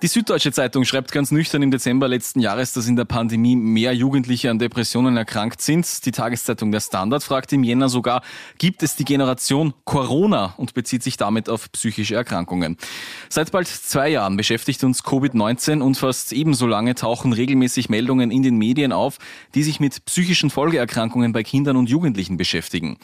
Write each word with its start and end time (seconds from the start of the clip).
Die 0.00 0.06
Süddeutsche 0.06 0.52
Zeitung 0.52 0.84
schreibt 0.84 1.10
ganz 1.10 1.32
nüchtern 1.32 1.60
im 1.60 1.72
Dezember 1.72 2.06
letzten 2.06 2.38
Jahres, 2.38 2.72
dass 2.72 2.86
in 2.86 2.94
der 2.94 3.04
Pandemie 3.04 3.56
mehr 3.56 3.92
Jugendliche 3.92 4.48
an 4.48 4.60
Depressionen 4.60 5.16
erkrankt 5.16 5.60
sind. 5.60 6.06
Die 6.06 6.12
Tageszeitung 6.12 6.70
Der 6.70 6.78
Standard 6.78 7.24
fragt 7.24 7.52
im 7.52 7.64
Jänner 7.64 7.88
sogar, 7.88 8.22
gibt 8.58 8.84
es 8.84 8.94
die 8.94 9.04
Generation 9.04 9.74
Corona 9.84 10.54
und 10.56 10.72
bezieht 10.72 11.02
sich 11.02 11.16
damit 11.16 11.48
auf 11.48 11.72
psychische 11.72 12.14
Erkrankungen. 12.14 12.76
Seit 13.28 13.50
bald 13.50 13.66
zwei 13.66 14.10
Jahren 14.10 14.36
beschäftigt 14.36 14.84
uns 14.84 15.02
Covid-19 15.02 15.80
und 15.80 15.96
fast 15.96 16.32
ebenso 16.32 16.68
lange 16.68 16.94
tauchen 16.94 17.32
regelmäßig 17.32 17.88
Meldungen 17.88 18.30
in 18.30 18.44
den 18.44 18.56
Medien 18.56 18.92
auf, 18.92 19.18
die 19.56 19.64
sich 19.64 19.80
mit 19.80 20.04
psychischen 20.04 20.50
Folgeerkrankungen 20.50 21.32
bei 21.32 21.42
Kindern 21.42 21.76
und 21.76 21.90
Jugendlichen 21.90 22.36
beschäftigen. 22.36 22.98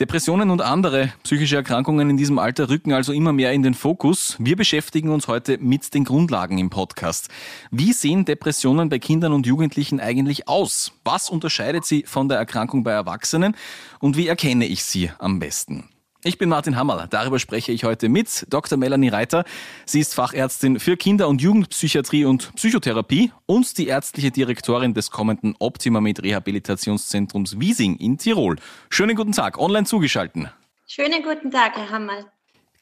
Depressionen 0.00 0.50
und 0.50 0.62
andere 0.62 1.12
psychische 1.24 1.56
Erkrankungen 1.56 2.08
in 2.08 2.16
diesem 2.16 2.38
Alter 2.38 2.70
rücken 2.70 2.94
also 2.94 3.12
immer 3.12 3.34
mehr 3.34 3.52
in 3.52 3.62
den 3.62 3.74
Fokus. 3.74 4.34
Wir 4.38 4.56
beschäftigen 4.56 5.10
uns 5.10 5.28
heute 5.28 5.58
mit 5.58 5.92
den 5.92 6.04
Grundlagen 6.04 6.56
im 6.56 6.70
Podcast. 6.70 7.28
Wie 7.70 7.92
sehen 7.92 8.24
Depressionen 8.24 8.88
bei 8.88 8.98
Kindern 8.98 9.34
und 9.34 9.44
Jugendlichen 9.44 10.00
eigentlich 10.00 10.48
aus? 10.48 10.92
Was 11.04 11.28
unterscheidet 11.28 11.84
sie 11.84 12.04
von 12.06 12.30
der 12.30 12.38
Erkrankung 12.38 12.82
bei 12.82 12.92
Erwachsenen? 12.92 13.54
Und 13.98 14.16
wie 14.16 14.26
erkenne 14.26 14.64
ich 14.64 14.84
sie 14.84 15.10
am 15.18 15.38
besten? 15.38 15.90
Ich 16.22 16.36
bin 16.36 16.50
Martin 16.50 16.76
Hammerl. 16.76 17.06
Darüber 17.08 17.38
spreche 17.38 17.72
ich 17.72 17.84
heute 17.84 18.10
mit 18.10 18.44
Dr. 18.50 18.76
Melanie 18.76 19.08
Reiter. 19.08 19.44
Sie 19.86 20.00
ist 20.00 20.14
Fachärztin 20.14 20.78
für 20.78 20.98
Kinder- 20.98 21.28
und 21.28 21.40
Jugendpsychiatrie 21.40 22.26
und 22.26 22.54
Psychotherapie 22.56 23.32
und 23.46 23.78
die 23.78 23.86
ärztliche 23.86 24.30
Direktorin 24.30 24.92
des 24.92 25.10
kommenden 25.10 25.54
Optimamed 25.58 26.22
Rehabilitationszentrums 26.22 27.58
Wiesing 27.58 27.96
in 27.96 28.18
Tirol. 28.18 28.56
Schönen 28.90 29.16
guten 29.16 29.32
Tag, 29.32 29.58
online 29.58 29.86
zugeschalten. 29.86 30.50
Schönen 30.86 31.22
guten 31.22 31.50
Tag, 31.50 31.78
Herr 31.78 31.88
Hammerl. 31.88 32.26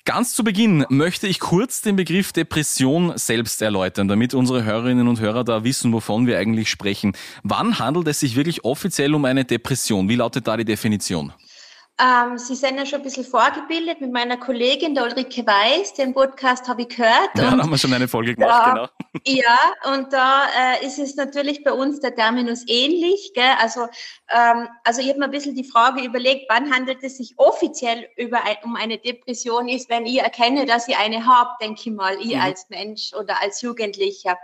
Ganz 0.05 0.35
zu 0.35 0.43
Beginn 0.43 0.85
möchte 0.89 1.29
ich 1.29 1.39
kurz 1.39 1.81
den 1.81 1.95
Begriff 1.95 2.33
Depression 2.33 3.13
selbst 3.17 3.63
erläutern, 3.63 4.09
damit 4.09 4.35
unsere 4.35 4.65
Hörerinnen 4.65 5.07
und 5.07 5.21
Hörer 5.21 5.45
da 5.45 5.63
wissen, 5.63 5.93
wovon 5.93 6.27
wir 6.27 6.39
eigentlich 6.39 6.71
sprechen. 6.71 7.13
Wann 7.45 7.79
handelt 7.79 8.09
es 8.09 8.19
sich 8.19 8.35
wirklich 8.35 8.65
offiziell 8.65 9.15
um 9.15 9.25
eine 9.27 9.45
Depression? 9.45 10.09
Wie 10.09 10.17
lautet 10.17 10.49
da 10.49 10.57
die 10.57 10.65
Definition? 10.65 11.33
Ähm, 12.01 12.39
Sie 12.39 12.55
sind 12.55 12.77
ja 12.77 12.87
schon 12.87 13.01
ein 13.01 13.03
bisschen 13.03 13.25
vorgebildet 13.25 14.01
mit 14.01 14.13
meiner 14.13 14.37
Kollegin, 14.37 14.95
der 14.95 15.03
Ulrike 15.03 15.45
Weiß. 15.45 15.95
Den 15.95 16.15
Podcast 16.15 16.69
habe 16.69 16.83
ich 16.83 16.91
gehört. 16.91 17.31
Ja, 17.37 17.51
da 17.51 17.59
haben 17.59 17.71
wir 17.71 17.79
schon 17.79 17.93
eine 17.93 18.07
Folge 18.07 18.37
gemacht, 18.37 18.67
da, 18.67 18.71
genau. 18.71 18.89
Ja, 19.27 19.59
und 19.93 20.13
da 20.13 20.47
äh, 20.47 20.87
ist 20.87 21.01
es 21.01 21.17
natürlich 21.17 21.65
bei 21.65 21.73
uns 21.73 21.99
der 21.99 22.15
Terminus 22.15 22.63
ähnlich. 22.69 23.33
Gell? 23.35 23.51
Also, 23.61 23.89
ähm, 24.29 24.69
also 24.85 25.01
ich 25.01 25.09
habe 25.09 25.19
mir 25.19 25.25
ein 25.25 25.33
bisschen 25.33 25.57
die 25.57 25.65
Frage 25.65 26.05
überlegt, 26.05 26.47
wann 26.49 26.73
handelt 26.73 27.03
es 27.03 27.17
sich 27.17 27.35
offiziell 27.37 28.09
über 28.17 28.45
ein, 28.45 28.57
um 28.63 28.77
eine 28.77 28.99
Depression 28.99 29.67
ist, 29.67 29.91
wenn 29.91 30.07
ich 30.07 30.21
erkenne, 30.21 30.67
dass 30.67 30.87
ich 30.87 30.97
eine 30.97 31.27
habe, 31.27 31.51
denke 31.61 31.81
ich 31.85 31.93
mal, 31.93 32.17
ich 32.21 32.37
mhm. 32.37 32.41
als 32.41 32.69
Mensch 32.69 33.13
oder 33.13 33.43
als 33.43 33.61
Jugendlicher. 33.61 34.39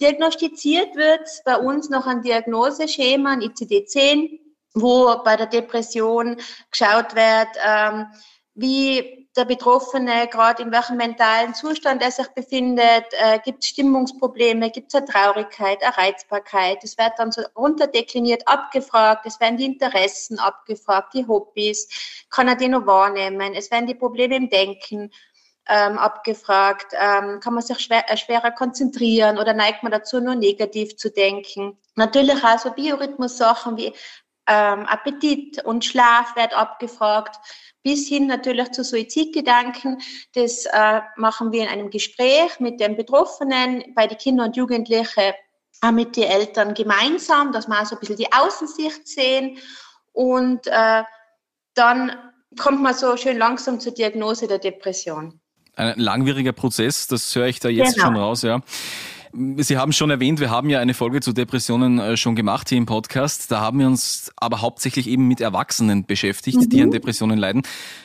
Diagnostiziert 0.00 0.96
wird 0.96 1.28
bei 1.44 1.56
uns 1.58 1.90
noch 1.90 2.06
ein 2.06 2.22
Diagnoseschema, 2.22 3.32
ein 3.32 3.42
ICD-10 3.42 4.47
wo 4.74 5.22
bei 5.24 5.36
der 5.36 5.46
Depression 5.46 6.36
geschaut 6.70 7.14
wird, 7.14 7.48
ähm, 7.64 8.06
wie 8.54 9.28
der 9.36 9.44
Betroffene 9.44 10.26
gerade 10.26 10.64
in 10.64 10.72
welchem 10.72 10.96
mentalen 10.96 11.54
Zustand 11.54 12.02
er 12.02 12.10
sich 12.10 12.26
befindet, 12.28 13.06
äh, 13.12 13.38
gibt 13.44 13.62
es 13.62 13.68
Stimmungsprobleme, 13.68 14.70
gibt 14.70 14.88
es 14.88 14.96
eine 14.96 15.06
Traurigkeit, 15.06 15.80
eine 15.80 15.96
Reizbarkeit. 15.96 16.82
Es 16.82 16.98
wird 16.98 17.12
dann 17.18 17.30
so 17.30 17.42
runterdekliniert 17.56 18.48
abgefragt, 18.48 19.26
es 19.26 19.38
werden 19.38 19.56
die 19.56 19.66
Interessen 19.66 20.40
abgefragt, 20.40 21.14
die 21.14 21.26
Hobbys, 21.26 21.88
kann 22.30 22.48
er 22.48 22.56
die 22.56 22.68
noch 22.68 22.86
wahrnehmen, 22.86 23.54
es 23.54 23.70
werden 23.70 23.86
die 23.86 23.94
Probleme 23.94 24.34
im 24.34 24.50
Denken 24.50 25.12
ähm, 25.68 25.98
abgefragt, 25.98 26.94
ähm, 26.94 27.38
kann 27.40 27.54
man 27.54 27.62
sich 27.62 27.78
schwer, 27.78 28.10
äh, 28.10 28.16
schwerer 28.16 28.50
konzentrieren 28.50 29.38
oder 29.38 29.52
neigt 29.52 29.82
man 29.84 29.92
dazu, 29.92 30.18
nur 30.20 30.34
negativ 30.34 30.96
zu 30.96 31.10
denken. 31.10 31.78
Natürlich 31.94 32.42
auch 32.42 32.58
so 32.58 32.70
Biorhythmus-Sachen 32.70 33.76
wie 33.76 33.92
ähm, 34.48 34.86
Appetit 34.86 35.64
und 35.64 35.84
Schlaf 35.84 36.34
wird 36.36 36.56
abgefragt, 36.56 37.36
bis 37.82 38.08
hin 38.08 38.26
natürlich 38.26 38.70
zu 38.72 38.82
Suizidgedanken. 38.82 39.98
Das 40.34 40.64
äh, 40.66 41.00
machen 41.16 41.52
wir 41.52 41.62
in 41.62 41.68
einem 41.68 41.90
Gespräch 41.90 42.58
mit 42.58 42.80
den 42.80 42.96
Betroffenen, 42.96 43.84
bei 43.94 44.06
den 44.06 44.18
Kindern 44.18 44.48
und 44.48 44.56
Jugendlichen, 44.56 45.32
auch 45.80 45.92
mit 45.92 46.16
den 46.16 46.24
Eltern 46.24 46.74
gemeinsam, 46.74 47.52
dass 47.52 47.68
wir 47.68 47.80
auch 47.80 47.86
so 47.86 47.94
ein 47.96 48.00
bisschen 48.00 48.16
die 48.16 48.32
Außensicht 48.32 49.06
sehen 49.06 49.58
und 50.12 50.66
äh, 50.66 51.04
dann 51.74 52.12
kommt 52.58 52.82
man 52.82 52.94
so 52.94 53.16
schön 53.16 53.38
langsam 53.38 53.78
zur 53.78 53.92
Diagnose 53.92 54.48
der 54.48 54.58
Depression. 54.58 55.40
Ein 55.76 55.98
langwieriger 55.98 56.52
Prozess, 56.52 57.06
das 57.06 57.34
höre 57.36 57.46
ich 57.46 57.60
da 57.60 57.68
jetzt 57.68 57.94
genau. 57.94 58.06
schon 58.06 58.16
raus, 58.16 58.42
ja. 58.42 58.60
Sie 59.32 59.76
haben 59.76 59.92
schon 59.92 60.10
erwähnt, 60.10 60.40
wir 60.40 60.50
haben 60.50 60.70
ja 60.70 60.80
eine 60.80 60.94
Folge 60.94 61.20
zu 61.20 61.32
Depressionen 61.32 61.98
äh, 61.98 62.16
schon 62.16 62.34
gemacht 62.34 62.70
hier 62.70 62.78
im 62.78 62.86
Podcast. 62.86 63.50
Da 63.50 63.60
haben 63.60 63.78
wir 63.78 63.86
uns 63.86 64.32
aber 64.36 64.62
hauptsächlich 64.62 65.06
eben 65.06 65.28
mit 65.28 65.40
Erwachsenen 65.40 66.06
beschäftigt, 66.06 66.56
mhm. 66.56 66.68
die 66.68 66.82
an 66.82 66.90
Depressionen 66.90 67.38
leiden. 67.38 67.62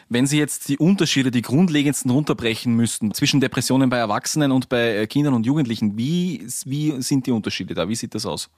Wenn 0.10 0.28
Sie 0.28 0.38
jetzt 0.38 0.68
die 0.68 0.78
Unterschiede, 0.78 1.32
die 1.32 1.42
grundlegendsten 1.42 2.12
runterbrechen 2.12 2.76
müssten 2.76 3.14
zwischen 3.14 3.40
Depressionen 3.40 3.90
bei 3.90 3.98
Erwachsenen 3.98 4.52
und 4.52 4.68
bei 4.68 4.96
äh, 4.96 5.08
Kindern 5.08 5.34
und 5.34 5.46
Jugendlichen, 5.46 5.98
wie, 5.98 6.46
wie 6.66 7.02
sind 7.02 7.26
die 7.26 7.32
Unterschiede 7.32 7.74
da? 7.74 7.88
Wie 7.88 7.96
sieht 7.96 8.16
das 8.16 8.26
aus? 8.26 8.50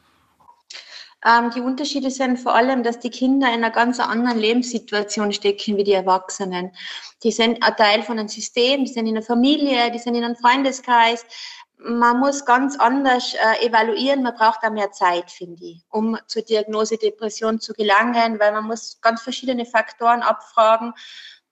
Ähm, 1.23 1.51
die 1.55 1.61
Unterschiede 1.61 2.09
sind 2.11 2.37
vor 2.39 2.55
allem, 2.55 2.83
dass 2.83 2.99
die 2.99 3.09
Kinder 3.09 3.47
in 3.47 3.63
einer 3.63 3.71
ganz 3.71 3.99
anderen 3.99 4.39
Lebenssituation 4.39 5.31
stecken 5.33 5.77
wie 5.77 5.83
die 5.83 5.93
Erwachsenen. 5.93 6.71
Die 7.23 7.31
sind 7.31 7.63
ein 7.63 7.75
Teil 7.75 8.03
von 8.03 8.19
einem 8.19 8.27
System, 8.27 8.85
die 8.85 8.91
sind 8.91 9.07
in 9.07 9.15
einer 9.15 9.25
Familie, 9.25 9.91
die 9.91 9.99
sind 9.99 10.15
in 10.15 10.23
einem 10.23 10.35
Freundeskreis 10.35 11.25
man 11.85 12.19
muss 12.19 12.45
ganz 12.45 12.77
anders 12.79 13.35
äh, 13.35 13.65
evaluieren. 13.65 14.23
Man 14.23 14.35
braucht 14.35 14.63
da 14.63 14.69
mehr 14.69 14.91
Zeit, 14.91 15.29
finde 15.31 15.63
ich, 15.63 15.83
um 15.89 16.17
zur 16.27 16.41
Diagnose 16.41 16.97
Depression 16.97 17.59
zu 17.59 17.73
gelangen, 17.73 18.39
weil 18.39 18.51
man 18.51 18.65
muss 18.65 18.99
ganz 19.01 19.21
verschiedene 19.21 19.65
Faktoren 19.65 20.21
abfragen. 20.21 20.93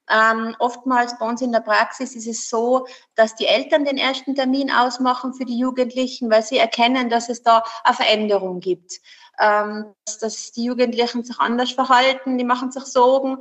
Ähm, 0.10 0.56
oftmals 0.60 1.18
bei 1.18 1.28
uns 1.28 1.42
in 1.42 1.52
der 1.52 1.62
Praxis 1.62 2.16
ist 2.16 2.28
es 2.28 2.50
so, 2.50 2.88
dass 3.16 3.36
die 3.36 3.46
Eltern 3.46 3.86
den 3.86 3.98
ersten 3.98 4.36
Termin 4.36 4.70
ausmachen 4.70 5.34
für 5.34 5.46
die 5.46 5.58
Jugendlichen, 5.58 6.30
weil 6.30 6.44
sie 6.44 6.58
erkennen, 6.58 7.10
dass 7.10 7.30
es 7.30 7.44
da 7.44 7.64
eine 7.84 7.96
Veränderung 7.96 8.60
gibt. 8.60 9.00
Ähm, 9.40 9.94
dass, 10.20 10.52
die 10.52 10.66
Jugendlichen 10.66 11.24
sich 11.24 11.40
anders 11.40 11.72
verhalten, 11.72 12.38
die 12.38 12.44
machen 12.44 12.72
sich 12.72 12.84
Sorgen. 12.86 13.38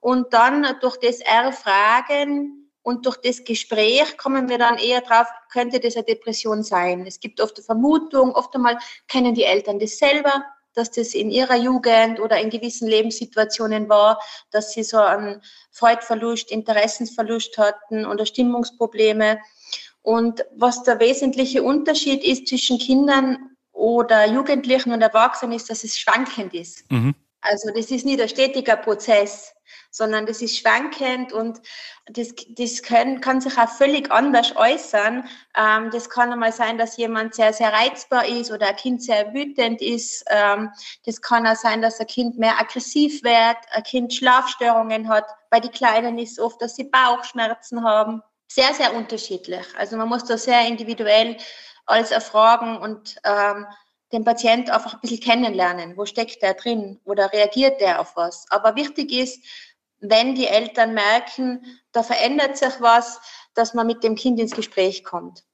Und 0.00 0.32
dann 0.32 0.66
durch 0.80 0.96
das 0.98 1.20
Erfragen 1.20 2.69
und 2.82 3.06
durch 3.06 3.18
das 3.18 3.44
Gespräch 3.44 4.16
kommen 4.16 4.48
wir 4.48 4.58
dann 4.58 4.78
eher 4.78 5.00
drauf, 5.02 5.26
könnte 5.52 5.80
das 5.80 5.96
eine 5.96 6.04
Depression 6.04 6.62
sein. 6.62 7.06
Es 7.06 7.20
gibt 7.20 7.40
oft 7.40 7.56
eine 7.56 7.64
Vermutung, 7.64 8.32
oft 8.34 8.54
einmal 8.54 8.78
kennen 9.08 9.34
die 9.34 9.44
Eltern 9.44 9.78
das 9.78 9.98
selber, 9.98 10.44
dass 10.74 10.90
das 10.90 11.14
in 11.14 11.30
ihrer 11.30 11.56
Jugend 11.56 12.20
oder 12.20 12.40
in 12.40 12.48
gewissen 12.48 12.88
Lebenssituationen 12.88 13.88
war, 13.88 14.20
dass 14.50 14.72
sie 14.72 14.84
so 14.84 14.98
einen 14.98 15.42
Freudverlust, 15.72 16.50
Interessensverlust 16.50 17.58
hatten 17.58 18.06
oder 18.06 18.24
Stimmungsprobleme. 18.24 19.40
Und 20.02 20.44
was 20.56 20.82
der 20.84 21.00
wesentliche 21.00 21.62
Unterschied 21.62 22.24
ist 22.24 22.48
zwischen 22.48 22.78
Kindern 22.78 23.56
oder 23.72 24.26
Jugendlichen 24.26 24.92
und 24.92 25.02
Erwachsenen, 25.02 25.52
ist, 25.54 25.68
dass 25.68 25.84
es 25.84 25.98
schwankend 25.98 26.54
ist. 26.54 26.90
Mhm. 26.90 27.14
Also 27.40 27.70
das 27.74 27.90
ist 27.90 28.04
nicht 28.04 28.20
ein 28.20 28.28
stetiger 28.28 28.76
Prozess 28.76 29.52
sondern 29.90 30.26
das 30.26 30.40
ist 30.40 30.56
schwankend 30.56 31.32
und 31.32 31.60
das, 32.06 32.34
das 32.48 32.82
können, 32.82 33.20
kann 33.20 33.40
sich 33.40 33.56
auch 33.58 33.68
völlig 33.68 34.10
anders 34.10 34.54
äußern. 34.56 35.28
Ähm, 35.56 35.90
das 35.90 36.08
kann 36.08 36.32
einmal 36.32 36.52
sein, 36.52 36.78
dass 36.78 36.96
jemand 36.96 37.34
sehr, 37.34 37.52
sehr 37.52 37.72
reizbar 37.72 38.26
ist 38.26 38.50
oder 38.50 38.68
ein 38.68 38.76
Kind 38.76 39.02
sehr 39.02 39.32
wütend 39.34 39.82
ist. 39.82 40.24
Ähm, 40.28 40.70
das 41.04 41.20
kann 41.20 41.46
auch 41.46 41.56
sein, 41.56 41.82
dass 41.82 42.00
ein 42.00 42.06
Kind 42.06 42.38
mehr 42.38 42.58
aggressiv 42.58 43.22
wird, 43.22 43.56
ein 43.72 43.82
Kind 43.82 44.14
Schlafstörungen 44.14 45.08
hat. 45.08 45.26
Bei 45.50 45.60
den 45.60 45.72
Kleinen 45.72 46.18
ist 46.18 46.32
es 46.32 46.38
oft, 46.38 46.62
dass 46.62 46.76
sie 46.76 46.84
Bauchschmerzen 46.84 47.84
haben. 47.84 48.22
Sehr, 48.48 48.74
sehr 48.74 48.94
unterschiedlich. 48.94 49.66
Also 49.76 49.96
man 49.96 50.08
muss 50.08 50.24
da 50.24 50.36
sehr 50.36 50.66
individuell 50.66 51.36
alles 51.86 52.10
erfragen 52.10 52.78
und 52.78 53.16
ähm, 53.24 53.66
den 54.12 54.24
Patient 54.24 54.70
einfach 54.70 54.94
ein 54.94 55.00
bisschen 55.00 55.20
kennenlernen. 55.20 55.96
Wo 55.96 56.04
steckt 56.04 56.42
der 56.42 56.54
drin? 56.54 57.00
Oder 57.04 57.32
reagiert 57.32 57.80
der 57.80 58.00
auf 58.00 58.16
was? 58.16 58.46
Aber 58.50 58.74
wichtig 58.74 59.12
ist, 59.12 59.44
wenn 60.00 60.34
die 60.34 60.46
Eltern 60.46 60.94
merken, 60.94 61.64
da 61.92 62.02
verändert 62.02 62.56
sich 62.56 62.80
was, 62.80 63.20
dass 63.54 63.74
man 63.74 63.86
mit 63.86 64.02
dem 64.02 64.14
Kind 64.14 64.40
ins 64.40 64.52
Gespräch 64.52 65.04
kommt. 65.04 65.44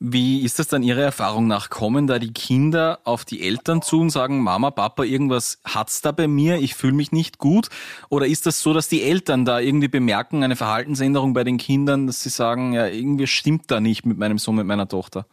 Wie 0.00 0.44
ist 0.44 0.58
das 0.58 0.68
dann 0.68 0.82
Ihrer 0.82 1.02
Erfahrung 1.02 1.46
nach? 1.46 1.70
Kommen 1.70 2.06
da 2.06 2.18
die 2.18 2.32
Kinder 2.32 2.98
auf 3.04 3.24
die 3.24 3.46
Eltern 3.46 3.80
zu 3.80 4.00
und 4.00 4.10
sagen, 4.10 4.42
Mama, 4.42 4.70
Papa, 4.70 5.04
irgendwas 5.04 5.60
hat's 5.64 6.02
da 6.02 6.12
bei 6.12 6.26
mir, 6.26 6.56
ich 6.56 6.74
fühle 6.74 6.92
mich 6.92 7.12
nicht 7.12 7.38
gut? 7.38 7.68
Oder 8.10 8.26
ist 8.26 8.44
das 8.44 8.60
so, 8.60 8.74
dass 8.74 8.88
die 8.88 9.02
Eltern 9.02 9.44
da 9.44 9.60
irgendwie 9.60 9.88
bemerken, 9.88 10.42
eine 10.42 10.56
Verhaltensänderung 10.56 11.32
bei 11.32 11.44
den 11.44 11.58
Kindern, 11.58 12.06
dass 12.06 12.22
sie 12.22 12.28
sagen, 12.28 12.72
ja, 12.74 12.86
irgendwie 12.86 13.26
stimmt 13.26 13.70
da 13.70 13.80
nicht 13.80 14.04
mit 14.04 14.18
meinem 14.18 14.38
Sohn, 14.38 14.56
mit 14.56 14.66
meiner 14.66 14.88
Tochter? 14.88 15.26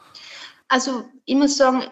Also 0.68 1.04
ich 1.26 1.36
muss 1.36 1.58
sagen, 1.58 1.84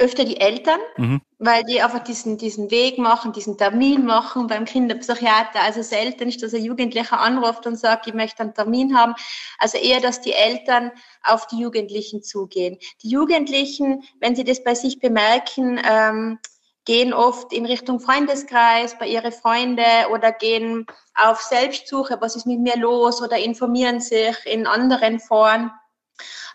öfter 0.00 0.24
die 0.24 0.40
Eltern, 0.40 0.80
mhm. 0.96 1.20
weil 1.38 1.62
die 1.64 1.82
einfach 1.82 2.02
diesen, 2.02 2.38
diesen 2.38 2.70
Weg 2.70 2.98
machen, 2.98 3.32
diesen 3.32 3.58
Termin 3.58 4.06
machen 4.06 4.46
beim 4.46 4.64
Kinderpsychiater. 4.64 5.60
Also 5.60 5.82
selten 5.82 6.28
ist, 6.28 6.42
dass 6.42 6.54
ein 6.54 6.64
Jugendlicher 6.64 7.20
anruft 7.20 7.66
und 7.66 7.76
sagt, 7.76 8.06
ich 8.06 8.14
möchte 8.14 8.42
einen 8.42 8.54
Termin 8.54 8.96
haben. 8.96 9.14
Also 9.58 9.76
eher, 9.76 10.00
dass 10.00 10.22
die 10.22 10.32
Eltern 10.32 10.90
auf 11.22 11.46
die 11.46 11.58
Jugendlichen 11.58 12.22
zugehen. 12.22 12.78
Die 13.02 13.10
Jugendlichen, 13.10 14.02
wenn 14.20 14.34
sie 14.34 14.44
das 14.44 14.64
bei 14.64 14.74
sich 14.74 15.00
bemerken, 15.00 15.78
ähm, 15.84 16.38
gehen 16.86 17.12
oft 17.12 17.52
in 17.52 17.66
Richtung 17.66 18.00
Freundeskreis 18.00 18.98
bei 18.98 19.06
ihre 19.06 19.32
Freunde 19.32 19.84
oder 20.12 20.32
gehen 20.32 20.86
auf 21.14 21.42
Selbstsuche, 21.42 22.16
was 22.20 22.36
ist 22.36 22.46
mit 22.46 22.58
mir 22.58 22.78
los 22.78 23.20
oder 23.20 23.36
informieren 23.36 24.00
sich 24.00 24.34
in 24.46 24.66
anderen 24.66 25.20
Foren. 25.20 25.70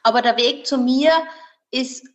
Aber 0.02 0.24
der 0.24 0.36
Weg 0.36 0.66
zu 0.66 0.80
mir 0.80 1.12
ist 1.70 2.08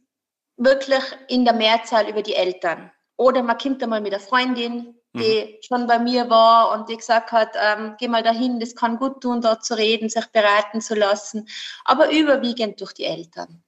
wirklich 0.61 1.03
in 1.29 1.45
der 1.45 1.55
Mehrzahl 1.55 2.09
über 2.09 2.23
die 2.23 2.35
Eltern. 2.35 2.93
Oder 3.17 3.43
man 3.43 3.59
kommt 3.59 3.83
einmal 3.83 4.01
mit 4.01 4.13
einer 4.13 4.23
Freundin, 4.23 4.95
die 5.15 5.59
mhm. 5.59 5.63
schon 5.63 5.87
bei 5.87 5.99
mir 5.99 6.31
war 6.31 6.73
und 6.73 6.89
die 6.89 6.97
gesagt 6.97 7.33
hat, 7.33 7.51
ähm, 7.57 7.97
geh 7.99 8.09
mal 8.09 8.23
dahin, 8.23 8.61
das 8.61 8.77
kann 8.77 8.99
gut 8.99 9.23
tun, 9.23 9.41
dort 9.41 9.65
zu 9.65 9.77
reden, 9.77 10.09
sich 10.09 10.27
beraten 10.27 10.81
zu 10.81 10.95
lassen. 10.95 11.49
Aber 11.85 12.11
überwiegend 12.11 12.81
durch 12.81 12.93
die 12.93 13.05
Eltern. 13.05 13.65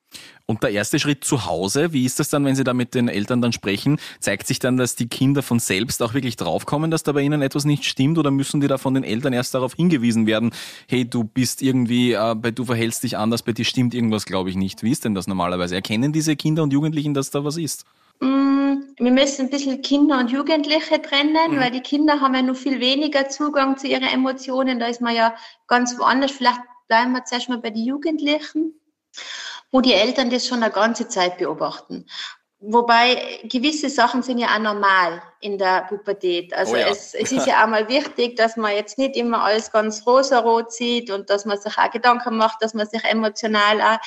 Und 0.46 0.62
der 0.62 0.70
erste 0.70 0.98
Schritt 0.98 1.24
zu 1.24 1.46
Hause, 1.46 1.92
wie 1.92 2.04
ist 2.04 2.18
das 2.18 2.28
dann, 2.28 2.44
wenn 2.44 2.56
Sie 2.56 2.64
da 2.64 2.74
mit 2.74 2.94
den 2.94 3.08
Eltern 3.08 3.40
dann 3.40 3.52
sprechen? 3.52 3.98
Zeigt 4.20 4.46
sich 4.46 4.58
dann, 4.58 4.76
dass 4.76 4.96
die 4.96 5.08
Kinder 5.08 5.42
von 5.42 5.58
selbst 5.58 6.02
auch 6.02 6.14
wirklich 6.14 6.36
draufkommen, 6.36 6.90
dass 6.90 7.02
da 7.02 7.12
bei 7.12 7.20
ihnen 7.20 7.42
etwas 7.42 7.64
nicht 7.64 7.84
stimmt 7.84 8.18
oder 8.18 8.30
müssen 8.30 8.60
die 8.60 8.66
da 8.66 8.78
von 8.78 8.94
den 8.94 9.04
Eltern 9.04 9.32
erst 9.32 9.54
darauf 9.54 9.74
hingewiesen 9.74 10.26
werden, 10.26 10.52
hey, 10.88 11.08
du 11.08 11.24
bist 11.24 11.62
irgendwie, 11.62 12.12
äh, 12.12 12.52
du 12.52 12.64
verhältst 12.64 13.02
dich 13.02 13.16
anders, 13.16 13.42
bei 13.42 13.52
dir 13.52 13.64
stimmt 13.64 13.94
irgendwas, 13.94 14.24
glaube 14.24 14.50
ich 14.50 14.56
nicht. 14.56 14.82
Wie 14.82 14.90
ist 14.90 15.04
denn 15.04 15.14
das 15.14 15.26
normalerweise? 15.26 15.74
Erkennen 15.74 16.12
diese 16.12 16.36
Kinder 16.36 16.62
und 16.62 16.72
Jugendlichen, 16.72 17.14
dass 17.14 17.30
da 17.30 17.44
was 17.44 17.56
ist? 17.56 17.84
Mm, 18.20 18.74
wir 18.98 19.10
müssen 19.10 19.46
ein 19.46 19.50
bisschen 19.50 19.80
Kinder 19.82 20.18
und 20.18 20.30
Jugendliche 20.30 21.00
trennen, 21.00 21.52
mhm. 21.52 21.60
weil 21.60 21.70
die 21.70 21.80
Kinder 21.80 22.20
haben 22.20 22.34
ja 22.34 22.42
noch 22.42 22.56
viel 22.56 22.80
weniger 22.80 23.28
Zugang 23.28 23.76
zu 23.76 23.86
ihren 23.86 24.04
Emotionen. 24.04 24.78
Da 24.78 24.86
ist 24.86 25.00
man 25.00 25.14
ja 25.14 25.34
ganz 25.66 25.98
woanders. 25.98 26.32
Vielleicht 26.32 26.60
bleiben 26.88 27.12
wir 27.12 27.24
zuerst 27.24 27.48
mal 27.48 27.58
bei 27.58 27.70
den 27.70 27.84
Jugendlichen 27.84 28.74
wo 29.72 29.80
die 29.80 29.94
Eltern 29.94 30.30
das 30.30 30.46
schon 30.46 30.62
eine 30.62 30.72
ganze 30.72 31.08
Zeit 31.08 31.38
beobachten. 31.38 32.06
Wobei 32.64 33.40
gewisse 33.42 33.90
Sachen 33.90 34.22
sind 34.22 34.38
ja 34.38 34.54
auch 34.54 34.60
normal 34.60 35.20
in 35.40 35.58
der 35.58 35.82
Pubertät. 35.88 36.54
Also 36.54 36.74
oh 36.74 36.76
ja. 36.76 36.86
es, 36.86 37.12
es 37.12 37.32
ist 37.32 37.46
ja 37.48 37.64
auch 37.64 37.68
mal 37.68 37.88
wichtig, 37.88 38.36
dass 38.36 38.56
man 38.56 38.72
jetzt 38.72 38.98
nicht 38.98 39.16
immer 39.16 39.42
alles 39.42 39.72
ganz 39.72 40.06
rosarot 40.06 40.72
sieht 40.72 41.10
und 41.10 41.28
dass 41.28 41.44
man 41.44 41.58
sich 41.58 41.76
auch 41.76 41.90
Gedanken 41.90 42.36
macht, 42.36 42.62
dass 42.62 42.72
man 42.72 42.86
sich 42.86 43.02
emotional 43.02 43.80
auch 43.82 43.98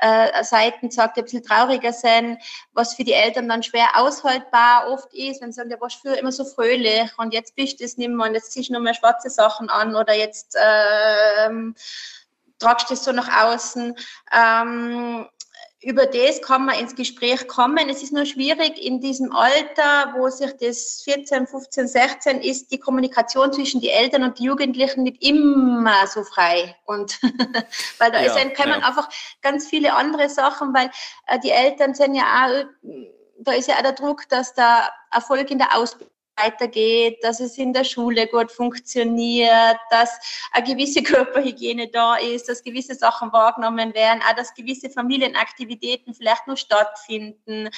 äh, 0.00 0.44
Seiten 0.44 0.90
sagt, 0.90 1.16
die 1.16 1.22
ein 1.22 1.24
bisschen 1.24 1.44
trauriger 1.44 1.94
sind, 1.94 2.38
was 2.74 2.94
für 2.94 3.04
die 3.04 3.14
Eltern 3.14 3.48
dann 3.48 3.62
schwer 3.62 3.88
aushaltbar 3.94 4.90
oft 4.90 5.14
ist, 5.14 5.40
wenn 5.40 5.52
sie 5.52 5.56
sagen, 5.56 5.70
du 5.70 5.80
warst 5.80 5.96
früher 6.02 6.18
immer 6.18 6.32
so 6.32 6.44
fröhlich 6.44 7.10
und 7.16 7.32
jetzt 7.32 7.54
bist 7.54 7.80
du 7.80 7.84
es 7.84 7.96
nicht 7.96 8.10
mehr 8.10 8.26
und 8.26 8.34
jetzt 8.34 8.52
ziehst 8.52 8.68
du 8.68 8.74
nur 8.74 8.82
mehr 8.82 8.94
schwarze 8.94 9.30
Sachen 9.30 9.70
an 9.70 9.96
oder 9.96 10.12
jetzt 10.12 10.58
ähm, 10.60 11.74
tragst 12.64 12.90
du 12.90 12.94
das 12.94 13.04
so 13.04 13.12
nach 13.12 13.44
außen. 13.44 13.94
Ähm, 14.32 15.26
über 15.82 16.06
das 16.06 16.40
kann 16.40 16.64
man 16.64 16.78
ins 16.78 16.94
Gespräch 16.94 17.46
kommen. 17.46 17.90
Es 17.90 18.02
ist 18.02 18.12
nur 18.12 18.24
schwierig 18.24 18.78
in 18.82 19.00
diesem 19.00 19.32
Alter, 19.32 20.14
wo 20.16 20.30
sich 20.30 20.52
das 20.56 21.02
14, 21.04 21.46
15, 21.46 21.88
16 21.88 22.40
ist, 22.40 22.72
die 22.72 22.78
Kommunikation 22.78 23.52
zwischen 23.52 23.82
die 23.82 23.90
Eltern 23.90 24.22
und 24.22 24.38
die 24.38 24.44
Jugendlichen 24.44 25.02
nicht 25.02 25.22
immer 25.22 26.06
so 26.06 26.24
frei. 26.24 26.74
Und 26.86 27.20
weil 27.98 28.10
da 28.10 28.22
ja, 28.22 28.34
ist, 28.34 28.56
kommen 28.56 28.80
ja. 28.80 28.86
einfach 28.86 29.10
ganz 29.42 29.68
viele 29.68 29.92
andere 29.94 30.30
Sachen, 30.30 30.72
weil 30.72 30.90
äh, 31.26 31.38
die 31.40 31.50
Eltern 31.50 31.94
sind 31.94 32.14
ja 32.14 32.22
auch, 32.22 32.64
da 33.40 33.52
ist 33.52 33.68
ja 33.68 33.76
auch 33.76 33.82
der 33.82 33.92
Druck, 33.92 34.26
dass 34.30 34.54
der 34.54 34.90
Erfolg 35.10 35.50
in 35.50 35.58
der 35.58 35.76
Ausbildung 35.76 36.13
weitergeht, 36.36 37.22
dass 37.22 37.40
es 37.40 37.58
in 37.58 37.72
der 37.72 37.84
Schule 37.84 38.26
gut 38.26 38.50
funktioniert, 38.50 39.76
dass 39.90 40.10
eine 40.52 40.66
gewisse 40.66 41.02
Körperhygiene 41.02 41.88
da 41.88 42.16
ist, 42.16 42.48
dass 42.48 42.62
gewisse 42.62 42.94
Sachen 42.94 43.32
wahrgenommen 43.32 43.94
werden, 43.94 44.20
auch 44.28 44.34
dass 44.34 44.54
gewisse 44.54 44.90
Familienaktivitäten 44.90 46.14
vielleicht 46.14 46.46
noch 46.46 46.56
stattfinden. 46.56 47.68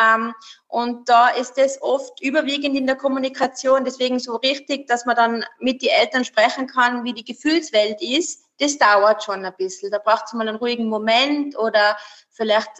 Ähm, 0.00 0.34
und 0.68 1.08
da 1.08 1.28
ist 1.28 1.58
es 1.58 1.80
oft 1.82 2.20
überwiegend 2.22 2.76
in 2.76 2.86
der 2.86 2.96
Kommunikation 2.96 3.84
deswegen 3.84 4.18
so 4.18 4.36
richtig, 4.36 4.86
dass 4.86 5.06
man 5.06 5.16
dann 5.16 5.44
mit 5.60 5.82
den 5.82 5.90
Eltern 5.90 6.24
sprechen 6.24 6.66
kann, 6.66 7.04
wie 7.04 7.12
die 7.12 7.24
Gefühlswelt 7.24 8.00
ist. 8.00 8.46
Das 8.58 8.78
dauert 8.78 9.22
schon 9.22 9.44
ein 9.44 9.54
bisschen. 9.56 9.90
Da 9.90 9.98
braucht 9.98 10.26
es 10.26 10.32
mal 10.32 10.48
einen 10.48 10.56
ruhigen 10.56 10.88
Moment 10.88 11.58
oder 11.58 11.96
vielleicht, 12.30 12.70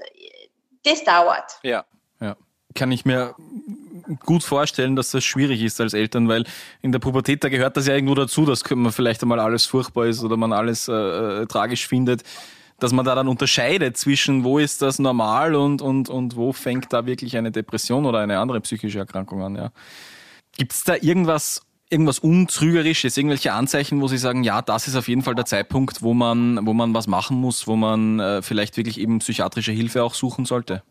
das 0.85 1.05
dauert. 1.05 1.59
Ja, 1.63 1.85
ja. 2.21 2.37
Kann 2.75 2.91
ich 2.93 3.05
mir 3.05 3.35
gut 4.19 4.43
vorstellen, 4.43 4.97
dass 4.97 5.11
das 5.11 5.25
schwierig 5.25 5.63
ist 5.63 5.81
als 5.81 5.95
Eltern, 5.95 6.29
weil 6.29 6.45
in 6.81 6.93
der 6.93 6.99
Pubertät, 6.99 7.43
da 7.45 7.49
gehört 7.49 7.77
das 7.77 7.87
ja 7.87 7.95
irgendwo 7.95 8.15
dazu, 8.15 8.45
dass 8.45 8.63
man 8.71 8.93
vielleicht 8.93 9.23
einmal 9.23 9.41
alles 9.41 9.67
furchtbar 9.67 10.07
ist 10.07 10.23
oder 10.23 10.37
man 10.37 10.53
alles 10.53 10.89
äh, 10.89 10.93
äh, 10.93 11.47
tragisch 11.47 11.87
findet, 11.87 12.23
dass 12.79 12.93
man 12.93 13.05
da 13.05 13.15
dann 13.15 13.29
unterscheidet 13.29 13.97
zwischen, 13.97 14.45
wo 14.45 14.59
ist 14.59 14.83
das 14.83 14.99
normal 14.99 15.55
und, 15.55 15.83
und, 15.83 16.09
und 16.09 16.37
wo 16.37 16.53
fängt 16.53 16.93
da 16.93 17.07
wirklich 17.07 17.37
eine 17.37 17.53
Depression 17.53 18.07
oder 18.07 18.19
eine 18.19 18.39
andere 18.39 18.61
psychische 18.61 18.99
Erkrankung 18.99 19.43
an. 19.43 19.57
Ja. 19.57 19.71
Gibt 20.57 20.73
es 20.73 20.85
da 20.85 20.97
irgendwas 21.01 21.63
irgendwas 21.93 22.19
untrügerisches, 22.19 23.17
irgendwelche 23.19 23.53
Anzeichen, 23.53 24.01
wo 24.01 24.09
Sie 24.09 24.17
sagen, 24.17 24.45
ja, 24.45 24.63
das 24.63 24.89
ist 24.89 24.97
auf 24.97 25.09
jeden 25.09 25.23
Fall 25.23 25.35
der 25.35 25.45
Zeitpunkt, 25.45 26.01
wo 26.01 26.15
man, 26.15 26.67
wo 26.67 26.73
man 26.73 26.95
was 26.95 27.07
machen 27.07 27.37
muss, 27.37 27.67
wo 27.67 27.77
man 27.77 28.19
äh, 28.19 28.41
vielleicht 28.41 28.79
wirklich 28.79 28.99
eben 28.99 29.19
psychiatrische 29.19 29.73
Hilfe 29.73 30.03
auch 30.03 30.15
suchen 30.15 30.47
sollte? 30.47 30.83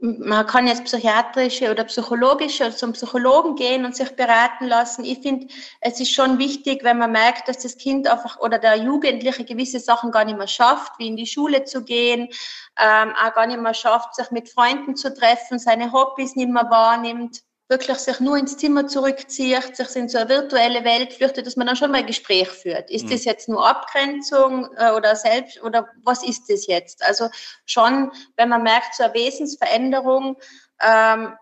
Man 0.00 0.46
kann 0.46 0.66
jetzt 0.66 0.84
psychiatrische 0.84 1.70
oder 1.70 1.84
psychologische 1.84 2.66
oder 2.66 2.76
zum 2.76 2.92
Psychologen 2.92 3.56
gehen 3.56 3.86
und 3.86 3.96
sich 3.96 4.14
beraten 4.16 4.66
lassen. 4.66 5.04
Ich 5.04 5.20
finde, 5.20 5.46
es 5.80 5.98
ist 5.98 6.12
schon 6.12 6.38
wichtig, 6.38 6.84
wenn 6.84 6.98
man 6.98 7.12
merkt, 7.12 7.48
dass 7.48 7.58
das 7.58 7.78
Kind 7.78 8.06
einfach 8.06 8.38
oder 8.40 8.58
der 8.58 8.76
Jugendliche 8.76 9.44
gewisse 9.44 9.80
Sachen 9.80 10.10
gar 10.10 10.24
nicht 10.24 10.36
mehr 10.36 10.46
schafft, 10.46 10.92
wie 10.98 11.08
in 11.08 11.16
die 11.16 11.26
Schule 11.26 11.64
zu 11.64 11.84
gehen, 11.84 12.28
ähm, 12.78 13.14
auch 13.16 13.34
gar 13.34 13.46
nicht 13.46 13.60
mehr 13.60 13.74
schafft, 13.74 14.14
sich 14.14 14.30
mit 14.30 14.50
Freunden 14.50 14.94
zu 14.94 15.14
treffen, 15.14 15.58
seine 15.58 15.92
Hobbys 15.92 16.36
nicht 16.36 16.50
mehr 16.50 16.68
wahrnimmt 16.68 17.42
wirklich 17.68 17.98
sich 17.98 18.18
nur 18.20 18.36
ins 18.36 18.56
Zimmer 18.56 18.86
zurückzieht, 18.86 19.76
sich 19.76 19.94
in 19.96 20.08
so 20.08 20.18
eine 20.18 20.28
virtuelle 20.28 20.84
Welt 20.84 21.12
flüchtet, 21.12 21.46
dass 21.46 21.56
man 21.56 21.66
dann 21.66 21.76
schon 21.76 21.90
mal 21.90 21.98
ein 21.98 22.06
Gespräch 22.06 22.48
führt. 22.48 22.90
Ist 22.90 23.06
mhm. 23.06 23.10
das 23.10 23.24
jetzt 23.24 23.48
nur 23.48 23.66
Abgrenzung 23.66 24.68
äh, 24.76 24.90
oder 24.92 25.14
selbst 25.14 25.62
oder 25.62 25.88
was 26.02 26.24
ist 26.24 26.48
das 26.48 26.66
jetzt? 26.66 27.04
Also 27.04 27.28
schon, 27.66 28.10
wenn 28.36 28.48
man 28.48 28.62
merkt, 28.62 28.94
so 28.94 29.04
eine 29.04 29.14
Wesensveränderung, 29.14 30.36
ähm, 30.80 31.34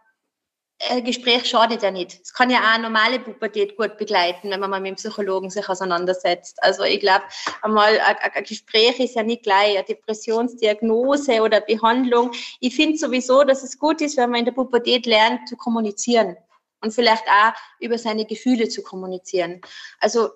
ein 0.90 1.04
Gespräch 1.04 1.49
schadet 1.49 1.83
ja 1.83 1.90
nicht. 1.90 2.21
Es 2.23 2.35
kann 2.35 2.50
ja 2.50 2.59
auch 2.59 2.75
eine 2.75 2.83
normale 2.83 3.18
Pubertät 3.18 3.76
gut 3.76 3.97
begleiten, 3.97 4.50
wenn 4.50 4.61
man 4.61 4.71
mal 4.71 4.80
mit 4.80 4.90
dem 4.90 4.97
Psychologen 4.97 5.49
sich 5.49 5.68
auseinandersetzt. 5.68 6.62
Also 6.62 6.83
ich 6.83 7.00
glaube, 7.00 7.25
einmal 7.62 7.99
ein, 7.99 8.16
ein, 8.35 8.45
Gespräch 8.45 9.00
ist 9.00 9.14
ja 9.14 9.23
nicht 9.23 9.42
gleich 9.42 9.76
eine 9.76 9.85
Depressionsdiagnose 9.85 11.40
oder 11.40 11.61
Behandlung. 11.61 12.33
Ich 12.61 12.76
finde 12.76 12.99
sowieso, 12.99 13.45
dass 13.45 13.62
es 13.62 13.78
gut 13.78 14.00
ist, 14.02 14.16
wenn 14.16 14.30
man 14.30 14.40
in 14.40 14.45
der 14.45 14.52
Pubertät 14.52 15.06
lernt 15.06 15.49
zu 15.49 15.56
kommunizieren 15.56 16.37
und 16.83 16.92
vielleicht 16.92 17.25
auch 17.26 17.52
über 17.80 17.97
seine 17.97 18.26
Gefühle 18.26 18.68
zu 18.68 18.83
kommunizieren. 18.83 19.62
Also 19.99 20.30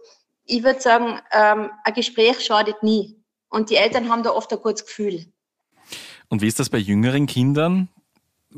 ich 0.44 0.62
würde 0.62 0.80
sagen, 0.80 1.20
ähm, 1.32 1.70
ein 1.84 1.94
Gespräch 1.94 2.40
schadet 2.40 2.82
nie. 2.82 3.16
Und 3.50 3.68
die 3.68 3.76
Eltern 3.76 4.08
haben 4.08 4.22
da 4.22 4.30
oft 4.30 4.52
ein 4.52 4.60
gutes 4.60 4.86
Gefühl. 4.86 5.26
Und 6.28 6.40
wie 6.40 6.46
ist 6.46 6.60
das 6.60 6.70
bei 6.70 6.78
jüngeren 6.78 7.26
Kindern? 7.26 7.88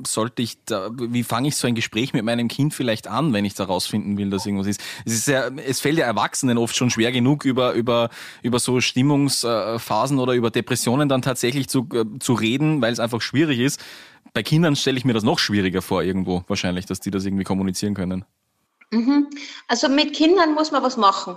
Sollte 0.07 0.43
ich 0.43 0.65
da, 0.65 0.91
wie 0.93 1.23
fange 1.23 1.49
ich 1.49 1.57
so 1.57 1.67
ein 1.67 1.75
Gespräch 1.75 2.13
mit 2.13 2.25
meinem 2.25 2.49
Kind 2.49 2.73
vielleicht 2.73 3.09
an, 3.09 3.33
wenn 3.33 3.45
ich 3.45 3.55
da 3.55 3.65
rausfinden 3.65 4.17
will, 4.17 4.31
dass 4.31 4.47
irgendwas 4.47 4.67
ist? 4.67 4.81
Es 5.05 5.13
ist 5.13 5.29
ja, 5.29 5.49
es 5.49 5.81
fällt 5.81 5.99
ja 5.99 6.07
Erwachsenen 6.07 6.59
oft 6.59 6.75
schon 6.75 6.91
schwer 6.91 7.13
genug 7.13 7.45
über, 7.45 7.73
über, 7.73 8.11
über 8.43 8.59
so 8.59 8.81
Stimmungsphasen 8.81 10.19
oder 10.19 10.33
über 10.33 10.51
Depressionen 10.51 11.09
dann 11.09 11.23
tatsächlich 11.23 11.69
zu, 11.69 11.89
äh, 11.93 12.05
zu 12.19 12.35
reden, 12.35 12.81
weil 12.81 12.93
es 12.93 13.01
einfach 13.01 13.21
schwierig 13.21 13.59
ist. 13.59 13.81
Bei 14.33 14.43
Kindern 14.43 14.77
stelle 14.77 14.97
ich 14.97 15.05
mir 15.05 15.13
das 15.13 15.25
noch 15.25 15.39
schwieriger 15.39 15.83
vor 15.83 16.03
irgendwo 16.03 16.45
wahrscheinlich, 16.49 16.87
dass 16.87 17.01
die 17.01 17.11
das 17.11 17.25
irgendwie 17.25 17.45
kommunizieren 17.45 17.95
können. 17.95 18.25
Mhm. 18.91 19.29
Also 19.69 19.89
mit 19.89 20.15
Kindern 20.15 20.55
muss 20.55 20.71
man 20.71 20.83
was 20.83 20.97
machen 20.97 21.37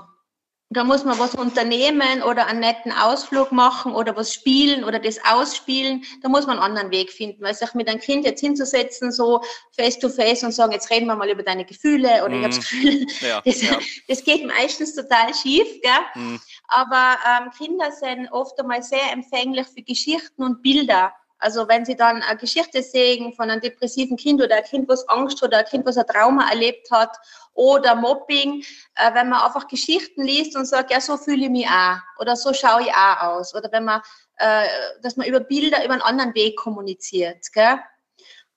da 0.69 0.83
muss 0.83 1.05
man 1.05 1.19
was 1.19 1.35
unternehmen 1.35 2.23
oder 2.23 2.47
einen 2.47 2.59
netten 2.59 2.91
Ausflug 2.91 3.51
machen 3.51 3.93
oder 3.93 4.15
was 4.15 4.33
spielen 4.33 4.83
oder 4.83 4.99
das 4.99 5.19
ausspielen. 5.23 6.03
Da 6.23 6.29
muss 6.29 6.47
man 6.47 6.57
einen 6.57 6.65
anderen 6.65 6.91
Weg 6.91 7.11
finden, 7.11 7.43
weil 7.43 7.53
sich 7.53 7.73
mit 7.75 7.87
einem 7.87 7.99
Kind 7.99 8.25
jetzt 8.25 8.41
hinzusetzen, 8.41 9.11
so 9.11 9.41
face 9.75 9.99
to 9.99 10.09
face 10.09 10.43
und 10.43 10.53
sagen, 10.53 10.71
jetzt 10.71 10.89
reden 10.89 11.05
wir 11.05 11.15
mal 11.15 11.29
über 11.29 11.43
deine 11.43 11.65
Gefühle 11.65 12.23
oder 12.25 12.29
mm. 12.29 12.39
ich 12.39 12.43
habe 12.43 12.55
das 12.55 12.59
Gefühl, 12.59 13.07
ja, 13.21 13.41
das, 13.45 13.61
ja. 13.61 13.79
das, 14.07 14.23
geht 14.23 14.45
meistens 14.45 14.95
total 14.95 15.33
schief, 15.35 15.67
gell? 15.81 16.23
Mm. 16.23 16.37
Aber 16.67 17.17
ähm, 17.29 17.51
Kinder 17.55 17.91
sind 17.91 18.27
oft 18.31 18.59
einmal 18.59 18.81
sehr 18.81 19.11
empfänglich 19.13 19.67
für 19.67 19.83
Geschichten 19.83 20.43
und 20.43 20.63
Bilder. 20.63 21.13
Also 21.37 21.67
wenn 21.67 21.85
Sie 21.85 21.95
dann 21.95 22.21
eine 22.21 22.37
Geschichte 22.37 22.81
sehen 22.81 23.33
von 23.33 23.49
einem 23.49 23.61
depressiven 23.61 24.17
Kind 24.17 24.41
oder 24.41 24.55
ein 24.55 24.63
Kind, 24.63 24.87
was 24.87 25.07
Angst 25.09 25.43
oder 25.43 25.59
ein 25.59 25.65
Kind, 25.65 25.85
was 25.85 25.97
ein 25.97 26.07
Trauma 26.07 26.49
erlebt 26.49 26.89
hat 26.91 27.15
oder 27.53 27.95
Mobbing, 27.95 28.63
äh, 28.95 29.13
wenn 29.13 29.29
man 29.29 29.41
einfach 29.41 29.67
Geschichten 29.67 30.23
liest 30.23 30.55
und 30.55 30.65
sagt, 30.65 30.91
ja, 30.91 31.01
so 31.01 31.17
fühle 31.17 31.45
ich 31.45 31.49
mich 31.49 31.67
auch 31.67 31.97
oder 32.19 32.35
so 32.35 32.53
schaue 32.53 32.83
ich 32.83 32.93
auch 32.93 33.21
aus 33.21 33.53
oder 33.53 33.71
wenn 33.71 33.83
man, 33.85 34.01
äh, 34.37 34.65
dass 35.01 35.17
man 35.17 35.27
über 35.27 35.39
Bilder 35.41 35.83
über 35.83 35.93
einen 35.93 36.01
anderen 36.01 36.33
Weg 36.35 36.57
kommuniziert, 36.57 37.51
gell? 37.53 37.79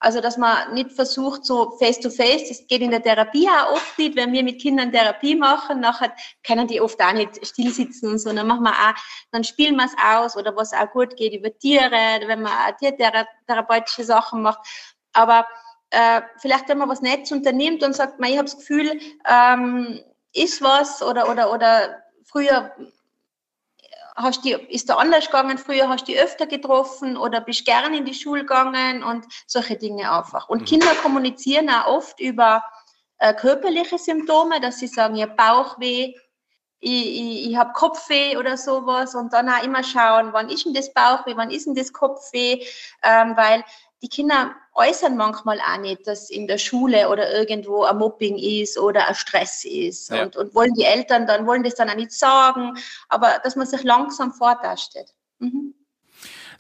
Also, 0.01 0.21
dass 0.21 0.37
man 0.37 0.75
nicht 0.75 0.93
versucht, 0.93 1.45
so 1.45 1.73
face-to-face, 1.73 2.43
-face, 2.43 2.49
das 2.49 2.67
geht 2.69 2.83
in 2.83 2.93
der 2.93 3.03
Therapie 3.03 3.49
auch 3.49 3.73
oft 3.73 3.99
nicht, 3.99 4.15
wenn 4.15 4.33
wir 4.33 4.45
mit 4.45 4.61
Kindern 4.61 4.93
Therapie 4.93 5.35
machen, 5.35 5.81
nachher 5.81 6.15
können 6.47 6.69
die 6.69 6.81
oft 6.81 7.03
auch 7.03 7.13
nicht 7.13 7.45
still 7.45 7.73
sitzen 7.73 8.13
und 8.13 8.19
so, 8.19 8.33
dann 8.33 8.47
machen 8.47 8.63
wir 8.63 8.71
auch, 8.71 8.95
dann 9.33 9.43
spielen 9.43 9.75
wir 9.75 9.87
es 9.87 9.97
aus 10.01 10.37
oder 10.37 10.55
was 10.55 10.73
auch 10.73 10.91
gut 10.93 11.17
geht 11.17 11.35
über 11.35 11.57
Tiere, 11.59 12.21
wenn 12.27 12.43
man 12.43 12.53
auch 12.53 12.77
tiertherapeutische 12.77 14.05
Sachen 14.05 14.43
macht. 14.43 14.61
Aber 15.13 15.47
äh, 15.91 16.23
vielleicht, 16.39 16.69
wenn 16.69 16.79
man 16.79 16.89
was 16.89 17.01
Nettes 17.01 17.33
unternimmt 17.33 17.83
und 17.83 17.95
sagt, 17.95 18.21
man, 18.21 18.31
ich 18.31 18.37
habe 18.37 18.49
das 18.49 18.59
Gefühl, 18.59 19.01
ähm, 19.27 20.01
ist 20.33 20.63
was 20.63 21.03
oder, 21.03 21.29
oder, 21.29 21.53
oder 21.53 22.05
früher 22.25 22.73
hast 24.19 24.45
die, 24.45 24.53
ist 24.53 24.89
da 24.89 24.97
anders 24.97 25.27
gegangen, 25.27 25.59
früher 25.59 25.89
hast 25.89 26.09
du 26.09 26.13
die 26.13 26.19
öfter 26.19 26.47
getroffen 26.47 27.17
oder 27.17 27.41
bist 27.41 27.65
gern 27.65 27.95
in 27.95 28.05
die 28.05 28.15
Schule 28.15 28.43
gegangen 28.43 29.03
und 29.03 29.27
solche 29.47 29.77
Dinge 29.77 30.11
einfach. 30.11 30.49
Und 30.49 30.63
mhm. 30.63 30.65
Kinder 30.67 30.95
kommunizieren 31.03 31.71
auch 31.71 31.87
oft 31.87 32.21
über 32.21 32.63
äh, 33.19 33.35
körperliche 33.35 33.99
Symptome, 33.99 34.61
dass 34.61 34.79
sie 34.79 34.87
sagen, 34.87 35.17
ich 35.17 35.23
habe 35.23 35.35
Bauchweh, 35.35 36.15
ich, 36.81 37.07
ich, 37.07 37.51
ich 37.51 37.57
habe 37.57 37.73
Kopfweh 37.73 38.37
oder 38.37 38.57
sowas 38.57 39.15
und 39.15 39.33
dann 39.33 39.49
auch 39.49 39.63
immer 39.63 39.83
schauen, 39.83 40.33
wann 40.33 40.49
ist 40.49 40.65
denn 40.65 40.75
das 40.75 40.93
Bauchweh, 40.93 41.37
wann 41.37 41.51
ist 41.51 41.67
denn 41.67 41.75
das 41.75 41.93
Kopfweh, 41.93 42.65
ähm, 43.03 43.37
weil 43.37 43.65
die 44.03 44.09
Kinder 44.09 44.55
äußern 44.75 45.17
manchmal 45.17 45.59
auch 45.61 45.81
nicht, 45.81 46.07
dass 46.07 46.31
in 46.31 46.47
der 46.47 46.59
Schule 46.59 47.09
oder 47.09 47.33
irgendwo 47.33 47.83
ein 47.83 47.99
Mobbing 47.99 48.39
ist 48.39 48.79
oder 48.79 49.09
ein 49.09 49.15
Stress 49.15 49.65
ist. 49.65 50.11
Ja. 50.11 50.23
Und, 50.23 50.37
und 50.37 50.55
wollen 50.55 50.73
die 50.75 50.85
Eltern 50.85 51.27
dann, 51.27 51.47
wollen 51.47 51.65
das 51.65 51.75
dann 51.75 51.91
auch 51.91 51.97
nicht 51.97 52.13
sagen, 52.13 52.75
aber 53.09 53.41
dass 53.43 53.57
man 53.57 53.67
sich 53.67 53.83
langsam 53.83 54.33
vortastet. 54.33 55.15
Mhm. 55.39 55.75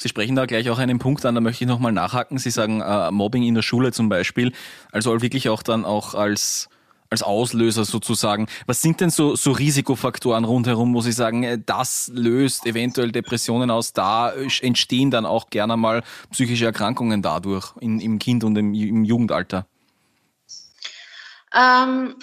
Sie 0.00 0.08
sprechen 0.08 0.36
da 0.36 0.46
gleich 0.46 0.70
auch 0.70 0.78
einen 0.78 1.00
Punkt 1.00 1.24
an, 1.26 1.34
da 1.34 1.40
möchte 1.40 1.64
ich 1.64 1.68
nochmal 1.68 1.90
nachhaken. 1.90 2.38
Sie 2.38 2.50
sagen 2.50 2.80
äh, 2.80 3.10
Mobbing 3.10 3.42
in 3.42 3.54
der 3.54 3.62
Schule 3.62 3.92
zum 3.92 4.08
Beispiel, 4.08 4.52
also 4.92 5.20
wirklich 5.20 5.48
auch 5.48 5.62
dann 5.62 5.84
auch 5.84 6.14
als 6.14 6.68
als 7.10 7.22
Auslöser 7.22 7.84
sozusagen. 7.84 8.48
Was 8.66 8.82
sind 8.82 9.00
denn 9.00 9.10
so, 9.10 9.34
so 9.34 9.52
Risikofaktoren 9.52 10.44
rundherum, 10.44 10.94
wo 10.94 11.00
Sie 11.00 11.12
sagen, 11.12 11.42
äh, 11.42 11.58
das 11.64 12.10
löst 12.14 12.66
eventuell 12.66 13.12
Depressionen 13.12 13.70
aus, 13.70 13.92
da 13.92 14.32
entstehen 14.32 15.10
dann 15.10 15.26
auch 15.26 15.50
gerne 15.50 15.76
mal 15.76 16.02
psychische 16.30 16.66
Erkrankungen 16.66 17.22
dadurch 17.22 17.74
in, 17.80 18.00
im 18.00 18.18
Kind 18.18 18.44
und 18.44 18.56
im, 18.56 18.74
im 18.74 19.04
Jugendalter? 19.04 19.66
Ähm, 21.54 22.16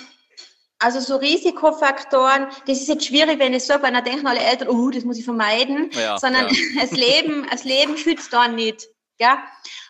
also 0.80 1.00
so 1.00 1.16
Risikofaktoren, 1.16 2.48
das 2.68 2.82
ist 2.82 2.88
jetzt 2.88 3.06
schwierig, 3.06 3.40
wenn 3.40 3.54
ich 3.54 3.64
sage, 3.64 3.84
weil 3.84 3.94
dann 3.94 4.04
denken 4.04 4.28
alle 4.28 4.40
Eltern, 4.40 4.68
oh, 4.68 4.90
das 4.92 5.04
muss 5.04 5.18
ich 5.18 5.26
vermeiden, 5.26 5.90
ja, 5.94 6.18
sondern 6.20 6.48
ja. 6.48 6.56
das 6.82 6.92
Leben, 6.92 7.48
das 7.50 7.64
Leben 7.64 7.98
schützt 7.98 8.32
dann 8.34 8.56
nicht. 8.56 8.88
Ja? 9.20 9.40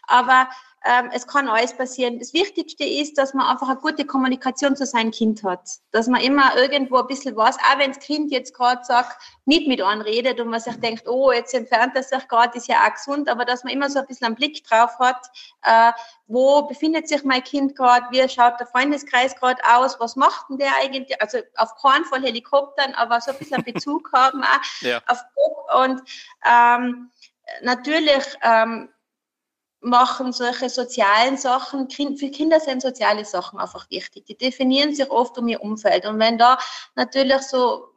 Aber 0.07 0.47
ähm, 0.85 1.09
es 1.11 1.25
kann 1.25 1.47
alles 1.47 1.75
passieren. 1.75 2.19
Das 2.19 2.33
Wichtigste 2.33 2.83
ist, 2.83 3.17
dass 3.17 3.33
man 3.33 3.47
einfach 3.47 3.69
eine 3.69 3.79
gute 3.79 4.05
Kommunikation 4.05 4.75
zu 4.75 4.85
seinem 4.85 5.09
Kind 5.09 5.43
hat. 5.43 5.67
Dass 5.91 6.07
man 6.07 6.21
immer 6.21 6.55
irgendwo 6.55 6.97
ein 6.97 7.07
bisschen 7.07 7.35
was, 7.35 7.57
auch 7.57 7.79
wenn 7.79 7.91
das 7.91 7.99
Kind 7.99 8.31
jetzt 8.31 8.53
gerade 8.53 8.83
sagt, 8.83 9.19
nicht 9.45 9.67
mit 9.67 9.81
einem 9.81 10.01
redet 10.01 10.39
und 10.39 10.49
man 10.49 10.59
sich 10.59 10.75
denkt, 10.79 11.07
oh, 11.07 11.31
jetzt 11.31 11.55
entfernt 11.55 11.93
er 11.95 12.03
sich 12.03 12.27
gerade, 12.27 12.55
ist 12.55 12.67
ja 12.67 12.85
auch 12.85 12.93
gesund, 12.93 13.27
aber 13.29 13.45
dass 13.45 13.63
man 13.63 13.73
immer 13.73 13.89
so 13.89 13.99
ein 13.99 14.05
bisschen 14.05 14.27
einen 14.27 14.35
Blick 14.35 14.63
drauf 14.63 14.99
hat, 14.99 15.25
äh, 15.63 15.91
wo 16.27 16.61
befindet 16.63 17.07
sich 17.07 17.23
mein 17.23 17.43
Kind 17.43 17.75
gerade, 17.75 18.05
wie 18.11 18.29
schaut 18.29 18.59
der 18.59 18.67
Freundeskreis 18.67 19.35
gerade 19.35 19.61
aus, 19.67 19.99
was 19.99 20.15
macht 20.15 20.49
denn 20.49 20.59
der 20.59 20.71
eigentlich, 20.79 21.19
also 21.19 21.39
auf 21.55 21.75
keinen 21.81 22.05
Fall 22.05 22.21
Helikoptern, 22.21 22.93
aber 22.93 23.19
so 23.21 23.31
ein 23.31 23.37
bisschen 23.37 23.63
Bezug 23.63 24.11
haben 24.13 24.43
auch 24.43 24.81
ja. 24.81 25.01
auf 25.07 25.23
und 25.73 26.01
ähm, 26.45 27.09
natürlich 27.61 28.23
ähm, 28.41 28.89
machen 29.85 30.33
solche 30.33 30.69
sozialen 30.69 31.37
Sachen, 31.37 31.89
für 31.89 32.29
Kinder 32.29 32.59
sind 32.59 32.81
soziale 32.81 33.23
Sachen 33.23 33.59
einfach 33.59 33.89
wichtig. 33.89 34.25
Die 34.25 34.37
definieren 34.37 34.93
sich 34.93 35.09
oft 35.09 35.37
um 35.37 35.47
ihr 35.47 35.61
Umfeld. 35.61 36.05
Und 36.05 36.19
wenn 36.19 36.37
da 36.37 36.57
natürlich 36.95 37.41
so 37.43 37.89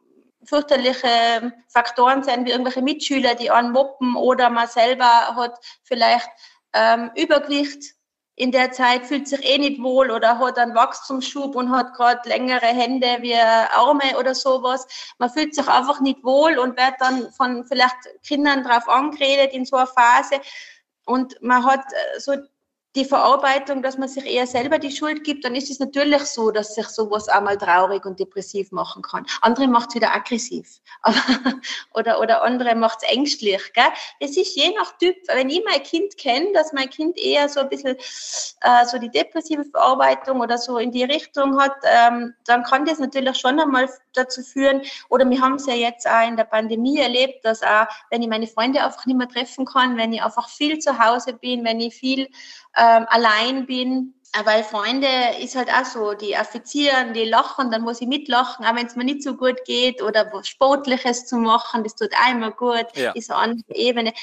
fürchterliche 0.43 1.51
Faktoren 1.67 2.23
sind, 2.23 2.45
wie 2.45 2.51
irgendwelche 2.51 2.81
Mitschüler, 2.81 3.35
die 3.35 3.51
anmoppen 3.51 4.15
oder 4.15 4.49
man 4.49 4.67
selber 4.67 5.35
hat 5.35 5.59
vielleicht 5.83 6.29
ähm, 6.73 7.11
Übergewicht 7.15 7.95
in 8.35 8.51
der 8.53 8.71
Zeit, 8.71 9.05
fühlt 9.05 9.27
sich 9.27 9.43
eh 9.43 9.57
nicht 9.57 9.81
wohl 9.81 10.11
oder 10.11 10.39
hat 10.39 10.57
einen 10.57 10.75
Wachstumsschub 10.75 11.55
und 11.55 11.71
hat 11.71 11.93
gerade 11.93 12.29
längere 12.29 12.67
Hände 12.67 13.17
wie 13.19 13.35
Arme 13.35 14.17
oder 14.17 14.33
sowas. 14.33 14.87
Man 15.17 15.29
fühlt 15.29 15.53
sich 15.55 15.67
einfach 15.67 15.99
nicht 15.99 16.23
wohl 16.23 16.57
und 16.57 16.77
wird 16.77 16.95
dann 16.99 17.29
von 17.33 17.65
vielleicht 17.65 17.97
Kindern 18.23 18.63
drauf 18.63 18.87
angeredet 18.87 19.53
in 19.53 19.65
so 19.65 19.75
einer 19.75 19.87
Phase 19.87 20.39
und 21.09 21.41
man 21.41 21.65
hat 21.65 21.81
äh, 21.91 22.19
so 22.19 22.35
die 22.95 23.05
Verarbeitung, 23.05 23.83
dass 23.83 23.99
man 23.99 24.09
sich 24.09 24.25
eher 24.25 24.47
selber 24.47 24.79
die 24.79 24.91
Schuld 24.91 25.23
gibt, 25.23 25.45
dann 25.45 25.53
ist 25.53 25.69
es 25.69 25.79
natürlich 25.79 26.23
so, 26.23 26.49
dass 26.49 26.73
sich 26.73 26.87
sowas 26.87 27.27
einmal 27.27 27.57
traurig 27.57 28.03
und 28.05 28.19
depressiv 28.19 28.71
machen 28.71 29.03
kann. 29.03 29.27
Andere 29.41 29.67
macht 29.67 29.89
es 29.89 29.95
wieder 29.95 30.11
aggressiv. 30.13 30.79
oder, 31.93 32.19
oder 32.19 32.43
andere 32.43 32.73
macht 32.73 32.99
es 33.03 33.09
ängstlich. 33.09 33.61
Gell? 33.73 33.83
Es 34.19 34.35
ist 34.37 34.55
je 34.55 34.73
nach 34.73 34.97
Typ. 34.97 35.15
Wenn 35.27 35.51
ich 35.51 35.61
mein 35.69 35.83
Kind 35.83 36.17
kenne, 36.17 36.51
dass 36.53 36.73
mein 36.73 36.89
Kind 36.89 37.17
eher 37.19 37.47
so 37.47 37.59
ein 37.59 37.69
bisschen 37.69 37.95
äh, 38.61 38.85
so 38.85 38.97
die 38.97 39.09
depressive 39.09 39.65
Verarbeitung 39.65 40.39
oder 40.39 40.57
so 40.57 40.79
in 40.79 40.91
die 40.91 41.03
Richtung 41.03 41.61
hat, 41.61 41.75
ähm, 41.83 42.33
dann 42.45 42.63
kann 42.63 42.85
das 42.85 42.97
natürlich 42.97 43.37
schon 43.37 43.59
einmal 43.59 43.87
dazu 44.13 44.41
führen. 44.41 44.81
Oder 45.09 45.29
wir 45.29 45.39
haben 45.39 45.55
es 45.55 45.67
ja 45.67 45.75
jetzt 45.75 46.07
auch 46.07 46.27
in 46.27 46.37
der 46.37 46.45
Pandemie 46.45 46.99
erlebt, 46.99 47.45
dass 47.45 47.61
auch, 47.61 47.85
wenn 48.09 48.23
ich 48.23 48.29
meine 48.29 48.47
Freunde 48.47 48.83
einfach 48.83 49.05
nicht 49.05 49.17
mehr 49.17 49.29
treffen 49.29 49.65
kann, 49.65 49.95
wenn 49.95 50.11
ich 50.11 50.23
einfach 50.23 50.49
viel 50.49 50.79
zu 50.79 50.97
Hause 50.97 51.33
bin, 51.33 51.63
wenn 51.63 51.79
ich 51.79 51.93
viel 51.93 52.27
ähm, 52.79 53.05
allein 53.09 53.65
bin. 53.65 54.13
Weil 54.45 54.63
Freunde 54.63 55.07
ist 55.41 55.55
halt 55.55 55.69
auch 55.69 55.85
so, 55.85 56.13
die 56.13 56.37
affizieren, 56.37 57.15
die 57.15 57.23
lachen, 57.23 57.71
dann 57.71 57.81
muss 57.81 57.99
ich 57.99 58.07
mitlachen, 58.07 58.63
auch 58.63 58.75
wenn 58.75 58.85
es 58.85 58.95
mir 58.95 59.03
nicht 59.03 59.23
so 59.23 59.33
gut 59.33 59.65
geht 59.65 60.03
oder 60.03 60.31
was 60.31 60.47
Sportliches 60.47 61.25
zu 61.25 61.37
machen, 61.37 61.83
das 61.83 61.95
tut 61.95 62.11
einmal 62.23 62.51
gut, 62.51 62.85
ja. 62.93 63.11
ist 63.13 63.31
eine 63.31 63.39
andere 63.39 63.75
Ebene. 63.75 64.13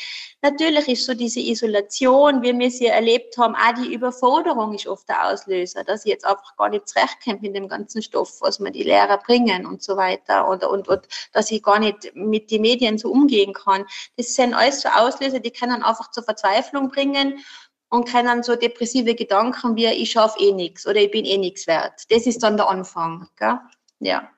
Natürlich 0.42 0.86
ist 0.86 1.06
so 1.06 1.14
diese 1.14 1.40
Isolation, 1.40 2.40
wie 2.42 2.56
wir 2.56 2.70
sie 2.70 2.86
erlebt 2.86 3.36
haben, 3.36 3.56
auch 3.56 3.74
die 3.74 3.92
Überforderung 3.92 4.74
ist 4.74 4.86
oft 4.86 5.08
der 5.08 5.26
Auslöser, 5.26 5.82
dass 5.82 6.04
ich 6.04 6.12
jetzt 6.12 6.24
einfach 6.24 6.56
gar 6.56 6.68
nicht 6.68 6.88
zurechtkomme 6.88 7.40
in 7.42 7.54
dem 7.54 7.68
ganzen 7.68 8.00
Stoff, 8.00 8.40
was 8.42 8.60
mir 8.60 8.70
die 8.70 8.84
Lehrer 8.84 9.18
bringen 9.18 9.66
und 9.66 9.82
so 9.82 9.96
weiter 9.96 10.46
und, 10.46 10.62
und, 10.62 10.86
und 10.86 11.08
dass 11.32 11.50
ich 11.50 11.64
gar 11.64 11.80
nicht 11.80 12.14
mit 12.14 12.52
den 12.52 12.62
Medien 12.62 12.96
so 12.96 13.10
umgehen 13.10 13.52
kann. 13.52 13.84
Das 14.16 14.34
sind 14.34 14.54
alles 14.54 14.82
so 14.82 14.88
Auslöser, 14.88 15.40
die 15.40 15.50
können 15.50 15.82
einfach 15.82 16.12
zur 16.12 16.22
Verzweiflung 16.22 16.90
bringen 16.90 17.44
und 17.88 18.08
können 18.08 18.42
so 18.42 18.56
depressive 18.56 19.14
Gedanken 19.14 19.76
wie 19.76 19.86
ich 19.86 20.10
schaffe 20.10 20.38
eh 20.40 20.52
nichts 20.52 20.86
oder 20.86 21.00
ich 21.00 21.10
bin 21.10 21.24
eh 21.24 21.38
nichts 21.38 21.66
wert. 21.66 22.02
Das 22.10 22.26
ist 22.26 22.42
dann 22.42 22.56
der 22.56 22.68
Anfang. 22.68 23.28
Gell? 23.38 23.58
Ja. 24.00 24.28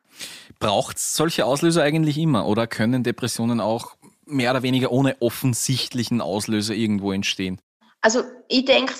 Braucht 0.59 0.97
es 0.97 1.15
solche 1.15 1.45
Auslöser 1.47 1.83
eigentlich 1.83 2.19
immer 2.19 2.47
oder 2.47 2.67
können 2.67 3.05
Depressionen 3.05 3.61
auch 3.61 3.97
mehr 4.27 4.51
oder 4.51 4.63
weniger 4.63 4.93
ohne 4.93 5.17
offensichtlichen 5.21 6.21
Auslöser 6.21 6.75
irgendwo 6.75 7.13
entstehen? 7.13 7.61
Also 8.01 8.23
ich 8.49 8.65
denke, 8.65 8.95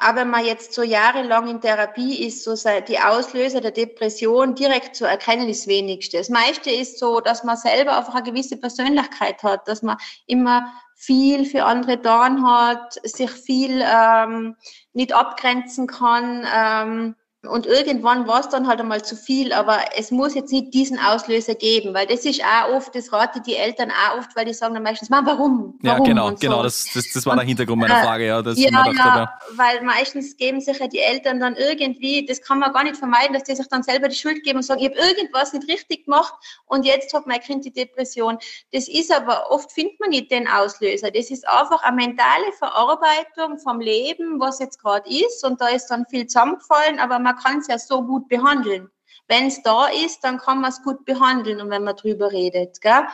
aber 0.00 0.22
wenn 0.22 0.30
man 0.30 0.44
jetzt 0.46 0.72
so 0.72 0.82
jahrelang 0.82 1.46
in 1.46 1.60
Therapie 1.60 2.26
ist, 2.26 2.42
so 2.42 2.54
die 2.88 2.98
Auslöser 2.98 3.60
der 3.60 3.70
Depression 3.70 4.54
direkt 4.54 4.96
zu 4.96 5.04
erkennen, 5.04 5.48
ist 5.48 5.66
wenigste. 5.66 6.16
Das 6.16 6.30
meiste 6.30 6.70
ist 6.70 6.98
so, 6.98 7.20
dass 7.20 7.44
man 7.44 7.58
selber 7.58 7.98
einfach 7.98 8.14
eine 8.14 8.22
gewisse 8.24 8.56
Persönlichkeit 8.56 9.42
hat, 9.42 9.68
dass 9.68 9.82
man 9.82 9.98
immer 10.26 10.72
viel 10.94 11.44
für 11.44 11.64
andere 11.64 11.98
da 11.98 12.30
hat, 12.42 12.94
sich 13.04 13.30
viel 13.30 13.84
ähm, 13.84 14.56
nicht 14.94 15.12
abgrenzen 15.12 15.86
kann. 15.86 16.46
Ähm, 16.54 17.14
und 17.46 17.64
irgendwann 17.64 18.26
war 18.26 18.40
es 18.40 18.50
dann 18.50 18.68
halt 18.68 18.80
einmal 18.80 19.02
zu 19.02 19.16
viel, 19.16 19.54
aber 19.54 19.78
es 19.96 20.10
muss 20.10 20.34
jetzt 20.34 20.52
nicht 20.52 20.74
diesen 20.74 20.98
Auslöser 20.98 21.54
geben, 21.54 21.94
weil 21.94 22.06
das 22.06 22.26
ist 22.26 22.42
auch 22.44 22.74
oft, 22.74 22.94
das 22.94 23.10
rate 23.14 23.40
die 23.40 23.56
Eltern 23.56 23.90
auch 23.90 24.18
oft, 24.18 24.36
weil 24.36 24.44
die 24.44 24.52
sagen 24.52 24.74
dann 24.74 24.82
meistens, 24.82 25.10
warum? 25.10 25.26
warum? 25.26 25.78
Ja, 25.82 25.98
genau, 25.98 26.30
so. 26.30 26.36
genau, 26.36 26.62
das, 26.62 26.90
das, 26.92 27.10
das 27.10 27.24
war 27.24 27.36
der 27.36 27.46
Hintergrund 27.46 27.80
meiner 27.80 27.98
äh, 27.98 28.04
Frage, 28.04 28.26
ja. 28.26 28.42
Das 28.42 28.58
ja, 28.58 28.68
ja, 28.70 28.92
ja, 28.92 29.38
weil 29.52 29.82
meistens 29.82 30.36
geben 30.36 30.60
sich 30.60 30.78
ja 30.78 30.86
die 30.86 30.98
Eltern 30.98 31.40
dann 31.40 31.56
irgendwie, 31.56 32.26
das 32.26 32.42
kann 32.42 32.58
man 32.58 32.74
gar 32.74 32.84
nicht 32.84 32.98
vermeiden, 32.98 33.32
dass 33.32 33.44
die 33.44 33.54
sich 33.54 33.68
dann 33.68 33.82
selber 33.82 34.08
die 34.08 34.16
Schuld 34.16 34.42
geben 34.42 34.58
und 34.58 34.62
sagen, 34.62 34.80
ich 34.80 34.90
habe 34.90 34.98
irgendwas 34.98 35.54
nicht 35.54 35.66
richtig 35.66 36.04
gemacht 36.04 36.34
und 36.66 36.84
jetzt 36.84 37.14
hat 37.14 37.26
mein 37.26 37.40
Kind 37.40 37.64
die 37.64 37.72
Depression. 37.72 38.36
Das 38.72 38.86
ist 38.86 39.14
aber, 39.14 39.50
oft 39.50 39.72
findet 39.72 39.98
man 39.98 40.10
nicht 40.10 40.30
den 40.30 40.46
Auslöser. 40.46 41.10
Das 41.10 41.30
ist 41.30 41.48
einfach 41.48 41.82
eine 41.84 41.96
mentale 41.96 42.52
Verarbeitung 42.58 43.58
vom 43.58 43.80
Leben, 43.80 44.38
was 44.38 44.58
jetzt 44.58 44.82
gerade 44.82 45.08
ist 45.08 45.42
und 45.42 45.58
da 45.58 45.68
ist 45.68 45.86
dann 45.86 46.04
viel 46.04 46.26
zusammengefallen, 46.26 46.98
aber 46.98 47.18
man 47.18 47.29
man 47.30 47.42
kann 47.42 47.58
es 47.58 47.68
ja 47.68 47.78
so 47.78 48.02
gut 48.02 48.28
behandeln. 48.28 48.90
Wenn 49.28 49.46
es 49.46 49.62
da 49.62 49.86
ist, 49.86 50.24
dann 50.24 50.38
kann 50.38 50.60
man 50.60 50.70
es 50.70 50.82
gut 50.82 51.04
behandeln 51.04 51.60
und 51.60 51.70
wenn 51.70 51.84
man 51.84 51.96
drüber 51.96 52.32
redet. 52.32 52.80
Gell? 52.80 53.06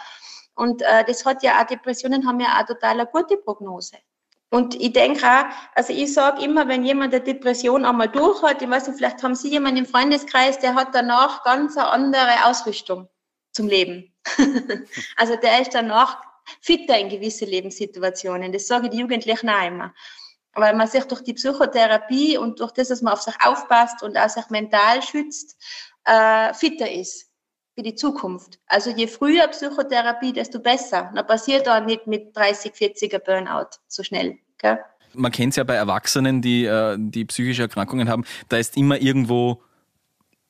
Und 0.54 0.80
äh, 0.82 1.04
das 1.04 1.25
hat 1.26 1.42
ja 1.42 1.61
auch, 1.61 1.66
Depressionen 1.66 2.26
haben 2.26 2.40
ja 2.40 2.58
auch 2.58 2.66
total 2.66 2.92
eine 2.92 3.06
gute 3.06 3.37
Prognose. 3.37 3.96
Und 4.50 4.75
ich 4.80 4.92
denke 4.92 5.26
auch, 5.26 5.44
also 5.75 5.92
ich 5.92 6.14
sage 6.14 6.42
immer, 6.42 6.66
wenn 6.68 6.85
jemand 6.85 7.12
eine 7.12 7.23
Depression 7.23 7.85
einmal 7.85 8.08
durch 8.08 8.42
hat, 8.42 8.62
ich 8.62 8.70
weiß 8.70 8.87
nicht, 8.87 8.96
vielleicht 8.96 9.23
haben 9.23 9.35
Sie 9.35 9.50
jemanden 9.50 9.78
im 9.78 9.87
Freundeskreis, 9.87 10.58
der 10.58 10.75
hat 10.75 10.94
danach 10.94 11.42
ganz 11.42 11.76
eine 11.76 11.88
andere 11.88 12.46
Ausrüstung 12.46 13.08
zum 13.52 13.68
Leben. 13.68 14.14
also 15.16 15.37
der 15.37 15.61
ist 15.61 15.75
danach 15.75 16.23
fitter 16.62 16.99
in 16.99 17.11
gewisse 17.11 17.44
Lebenssituationen. 17.44 18.52
Das 18.52 18.66
sage 18.66 18.87
ich 18.87 18.92
die 18.92 18.99
Jugendlichen 18.99 19.50
auch 19.50 19.66
immer. 19.66 19.92
Weil 20.56 20.75
man 20.75 20.88
sich 20.88 21.04
durch 21.04 21.22
die 21.22 21.34
Psychotherapie 21.34 22.38
und 22.38 22.60
durch 22.60 22.72
das, 22.72 22.88
dass 22.88 23.02
man 23.02 23.12
auf 23.12 23.22
sich 23.22 23.34
aufpasst 23.44 24.02
und 24.02 24.16
auch 24.16 24.28
sich 24.28 24.48
mental 24.50 25.02
schützt, 25.02 25.56
äh, 26.04 26.52
fitter 26.54 26.90
ist 26.90 27.30
für 27.75 27.82
die 27.82 27.94
Zukunft. 27.94 28.58
Also 28.66 28.90
je 28.90 29.06
früher 29.06 29.46
Psychotherapie, 29.48 30.32
desto 30.32 30.58
besser. 30.58 31.10
Dann 31.14 31.26
passiert 31.26 31.66
da 31.66 31.80
nicht 31.80 32.06
mit 32.06 32.34
30, 32.34 32.72
40er 32.72 33.18
Burnout 33.18 33.76
so 33.86 34.02
schnell. 34.02 34.38
Gell? 34.58 34.78
Man 35.12 35.30
kennt 35.30 35.52
es 35.52 35.56
ja 35.56 35.64
bei 35.64 35.75
Erwachsenen, 35.75 36.40
die, 36.40 36.64
äh, 36.64 36.96
die 36.98 37.26
psychische 37.26 37.62
Erkrankungen 37.62 38.08
haben, 38.08 38.25
da 38.48 38.56
ist 38.56 38.76
immer 38.76 39.00
irgendwo 39.00 39.62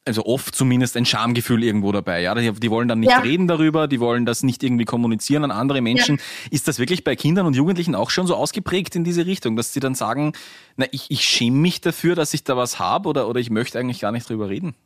also 0.06 0.24
oft 0.24 0.54
zumindest 0.54 0.96
ein 0.96 1.04
Schamgefühl 1.04 1.64
irgendwo 1.64 1.90
dabei. 1.90 2.20
Ja, 2.20 2.34
die, 2.34 2.52
die 2.52 2.70
wollen 2.70 2.88
dann 2.88 3.00
nicht 3.00 3.10
ja. 3.10 3.18
reden 3.18 3.48
darüber, 3.48 3.88
die 3.88 4.00
wollen 4.00 4.24
das 4.24 4.42
nicht 4.42 4.62
irgendwie 4.62 4.84
kommunizieren 4.84 5.44
an 5.44 5.50
andere 5.50 5.80
Menschen. 5.80 6.16
Ja. 6.16 6.22
Ist 6.52 6.68
das 6.68 6.78
wirklich 6.78 7.02
bei 7.04 7.16
Kindern 7.16 7.46
und 7.46 7.54
Jugendlichen 7.54 7.94
auch 7.94 8.10
schon 8.10 8.26
so 8.26 8.36
ausgeprägt 8.36 8.94
in 8.94 9.04
diese 9.04 9.26
Richtung, 9.26 9.56
dass 9.56 9.72
sie 9.72 9.80
dann 9.80 9.94
sagen, 9.94 10.32
na, 10.76 10.86
ich, 10.92 11.10
ich 11.10 11.22
schäme 11.22 11.56
mich 11.56 11.80
dafür, 11.80 12.14
dass 12.14 12.32
ich 12.34 12.44
da 12.44 12.56
was 12.56 12.78
habe 12.78 13.08
oder, 13.08 13.28
oder 13.28 13.40
ich 13.40 13.50
möchte 13.50 13.78
eigentlich 13.78 14.00
gar 14.00 14.12
nicht 14.12 14.28
drüber 14.28 14.48
reden? 14.48 14.76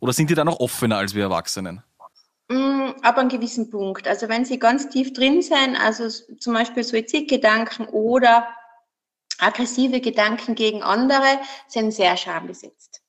Oder 0.00 0.12
sind 0.12 0.28
die 0.28 0.34
dann 0.34 0.46
noch 0.46 0.58
offener 0.58 0.96
als 0.96 1.14
wir 1.14 1.22
Erwachsenen? 1.22 1.82
Mm, 2.48 2.90
ab 3.02 3.18
einem 3.18 3.28
gewissen 3.28 3.70
Punkt. 3.70 4.08
Also 4.08 4.28
wenn 4.28 4.44
sie 4.44 4.58
ganz 4.58 4.88
tief 4.88 5.12
drin 5.12 5.42
sind, 5.42 5.76
also 5.76 6.08
zum 6.08 6.54
Beispiel 6.54 6.82
Suizidgedanken 6.82 7.86
oder 7.86 8.48
aggressive 9.38 10.00
Gedanken 10.00 10.56
gegen 10.56 10.82
andere, 10.82 11.38
sind 11.68 11.92
sehr 11.92 12.16
schambesetzt. 12.16 13.01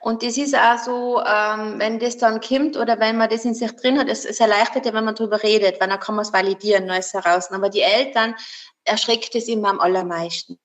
Und 0.00 0.22
das 0.22 0.36
ist 0.36 0.54
auch 0.54 0.78
so, 0.78 1.22
ähm, 1.24 1.78
wenn 1.78 1.98
das 1.98 2.18
dann 2.18 2.40
kommt 2.40 2.76
oder 2.76 2.98
wenn 3.00 3.16
man 3.16 3.30
das 3.30 3.44
in 3.44 3.54
sich 3.54 3.72
drin 3.72 3.98
hat, 3.98 4.08
es, 4.08 4.24
es 4.24 4.40
erleichtert 4.40 4.86
ja, 4.86 4.92
wenn 4.92 5.04
man 5.04 5.14
darüber 5.14 5.42
redet, 5.42 5.80
weil 5.80 5.88
dann 5.88 6.00
kann 6.00 6.14
man 6.14 6.24
es 6.24 6.32
validieren, 6.32 6.86
Neues 6.86 7.12
heraus. 7.12 7.50
Aber 7.50 7.70
die 7.70 7.82
Eltern 7.82 8.34
erschreckt 8.84 9.34
es 9.34 9.48
immer 9.48 9.70
am 9.70 9.80
allermeisten. 9.80 10.58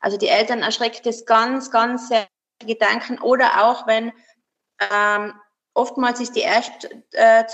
Also 0.00 0.16
die 0.16 0.28
Eltern 0.28 0.62
erschreckt 0.62 1.06
es 1.06 1.24
ganz, 1.26 1.70
ganz 1.70 2.08
sehr 2.08 2.28
Gedanken 2.64 3.18
oder 3.18 3.64
auch 3.64 3.86
wenn 3.86 4.12
ähm, 4.78 5.34
oftmals 5.74 6.20
ist 6.20 6.36
die 6.36 6.40
erste 6.40 7.02
äh, 7.12 7.44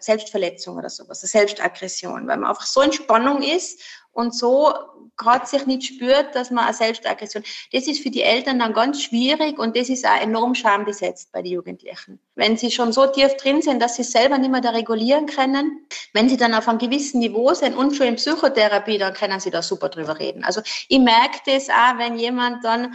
Selbstverletzung 0.00 0.76
oder 0.76 0.90
sowas, 0.90 1.20
Selbstaggression, 1.20 2.26
weil 2.26 2.36
man 2.36 2.50
einfach 2.50 2.66
so 2.66 2.80
in 2.82 2.92
Spannung 2.92 3.42
ist 3.42 3.82
und 4.12 4.34
so 4.34 4.72
gerade 5.20 5.46
sich 5.46 5.66
nicht 5.66 5.84
spürt, 5.84 6.34
dass 6.34 6.50
man 6.50 6.64
eine 6.64 6.74
Selbstaggression. 6.74 7.44
Das 7.72 7.86
ist 7.86 8.02
für 8.02 8.10
die 8.10 8.22
Eltern 8.22 8.58
dann 8.58 8.72
ganz 8.72 9.02
schwierig 9.02 9.58
und 9.58 9.76
das 9.76 9.88
ist 9.90 10.06
auch 10.06 10.20
enorm 10.20 10.54
schambesetzt 10.54 11.30
bei 11.30 11.42
den 11.42 11.52
Jugendlichen. 11.52 12.18
Wenn 12.34 12.56
sie 12.56 12.70
schon 12.70 12.92
so 12.92 13.06
tief 13.06 13.36
drin 13.36 13.60
sind, 13.60 13.80
dass 13.82 13.96
sie 13.96 14.02
selber 14.02 14.38
nicht 14.38 14.50
mehr 14.50 14.62
da 14.62 14.70
regulieren 14.70 15.26
können, 15.26 15.86
wenn 16.14 16.28
sie 16.28 16.38
dann 16.38 16.54
auf 16.54 16.68
einem 16.68 16.78
gewissen 16.78 17.20
Niveau 17.20 17.52
sind 17.52 17.76
und 17.76 17.94
schon 17.94 18.06
in 18.06 18.16
Psychotherapie, 18.16 18.98
dann 18.98 19.12
können 19.12 19.40
sie 19.40 19.50
da 19.50 19.62
super 19.62 19.90
drüber 19.90 20.18
reden. 20.18 20.42
Also 20.42 20.62
ich 20.88 20.98
merke 20.98 21.38
das 21.44 21.68
auch, 21.68 21.98
wenn 21.98 22.18
jemand 22.18 22.64
dann 22.64 22.94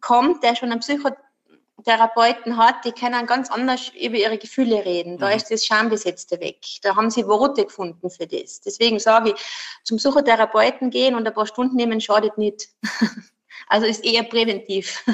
kommt, 0.00 0.44
der 0.44 0.54
schon 0.54 0.70
einen 0.70 0.80
Psychotherapie 0.80 1.25
Therapeuten 1.86 2.56
hat, 2.56 2.84
die 2.84 2.92
können 2.92 3.26
ganz 3.26 3.50
anders 3.50 3.92
über 3.98 4.16
ihre 4.16 4.38
Gefühle 4.38 4.84
reden. 4.84 5.18
Da 5.18 5.28
mhm. 5.28 5.36
ist 5.36 5.50
das 5.50 5.64
Schambesetzte 5.64 6.40
weg. 6.40 6.58
Da 6.82 6.96
haben 6.96 7.10
sie 7.10 7.26
Worte 7.26 7.64
gefunden 7.64 8.10
für 8.10 8.26
das. 8.26 8.60
Deswegen 8.60 8.98
sage 8.98 9.30
ich, 9.30 9.36
zum 9.84 9.96
Psychotherapeuten 9.98 10.90
gehen 10.90 11.14
und 11.14 11.26
ein 11.26 11.32
paar 11.32 11.46
Stunden 11.46 11.76
nehmen 11.76 12.00
schadet 12.00 12.36
nicht. 12.38 12.68
also 13.68 13.86
ist 13.86 14.04
eher 14.04 14.24
präventiv. 14.24 15.04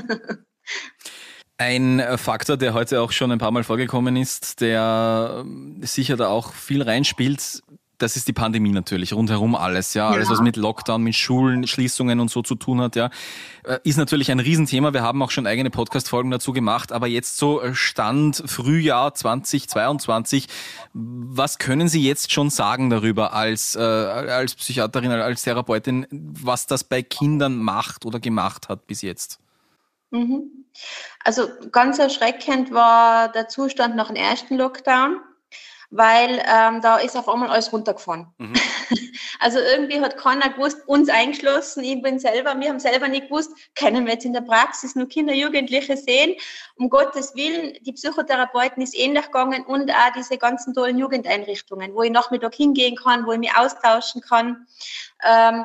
Ein 1.58 2.02
Faktor, 2.16 2.56
der 2.56 2.74
heute 2.74 3.00
auch 3.00 3.12
schon 3.12 3.30
ein 3.30 3.38
paar 3.38 3.52
Mal 3.52 3.62
vorgekommen 3.62 4.16
ist, 4.16 4.60
der 4.60 5.44
sicher 5.82 6.16
da 6.16 6.28
auch 6.28 6.52
viel 6.54 6.82
reinspielt, 6.82 7.62
das 8.02 8.16
ist 8.16 8.26
die 8.26 8.32
Pandemie 8.32 8.72
natürlich, 8.72 9.12
rundherum 9.12 9.54
alles, 9.54 9.94
ja. 9.94 10.08
Alles, 10.08 10.28
was 10.28 10.40
mit 10.40 10.56
Lockdown, 10.56 11.02
mit 11.02 11.14
Schulen, 11.14 11.66
Schließungen 11.66 12.18
und 12.18 12.30
so 12.30 12.42
zu 12.42 12.56
tun 12.56 12.80
hat, 12.80 12.96
ja. 12.96 13.10
Äh, 13.64 13.78
ist 13.84 13.96
natürlich 13.96 14.32
ein 14.32 14.40
Riesenthema. 14.40 14.92
Wir 14.92 15.02
haben 15.02 15.22
auch 15.22 15.30
schon 15.30 15.46
eigene 15.46 15.70
Podcast-Folgen 15.70 16.30
dazu 16.32 16.52
gemacht. 16.52 16.90
Aber 16.90 17.06
jetzt 17.06 17.36
so 17.36 17.62
äh, 17.62 17.74
Stand 17.74 18.42
Frühjahr 18.44 19.14
2022. 19.14 20.48
Was 20.92 21.58
können 21.58 21.88
Sie 21.88 22.02
jetzt 22.02 22.32
schon 22.32 22.50
sagen 22.50 22.90
darüber 22.90 23.32
als, 23.34 23.76
äh, 23.76 23.80
als 23.80 24.56
Psychiaterin, 24.56 25.12
als 25.12 25.42
Therapeutin, 25.42 26.06
was 26.10 26.66
das 26.66 26.82
bei 26.82 27.02
Kindern 27.02 27.56
macht 27.58 28.04
oder 28.04 28.18
gemacht 28.18 28.68
hat 28.68 28.88
bis 28.88 29.02
jetzt? 29.02 29.38
Mhm. 30.10 30.64
Also 31.22 31.48
ganz 31.70 31.98
erschreckend 32.00 32.72
war 32.72 33.30
der 33.30 33.48
Zustand 33.48 33.94
nach 33.94 34.08
dem 34.08 34.16
ersten 34.16 34.56
Lockdown 34.56 35.20
weil 35.92 36.42
ähm, 36.46 36.80
da 36.80 36.96
ist 36.96 37.16
auf 37.16 37.28
einmal 37.28 37.50
alles 37.50 37.72
runtergefahren. 37.72 38.26
Mhm. 38.38 38.54
Also 39.38 39.58
irgendwie 39.58 40.00
hat 40.00 40.16
keiner 40.16 40.50
gewusst, 40.50 40.86
uns 40.86 41.08
eingeschlossen, 41.08 41.82
ich 41.82 42.00
bin 42.00 42.20
selber, 42.20 42.54
wir 42.60 42.68
haben 42.68 42.78
selber 42.78 43.08
nicht 43.08 43.24
gewusst, 43.24 43.50
können 43.74 44.06
wir 44.06 44.12
jetzt 44.12 44.24
in 44.24 44.32
der 44.32 44.42
Praxis 44.42 44.94
nur 44.94 45.08
Kinder, 45.08 45.34
Jugendliche 45.34 45.96
sehen. 45.96 46.36
Um 46.76 46.88
Gottes 46.88 47.34
Willen, 47.34 47.76
die 47.80 47.92
Psychotherapeuten 47.92 48.80
ist 48.84 48.96
ähnlich 48.96 49.24
gegangen 49.24 49.64
und 49.66 49.90
auch 49.90 50.12
diese 50.14 50.38
ganzen 50.38 50.74
tollen 50.74 50.96
Jugendeinrichtungen, 50.96 51.92
wo 51.92 52.02
ich 52.02 52.12
Nachmittag 52.12 52.54
hingehen 52.54 52.94
kann, 52.94 53.26
wo 53.26 53.32
ich 53.32 53.40
mich 53.40 53.56
austauschen 53.56 54.20
kann. 54.20 54.64
Ähm, 55.24 55.64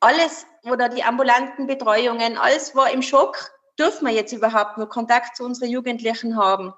alles, 0.00 0.46
oder 0.62 0.88
die 0.88 1.04
ambulanten 1.04 1.66
Betreuungen, 1.66 2.38
alles 2.38 2.74
war 2.74 2.90
im 2.90 3.02
Schock. 3.02 3.50
Dürfen 3.78 4.06
wir 4.06 4.14
jetzt 4.14 4.32
überhaupt 4.32 4.78
nur 4.78 4.88
Kontakt 4.88 5.36
zu 5.36 5.44
unseren 5.44 5.68
Jugendlichen 5.68 6.34
haben? 6.38 6.72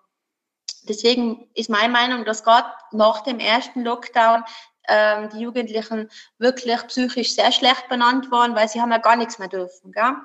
Deswegen 0.89 1.49
ist 1.55 1.71
meine 1.71 1.93
Meinung, 1.93 2.25
dass 2.25 2.45
gerade 2.45 2.69
nach 2.93 3.23
dem 3.23 3.39
ersten 3.39 3.83
Lockdown 3.83 4.45
ähm, 4.89 5.29
die 5.31 5.41
Jugendlichen 5.41 6.11
wirklich 6.39 6.87
psychisch 6.89 7.35
sehr 7.35 7.53
schlecht 7.53 7.89
benannt 7.89 8.31
waren, 8.31 8.55
weil 8.55 8.69
sie 8.69 8.81
haben 8.81 8.91
ja 8.91 8.99
gar 8.99 9.17
nichts 9.17 9.39
mehr 9.39 9.49
dürfen. 9.49 9.93
Gell? 9.93 10.17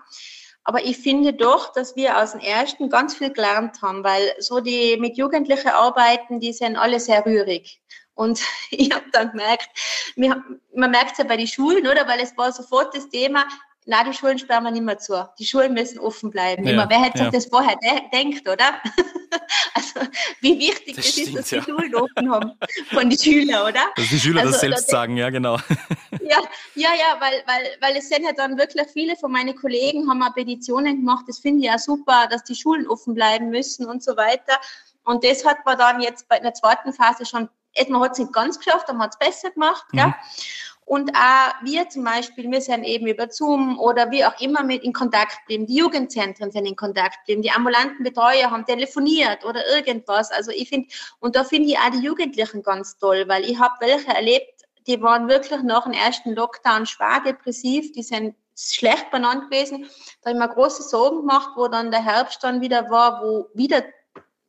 Aber 0.64 0.84
ich 0.84 0.98
finde 0.98 1.34
doch, 1.34 1.72
dass 1.72 1.96
wir 1.96 2.18
aus 2.18 2.32
dem 2.34 2.42
ersten 2.42 2.90
ganz 2.90 3.16
viel 3.16 3.32
gelernt 3.32 3.82
haben, 3.82 4.04
weil 4.04 4.34
so 4.40 4.60
die 4.60 4.98
mit 4.98 5.18
Jugendlichen 5.18 5.70
arbeiten, 5.70 6.40
die 6.40 6.52
sind 6.52 6.76
alle 6.76 7.00
sehr 7.00 7.26
rührig. 7.26 7.82
Und 8.16 8.42
ich 8.72 8.92
habe 8.92 9.06
dann 9.14 9.32
gemerkt, 9.32 9.70
man 10.18 10.92
merkt 10.92 11.14
es 11.14 11.20
ja 11.20 11.24
bei 11.24 11.38
den 11.38 11.48
Schulen, 11.48 11.88
oder? 11.88 12.08
Weil 12.08 12.20
es 12.20 12.36
war 12.36 12.52
sofort 12.52 12.96
das 12.96 13.10
Thema, 13.10 13.46
na, 13.90 14.04
die 14.04 14.14
Schulen 14.14 14.38
sperren 14.38 14.66
wir 14.66 14.72
nicht 14.72 14.84
mehr 14.84 14.98
zu. 14.98 15.28
Die 15.40 15.46
Schulen 15.46 15.74
müssen 15.74 15.98
offen 16.00 16.30
bleiben. 16.30 16.66
Ja, 16.66 16.74
Immer, 16.74 16.90
wer 16.90 17.02
hätte 17.02 17.20
ja. 17.20 17.24
sich 17.26 17.34
das 17.34 17.46
vorher 17.46 17.78
de 17.78 18.02
denkt, 18.12 18.48
oder? 18.48 18.82
also, 19.74 20.12
wie 20.42 20.60
wichtig 20.60 20.98
das, 20.98 21.06
das 21.06 21.18
ist, 21.18 21.36
dass 21.38 21.52
ja. 21.52 21.60
die 21.60 21.72
Schulen 21.72 21.96
offen 21.96 22.30
haben 22.30 22.52
von 22.92 23.10
den 23.10 23.18
Schülern, 23.18 23.62
oder? 23.62 23.86
Dass 23.96 24.10
die 24.10 24.20
Schüler 24.20 24.42
also, 24.42 24.52
das 24.52 24.62
selbst 24.62 24.90
sagen, 24.90 25.16
ja, 25.16 25.30
genau. 25.30 25.56
ja, 26.22 26.38
ja, 26.76 26.90
ja, 26.96 27.16
weil, 27.20 27.42
weil, 27.46 27.78
weil 27.80 27.96
es 27.96 28.10
sind 28.10 28.26
ja 28.26 28.34
dann 28.34 28.58
wirklich 28.58 28.88
viele 28.92 29.16
von 29.16 29.32
meinen 29.32 29.56
Kollegen 29.56 30.10
haben 30.10 30.22
auch 30.22 30.34
Petitionen 30.34 30.98
gemacht. 30.98 31.24
Das 31.30 31.40
finde 31.40 31.62
ich 31.62 31.68
ja 31.68 31.78
super, 31.78 32.28
dass 32.30 32.44
die 32.44 32.56
Schulen 32.56 32.88
offen 32.90 33.14
bleiben 33.14 33.50
müssen 33.50 33.86
und 33.86 34.04
so 34.04 34.18
weiter. 34.18 34.60
Und 35.06 35.24
das 35.24 35.46
hat 35.46 35.66
man 35.66 35.78
dann 35.78 36.02
jetzt 36.02 36.28
bei 36.28 36.40
der 36.40 36.54
zweiten 36.54 36.92
Phase 36.92 37.26
schon, 37.26 37.48
man 37.88 38.02
hat 38.02 38.12
es 38.12 38.20
nicht 38.20 38.34
ganz 38.34 38.58
geschafft, 38.60 38.90
aber 38.90 38.98
man 38.98 39.08
hat 39.08 39.14
es 39.14 39.28
besser 39.28 39.52
gemacht. 39.52 39.86
Mhm. 39.94 40.00
Ja? 40.00 40.16
Und 40.88 41.12
auch 41.18 41.52
wir 41.66 41.90
zum 41.90 42.06
Beispiel, 42.06 42.50
wir 42.50 42.62
sind 42.62 42.86
eben 42.86 43.08
über 43.08 43.30
Zoom 43.30 43.78
oder 43.78 44.10
wie 44.10 44.24
auch 44.24 44.40
immer 44.40 44.64
mit 44.64 44.84
in 44.84 44.94
Kontakt 44.94 45.40
geblieben. 45.40 45.66
Die 45.66 45.76
Jugendzentren 45.76 46.50
sind 46.50 46.66
in 46.66 46.78
Kontakt 46.78 47.18
geblieben. 47.20 47.42
Die 47.42 47.52
ambulanten 47.52 48.06
Betreuer 48.06 48.50
haben 48.50 48.66
telefoniert 48.66 49.44
oder 49.44 49.68
irgendwas. 49.76 50.32
Also 50.32 50.52
ich 50.52 50.70
finde, 50.70 50.88
und 51.20 51.36
da 51.36 51.44
finde 51.44 51.68
ich 51.68 51.78
auch 51.78 51.90
die 51.90 52.00
Jugendlichen 52.00 52.64
ganz 52.64 52.98
toll, 53.00 53.26
weil 53.28 53.44
ich 53.44 53.60
habe 53.60 53.74
welche 53.82 54.16
erlebt, 54.16 54.64
die 54.88 55.02
waren 55.02 55.28
wirklich 55.28 55.62
nach 55.62 55.84
dem 55.84 55.92
ersten 55.92 56.34
Lockdown 56.36 56.86
schwer 56.86 57.20
depressiv, 57.20 57.92
die 57.92 58.04
sind 58.04 58.36
schlecht 58.56 59.12
benannt 59.12 59.52
gewesen. 59.52 59.90
Da 60.22 60.30
habe 60.30 60.40
ich 60.40 60.48
mir 60.48 60.54
große 60.56 60.84
Sorgen 60.84 61.18
gemacht, 61.18 61.50
wo 61.58 61.68
dann 61.68 61.92
der 61.92 62.06
Herbst 62.06 62.42
dann 62.46 62.62
wieder 62.62 62.90
war, 62.90 63.22
wo 63.22 63.50
wieder 63.54 63.84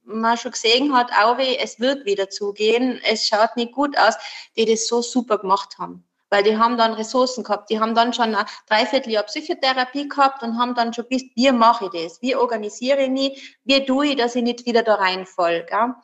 man 0.05 0.37
schon 0.37 0.53
gesehen 0.53 0.95
hat, 0.95 1.11
auch 1.21 1.37
wie, 1.37 1.59
es 1.59 1.81
wird 1.81 2.05
wieder 2.05 2.31
zugehen, 2.31 3.01
es 3.03 3.27
schaut 3.27 3.57
nicht 3.57 3.73
gut 3.73 3.99
aus, 3.99 4.15
die 4.57 4.67
das 4.67 4.87
so 4.87 5.03
super 5.03 5.39
gemacht 5.39 5.79
haben 5.79 6.08
weil 6.31 6.43
die 6.43 6.57
haben 6.57 6.77
dann 6.77 6.95
Ressourcen 6.95 7.45
gehabt. 7.45 7.71
Die 7.71 7.81
haben 7.81 7.95
dann 7.95 8.13
schon 8.13 8.35
ein 8.35 8.47
Dreivierteljahr 8.69 9.25
Psychotherapie 9.25 10.09
gehabt 10.09 10.43
und 10.43 10.59
haben 10.59 10.75
dann 10.75 10.93
schon 10.93 11.07
gewusst, 11.09 11.27
wie 11.35 11.51
mache 11.53 11.91
ich 11.93 12.03
das? 12.03 12.23
Wie 12.23 12.37
organisiere 12.37 13.03
ich 13.03 13.11
mich? 13.11 13.59
Wie 13.65 13.85
tue 13.85 14.09
ich, 14.09 14.17
dass 14.17 14.35
ich 14.35 14.43
nicht 14.43 14.67
wieder 14.67 14.83
da 14.83 14.97
reinfall? 14.97 15.65
Gell? 15.69 15.95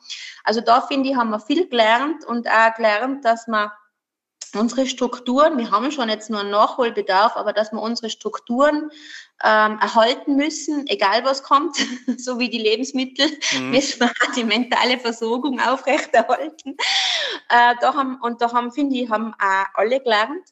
Also 0.43 0.61
da 0.61 0.81
finde 0.81 1.09
ich, 1.09 1.15
haben 1.15 1.29
wir 1.29 1.39
viel 1.39 1.67
gelernt 1.67 2.25
und 2.25 2.47
auch 2.49 2.73
gelernt, 2.75 3.25
dass 3.25 3.47
man 3.47 3.69
unsere 4.55 4.87
Strukturen, 4.87 5.57
wir 5.57 5.71
haben 5.71 5.91
schon 5.91 6.09
jetzt 6.09 6.29
nur 6.29 6.39
einen 6.39 6.51
Nachholbedarf, 6.51 7.35
aber 7.35 7.53
dass 7.53 7.71
wir 7.71 7.81
unsere 7.81 8.09
Strukturen 8.09 8.89
ähm, 9.43 9.77
erhalten 9.79 10.35
müssen, 10.35 10.87
egal 10.87 11.23
was 11.25 11.43
kommt, 11.43 11.75
so 12.17 12.39
wie 12.39 12.49
die 12.49 12.59
Lebensmittel, 12.59 13.27
mhm. 13.53 13.71
müssen 13.71 13.99
wir 14.01 14.11
die 14.35 14.43
mentale 14.43 14.99
Versorgung 14.99 15.59
aufrechterhalten. 15.59 16.77
Äh, 17.49 17.75
da 17.81 17.93
haben, 17.93 18.19
und 18.21 18.41
da 18.41 18.51
haben, 18.53 18.71
finde 18.71 18.95
ich, 18.95 19.09
haben 19.09 19.33
auch 19.33 19.65
alle 19.73 19.99
gelernt. 19.99 20.47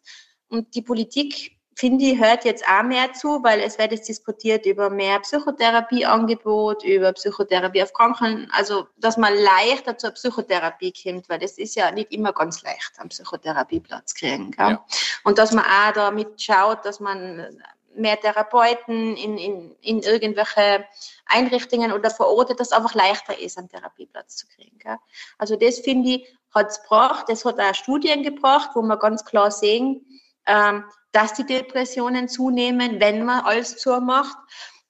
Und 0.49 0.75
die 0.75 0.81
Politik 0.81 1.57
finde 1.75 2.05
ich, 2.05 2.19
hört 2.19 2.45
jetzt 2.45 2.63
auch 2.67 2.83
mehr 2.83 3.13
zu, 3.13 3.43
weil 3.43 3.59
es 3.59 3.77
wird 3.77 3.91
jetzt 3.91 4.07
diskutiert 4.07 4.65
über 4.65 4.89
mehr 4.89 5.19
Psychotherapieangebot, 5.19 6.83
über 6.83 7.13
Psychotherapie 7.13 7.83
auf 7.83 7.93
Kranken, 7.93 8.49
also 8.51 8.87
dass 8.97 9.17
man 9.17 9.33
leichter 9.35 9.97
zur 9.97 10.11
Psychotherapie 10.11 10.93
kommt, 10.93 11.29
weil 11.29 11.39
das 11.39 11.57
ist 11.57 11.75
ja 11.75 11.91
nicht 11.91 12.11
immer 12.11 12.33
ganz 12.33 12.61
leicht, 12.63 12.93
am 12.97 13.09
Psychotherapieplatz 13.09 14.13
kriegen. 14.13 14.51
Ja. 14.57 14.85
Und 15.23 15.37
dass 15.37 15.51
man 15.51 15.65
auch 15.65 15.93
damit 15.93 16.41
schaut, 16.41 16.85
dass 16.85 16.99
man 16.99 17.61
mehr 17.95 18.19
Therapeuten 18.19 19.15
in, 19.15 19.37
in, 19.37 19.75
in 19.81 19.99
irgendwelche 20.01 20.85
Einrichtungen 21.25 21.91
oder 21.91 22.09
verortet, 22.09 22.59
dass 22.59 22.67
es 22.67 22.73
einfach 22.73 22.95
leichter 22.95 23.37
ist, 23.39 23.57
einen 23.57 23.69
Therapieplatz 23.69 24.37
zu 24.37 24.47
kriegen. 24.47 24.77
Gell? 24.79 24.97
Also 25.37 25.55
das 25.55 25.79
finde 25.79 26.09
ich, 26.09 26.37
hat 26.53 26.69
es 26.69 26.81
gebracht, 26.81 27.25
das 27.29 27.45
hat 27.45 27.59
auch 27.59 27.75
Studien 27.75 28.23
gebracht, 28.23 28.71
wo 28.73 28.81
wir 28.81 28.97
ganz 28.97 29.25
klar 29.25 29.51
sehen, 29.51 30.05
ähm, 30.45 30.83
dass 31.13 31.33
die 31.33 31.45
Depressionen 31.45 32.27
zunehmen, 32.27 32.99
wenn 32.99 33.23
man 33.23 33.45
alles 33.45 33.77
zumacht. 33.77 34.37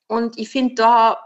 Und 0.08 0.38
ich 0.40 0.50
finde, 0.50 0.76
da 0.76 1.18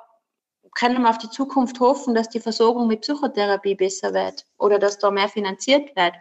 können 0.75 1.01
wir 1.01 1.09
auf 1.09 1.17
die 1.17 1.29
Zukunft 1.29 1.79
hoffen, 1.79 2.13
dass 2.13 2.29
die 2.29 2.39
Versorgung 2.39 2.87
mit 2.87 3.01
Psychotherapie 3.01 3.75
besser 3.75 4.13
wird 4.13 4.45
oder 4.57 4.77
dass 4.77 4.99
da 4.99 5.09
mehr 5.09 5.29
finanziert 5.29 5.95
wird. 5.95 6.13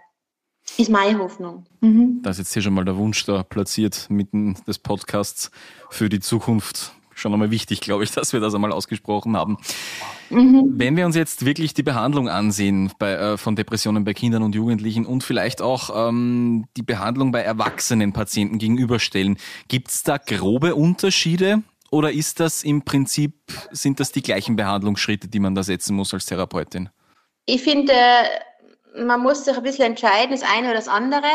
Ist 0.79 0.91
meine 0.91 1.19
Hoffnung. 1.19 1.65
Mhm. 1.81 2.21
Da 2.23 2.31
ist 2.31 2.39
jetzt 2.39 2.53
hier 2.53 2.63
schon 2.63 2.75
mal 2.75 2.85
der 2.85 2.97
Wunsch 2.97 3.25
da 3.25 3.43
platziert 3.43 4.07
mitten 4.11 4.57
des 4.67 4.79
Podcasts 4.79 5.51
für 5.91 6.09
die 6.09 6.21
Zukunft. 6.21 6.93
Schon 7.17 7.33
einmal 7.33 7.51
wichtig, 7.51 7.81
glaube 7.81 8.05
ich, 8.05 8.11
dass 8.15 8.33
wir 8.33 8.41
das 8.41 8.55
einmal 8.55 8.73
ausgesprochen 8.73 9.37
haben. 9.37 9.57
Mhm. 10.29 10.75
Wenn 10.77 10.97
wir 10.97 11.07
uns 11.07 11.17
jetzt 11.17 11.47
wirklich 11.47 11.73
die 11.73 11.83
Behandlung 11.83 12.29
ansehen 12.29 12.93
bei, 12.99 13.13
äh, 13.13 13.37
von 13.39 13.57
Depressionen 13.57 14.05
bei 14.05 14.13
Kindern 14.13 14.43
und 14.43 14.55
Jugendlichen 14.55 15.07
und 15.07 15.25
vielleicht 15.25 15.63
auch 15.63 16.09
ähm, 16.09 16.67
die 16.77 16.83
Behandlung 16.83 17.33
bei 17.33 17.41
erwachsenen 17.41 18.13
Patienten 18.13 18.59
gegenüberstellen, 18.59 19.39
gibt 19.69 19.89
es 19.89 20.03
da 20.03 20.19
grobe 20.19 20.75
Unterschiede 20.75 21.63
oder 21.91 22.13
ist 22.13 22.41
das 22.41 22.63
im 22.63 22.83
Prinzip, 22.83 23.33
sind 23.71 23.99
das 23.99 24.13
die 24.13 24.23
gleichen 24.23 24.57
Behandlungsschritte, 24.57 25.29
die 25.29 25.39
man 25.39 25.55
da 25.55 25.63
setzen 25.63 25.97
muss 25.97 26.13
als 26.13 26.27
Therapeutin? 26.27 26.91
Ich 27.47 27.63
finde, 27.63 27.95
man 29.07 29.21
muss 29.21 29.45
sich 29.45 29.57
ein 29.57 29.63
bisschen 29.63 29.87
entscheiden, 29.87 30.33
das 30.33 30.43
eine 30.43 30.67
oder 30.67 30.77
das 30.77 30.89
andere. 30.89 31.27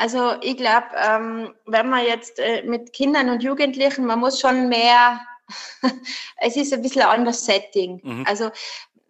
Also 0.00 0.32
ich 0.40 0.56
glaube, 0.56 0.86
ähm, 0.96 1.54
wenn 1.66 1.90
man 1.90 2.02
jetzt 2.06 2.38
äh, 2.38 2.62
mit 2.62 2.94
Kindern 2.94 3.28
und 3.28 3.42
Jugendlichen, 3.42 4.06
man 4.06 4.18
muss 4.18 4.40
schon 4.40 4.70
mehr, 4.70 5.20
es 6.38 6.56
ist 6.56 6.72
ein 6.72 6.80
bisschen 6.80 7.02
ein 7.02 7.18
anderes 7.18 7.44
Setting. 7.44 8.00
Mhm. 8.02 8.24
Also 8.26 8.50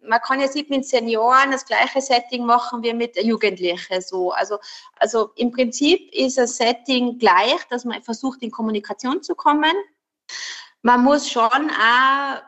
man 0.01 0.19
kann 0.19 0.41
jetzt 0.41 0.55
nicht 0.55 0.69
mit 0.69 0.85
Senioren 0.85 1.51
das 1.51 1.65
gleiche 1.65 2.01
Setting 2.01 2.45
machen 2.45 2.83
wie 2.83 2.93
mit 2.93 3.15
Jugendlichen. 3.23 4.01
So. 4.01 4.31
Also, 4.33 4.57
also 4.97 5.31
im 5.37 5.53
Prinzip 5.53 6.13
ist 6.13 6.37
das 6.37 6.57
Setting 6.57 7.17
gleich, 7.19 7.63
dass 7.69 7.85
man 7.85 8.03
versucht, 8.03 8.41
in 8.41 8.51
Kommunikation 8.51 9.23
zu 9.23 9.33
kommen. 9.33 9.73
Man 10.81 11.05
muss 11.05 11.31
schon 11.31 11.47
auch 11.47 12.41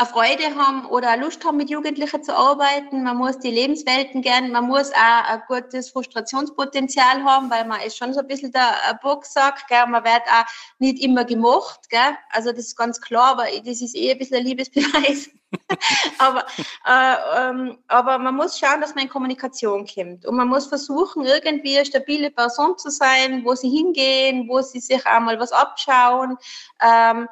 eine 0.00 0.08
Freude 0.08 0.54
haben 0.54 0.86
oder 0.86 1.16
Lust 1.16 1.44
haben, 1.44 1.56
mit 1.56 1.70
Jugendlichen 1.70 2.22
zu 2.22 2.34
arbeiten. 2.34 3.02
Man 3.02 3.16
muss 3.16 3.40
die 3.40 3.50
Lebenswelten 3.50 4.22
gern, 4.22 4.52
man 4.52 4.68
muss 4.68 4.92
auch 4.92 5.24
ein 5.28 5.42
gutes 5.48 5.90
Frustrationspotenzial 5.90 7.24
haben, 7.24 7.50
weil 7.50 7.66
man 7.66 7.80
ist 7.80 7.98
schon 7.98 8.14
so 8.14 8.20
ein 8.20 8.28
bisschen 8.28 8.52
der 8.52 8.98
Boxsack, 9.02 9.66
gell? 9.66 9.86
man 9.88 10.04
wird 10.04 10.22
auch 10.28 10.44
nicht 10.78 11.02
immer 11.02 11.24
gemocht, 11.24 11.90
gell? 11.90 12.16
also 12.30 12.52
das 12.52 12.66
ist 12.66 12.76
ganz 12.76 13.00
klar, 13.00 13.32
aber 13.32 13.46
das 13.64 13.82
ist 13.82 13.96
eh 13.96 14.12
ein 14.12 14.18
bisschen 14.18 14.36
ein 14.36 14.44
Liebesbeweis. 14.44 15.30
aber, 16.18 16.46
äh, 16.86 17.16
ähm, 17.36 17.78
aber 17.88 18.18
man 18.18 18.36
muss 18.36 18.56
schauen, 18.56 18.80
dass 18.80 18.94
man 18.94 19.04
in 19.04 19.10
Kommunikation 19.10 19.84
kommt 19.84 20.26
und 20.26 20.36
man 20.36 20.46
muss 20.46 20.66
versuchen, 20.66 21.24
irgendwie 21.24 21.76
eine 21.76 21.86
stabile 21.86 22.30
Person 22.30 22.78
zu 22.78 22.90
sein, 22.90 23.44
wo 23.44 23.54
sie 23.56 23.70
hingehen, 23.70 24.48
wo 24.48 24.60
sie 24.60 24.78
sich 24.78 25.04
einmal 25.06 25.40
was 25.40 25.50
abschauen. 25.50 26.36
Ähm, 26.80 27.28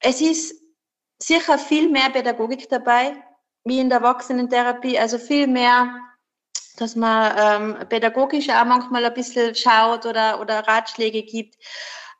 es 0.00 0.20
ist 0.20 0.61
sicher 1.26 1.58
viel 1.58 1.88
mehr 1.88 2.10
Pädagogik 2.10 2.68
dabei, 2.68 3.14
wie 3.64 3.80
in 3.80 3.88
der 3.88 3.98
Erwachsenentherapie, 3.98 4.98
also 4.98 5.18
viel 5.18 5.46
mehr, 5.46 5.94
dass 6.76 6.96
man 6.96 7.34
ähm, 7.38 7.88
pädagogisch 7.88 8.48
auch 8.48 8.64
manchmal 8.64 9.04
ein 9.04 9.14
bisschen 9.14 9.54
schaut 9.54 10.06
oder, 10.06 10.40
oder 10.40 10.66
Ratschläge 10.66 11.22
gibt. 11.22 11.56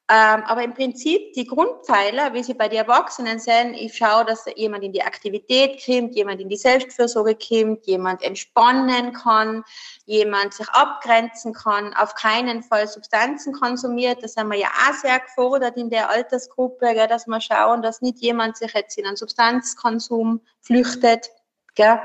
Ähm, 0.08 0.42
aber 0.44 0.64
im 0.64 0.74
Prinzip 0.74 1.32
die 1.34 1.46
Grundpfeiler, 1.46 2.34
wie 2.34 2.42
sie 2.42 2.54
bei 2.54 2.68
den 2.68 2.78
Erwachsenen 2.78 3.38
sind, 3.38 3.74
ich 3.74 3.96
schaue, 3.96 4.24
dass 4.24 4.46
jemand 4.56 4.82
in 4.82 4.92
die 4.92 5.02
Aktivität 5.02 5.80
kommt, 5.84 6.16
jemand 6.16 6.40
in 6.40 6.48
die 6.48 6.56
Selbstfürsorge 6.56 7.36
kommt, 7.36 7.86
jemand 7.86 8.22
entspannen 8.22 9.12
kann, 9.12 9.62
jemand 10.04 10.54
sich 10.54 10.68
abgrenzen 10.70 11.54
kann, 11.54 11.94
auf 11.94 12.14
keinen 12.16 12.62
Fall 12.64 12.88
Substanzen 12.88 13.52
konsumiert. 13.52 14.22
Das 14.22 14.36
haben 14.36 14.50
wir 14.50 14.58
ja 14.58 14.68
auch 14.68 14.94
sehr 14.94 15.20
gefordert 15.20 15.76
in 15.76 15.88
der 15.88 16.10
Altersgruppe, 16.10 16.94
gell, 16.94 17.06
dass 17.06 17.28
wir 17.28 17.40
schauen, 17.40 17.80
dass 17.80 18.02
nicht 18.02 18.18
jemand 18.18 18.56
sich 18.56 18.74
jetzt 18.74 18.98
in 18.98 19.06
einen 19.06 19.16
Substanzkonsum 19.16 20.40
flüchtet. 20.60 21.30
Gell. 21.76 22.00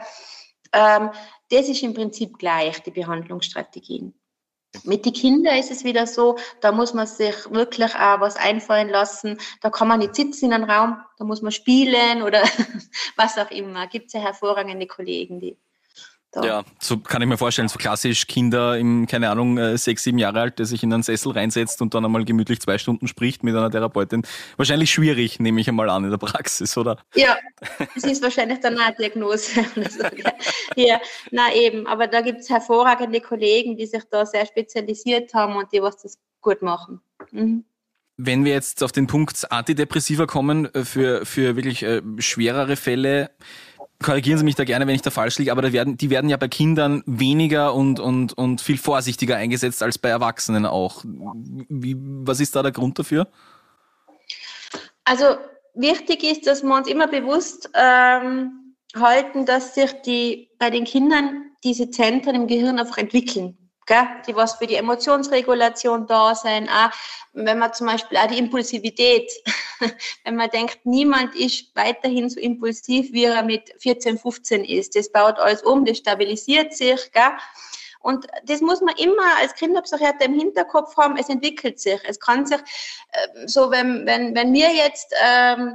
Ähm, 0.71 1.09
das 1.49 1.67
ist 1.67 1.81
im 1.81 1.93
Prinzip 1.93 2.37
gleich, 2.37 2.81
die 2.83 2.91
Behandlungsstrategien. 2.91 4.13
Mit 4.83 5.05
den 5.05 5.13
Kindern 5.13 5.57
ist 5.57 5.71
es 5.71 5.83
wieder 5.83 6.07
so, 6.07 6.37
da 6.61 6.71
muss 6.71 6.93
man 6.93 7.07
sich 7.07 7.35
wirklich 7.51 7.95
auch 7.95 8.19
was 8.19 8.35
einfallen 8.35 8.89
lassen. 8.89 9.37
Da 9.61 9.69
kann 9.69 9.87
man 9.87 9.99
nicht 9.99 10.15
sitzen 10.15 10.45
in 10.45 10.53
einem 10.53 10.69
Raum, 10.69 10.97
da 11.17 11.25
muss 11.25 11.41
man 11.41 11.51
spielen 11.51 12.21
oder 12.23 12.43
was 13.15 13.37
auch 13.37 13.51
immer. 13.51 13.87
Gibt 13.87 14.07
es 14.07 14.13
ja 14.13 14.19
hervorragende 14.19 14.87
Kollegen, 14.87 15.39
die 15.39 15.57
da. 16.31 16.43
Ja, 16.43 16.63
so 16.79 16.97
kann 16.97 17.21
ich 17.21 17.27
mir 17.27 17.37
vorstellen, 17.37 17.69
so 17.69 17.77
klassisch 17.77 18.27
Kinder 18.27 18.77
im, 18.77 19.07
keine 19.07 19.29
Ahnung, 19.29 19.57
äh, 19.57 19.77
sechs, 19.77 20.03
sieben 20.03 20.17
Jahre 20.17 20.41
alt, 20.41 20.59
der 20.59 20.65
sich 20.65 20.83
in 20.83 20.93
einen 20.93 21.03
Sessel 21.03 21.31
reinsetzt 21.31 21.81
und 21.81 21.93
dann 21.93 22.05
einmal 22.05 22.25
gemütlich 22.25 22.59
zwei 22.59 22.77
Stunden 22.77 23.07
spricht 23.07 23.43
mit 23.43 23.55
einer 23.55 23.71
Therapeutin. 23.71 24.23
Wahrscheinlich 24.57 24.91
schwierig, 24.91 25.39
nehme 25.39 25.61
ich 25.61 25.69
einmal 25.69 25.89
an, 25.89 26.03
in 26.03 26.11
der 26.11 26.17
Praxis, 26.17 26.77
oder? 26.77 26.97
Ja, 27.15 27.37
das 27.95 28.03
ist 28.03 28.21
wahrscheinlich 28.21 28.59
dann 28.59 28.77
eine 28.77 28.95
Diagnose. 28.95 29.65
ja. 30.75 30.99
na 31.31 31.53
eben, 31.53 31.87
aber 31.87 32.07
da 32.07 32.21
gibt 32.21 32.41
es 32.41 32.49
hervorragende 32.49 33.21
Kollegen, 33.21 33.77
die 33.77 33.85
sich 33.85 34.03
da 34.09 34.25
sehr 34.25 34.45
spezialisiert 34.45 35.33
haben 35.33 35.55
und 35.55 35.71
die 35.71 35.81
was 35.81 36.01
das 36.01 36.17
gut 36.41 36.61
machen. 36.61 37.01
Mhm. 37.31 37.63
Wenn 38.19 38.45
wir 38.45 38.53
jetzt 38.53 38.81
auf 38.83 38.91
den 38.91 39.05
Punkt 39.05 39.51
Antidepressiva 39.51 40.25
kommen, 40.25 40.73
äh, 40.73 40.83
für, 40.83 41.25
für 41.25 41.55
wirklich 41.55 41.83
äh, 41.83 42.01
schwerere 42.17 42.75
Fälle, 42.75 43.29
korrigieren 44.01 44.37
Sie 44.37 44.45
mich 44.45 44.55
da 44.55 44.63
gerne, 44.63 44.85
wenn 44.87 44.95
ich 44.95 45.01
da 45.01 45.09
falsch 45.09 45.37
liege, 45.37 45.51
aber 45.51 45.61
da 45.61 45.71
werden, 45.71 45.97
die 45.97 46.09
werden 46.09 46.29
ja 46.29 46.37
bei 46.37 46.47
Kindern 46.47 47.03
weniger 47.05 47.73
und, 47.73 47.99
und, 47.99 48.37
und 48.37 48.61
viel 48.61 48.77
vorsichtiger 48.77 49.37
eingesetzt 49.37 49.81
als 49.81 49.97
bei 49.97 50.09
Erwachsenen 50.09 50.65
auch. 50.65 51.03
Wie, 51.05 51.95
was 51.97 52.39
ist 52.39 52.55
da 52.55 52.63
der 52.63 52.71
Grund 52.71 52.99
dafür? 52.99 53.27
Also 55.03 55.37
wichtig 55.73 56.23
ist, 56.23 56.47
dass 56.47 56.63
wir 56.63 56.75
uns 56.75 56.87
immer 56.87 57.07
bewusst 57.07 57.69
ähm, 57.73 58.75
halten, 58.95 59.45
dass 59.45 59.75
sich 59.75 59.91
die, 60.05 60.49
bei 60.59 60.69
den 60.69 60.83
Kindern 60.83 61.51
diese 61.63 61.89
Zentren 61.89 62.35
im 62.35 62.47
Gehirn 62.47 62.79
einfach 62.79 62.97
entwickeln 62.97 63.57
gell, 63.87 64.05
die 64.27 64.35
was 64.35 64.55
für 64.55 64.67
die 64.67 64.75
Emotionsregulation 64.75 66.05
da 66.05 66.35
sein. 66.35 66.69
Auch 66.69 66.91
wenn 67.33 67.57
man 67.57 67.73
zum 67.73 67.87
Beispiel 67.87 68.17
auch 68.17 68.27
die 68.27 68.37
Impulsivität, 68.37 69.31
wenn 70.23 70.35
man 70.35 70.49
denkt, 70.49 70.85
niemand 70.85 71.35
ist 71.35 71.75
weiterhin 71.75 72.29
so 72.29 72.39
impulsiv, 72.39 73.11
wie 73.11 73.25
er 73.25 73.43
mit 73.43 73.73
14, 73.79 74.17
15 74.17 74.63
ist. 74.63 74.95
Das 74.95 75.11
baut 75.11 75.39
alles 75.39 75.63
um, 75.63 75.85
das 75.85 75.97
stabilisiert 75.97 76.73
sich. 76.73 77.11
Gell. 77.11 77.31
Und 77.99 78.27
das 78.45 78.61
muss 78.61 78.81
man 78.81 78.95
immer 78.95 79.37
als 79.39 79.55
Kinderpsychiater 79.55 80.25
im 80.25 80.33
Hinterkopf 80.33 80.95
haben. 80.97 81.17
Es 81.17 81.29
entwickelt 81.29 81.79
sich. 81.79 81.99
Es 82.05 82.19
kann 82.19 82.45
sich, 82.45 82.59
äh, 83.11 83.47
so 83.47 83.71
wenn, 83.71 84.05
wenn, 84.05 84.35
wenn 84.35 84.53
wir 84.53 84.73
jetzt 84.73 85.13
ähm, 85.23 85.73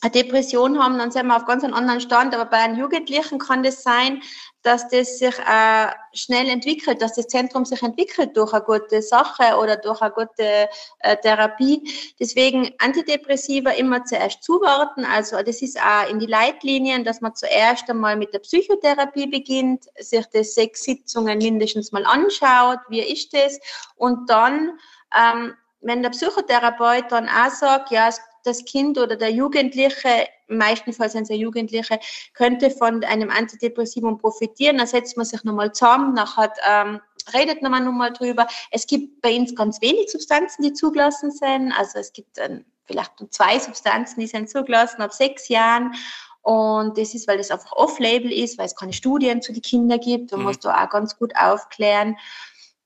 eine 0.00 0.10
Depression 0.10 0.82
haben, 0.82 0.98
dann 0.98 1.10
sind 1.10 1.26
wir 1.26 1.36
auf 1.36 1.44
ganz 1.44 1.64
einem 1.64 1.74
anderen 1.74 2.00
Stand. 2.00 2.34
Aber 2.34 2.46
bei 2.46 2.58
einem 2.58 2.78
Jugendlichen 2.78 3.38
kann 3.38 3.62
das 3.62 3.82
sein, 3.82 4.22
dass 4.62 4.88
das 4.88 5.18
sich 5.18 5.38
äh, 5.38 5.88
schnell 6.12 6.48
entwickelt, 6.48 7.02
dass 7.02 7.14
das 7.14 7.26
Zentrum 7.26 7.64
sich 7.64 7.82
entwickelt 7.82 8.36
durch 8.36 8.52
eine 8.52 8.62
gute 8.62 9.02
Sache 9.02 9.56
oder 9.58 9.76
durch 9.76 10.00
eine 10.00 10.12
gute 10.12 10.68
äh, 11.00 11.16
Therapie. 11.22 11.82
Deswegen 12.20 12.70
Antidepressiva 12.78 13.70
immer 13.70 14.04
zuerst 14.04 14.42
zuwarten. 14.42 15.04
Also 15.04 15.42
das 15.42 15.62
ist 15.62 15.80
auch 15.80 16.08
in 16.08 16.18
die 16.18 16.26
Leitlinien, 16.26 17.04
dass 17.04 17.20
man 17.20 17.34
zuerst 17.34 17.88
einmal 17.90 18.16
mit 18.16 18.32
der 18.32 18.40
Psychotherapie 18.40 19.26
beginnt, 19.26 19.86
sich 19.98 20.26
das 20.32 20.54
sechs 20.54 20.84
Sitzungen 20.84 21.38
mindestens 21.38 21.92
mal 21.92 22.04
anschaut, 22.06 22.78
wie 22.88 23.00
ist 23.00 23.32
das 23.34 23.58
und 23.96 24.30
dann 24.30 24.78
ähm, 25.14 25.54
wenn 25.82 26.02
der 26.02 26.10
Psychotherapeut 26.10 27.10
dann 27.10 27.28
auch 27.28 27.50
sagt, 27.50 27.90
ja, 27.90 28.08
das 28.44 28.64
Kind 28.64 28.98
oder 28.98 29.16
der 29.16 29.30
Jugendliche, 29.30 30.28
im 30.48 30.58
meisten 30.58 30.92
Fall 30.92 31.10
sind 31.10 31.24
es 31.24 31.28
ja 31.28 31.36
Jugendliche, 31.36 31.98
könnte 32.34 32.70
von 32.70 33.02
einem 33.04 33.30
Antidepressivum 33.30 34.18
profitieren. 34.18 34.78
Dann 34.78 34.86
setzt 34.86 35.16
man 35.16 35.26
sich 35.26 35.44
nochmal 35.44 35.72
zusammen, 35.72 36.14
nachher 36.14 36.52
ähm, 36.68 37.00
redet 37.32 37.62
man 37.62 37.84
nochmal 37.84 38.12
drüber. 38.12 38.46
Es 38.70 38.86
gibt 38.86 39.20
bei 39.20 39.36
uns 39.36 39.54
ganz 39.54 39.80
wenig 39.80 40.10
Substanzen, 40.10 40.62
die 40.62 40.72
zugelassen 40.72 41.30
sind. 41.30 41.72
Also 41.72 41.98
es 41.98 42.12
gibt 42.12 42.38
ähm, 42.38 42.64
vielleicht 42.84 43.18
nur 43.20 43.30
zwei 43.30 43.58
Substanzen, 43.58 44.20
die 44.20 44.26
sind 44.26 44.50
zugelassen 44.50 45.02
ab 45.02 45.12
sechs 45.12 45.48
Jahren. 45.48 45.94
Und 46.42 46.98
das 46.98 47.14
ist, 47.14 47.28
weil 47.28 47.38
das 47.38 47.52
einfach 47.52 47.72
off-label 47.72 48.32
ist, 48.32 48.58
weil 48.58 48.66
es 48.66 48.74
keine 48.74 48.92
Studien 48.92 49.42
zu 49.42 49.52
den 49.52 49.62
Kindern 49.62 50.00
gibt. 50.00 50.32
Man 50.32 50.40
mhm. 50.40 50.46
muss 50.46 50.58
da 50.58 50.84
auch 50.84 50.90
ganz 50.90 51.16
gut 51.16 51.32
aufklären. 51.36 52.16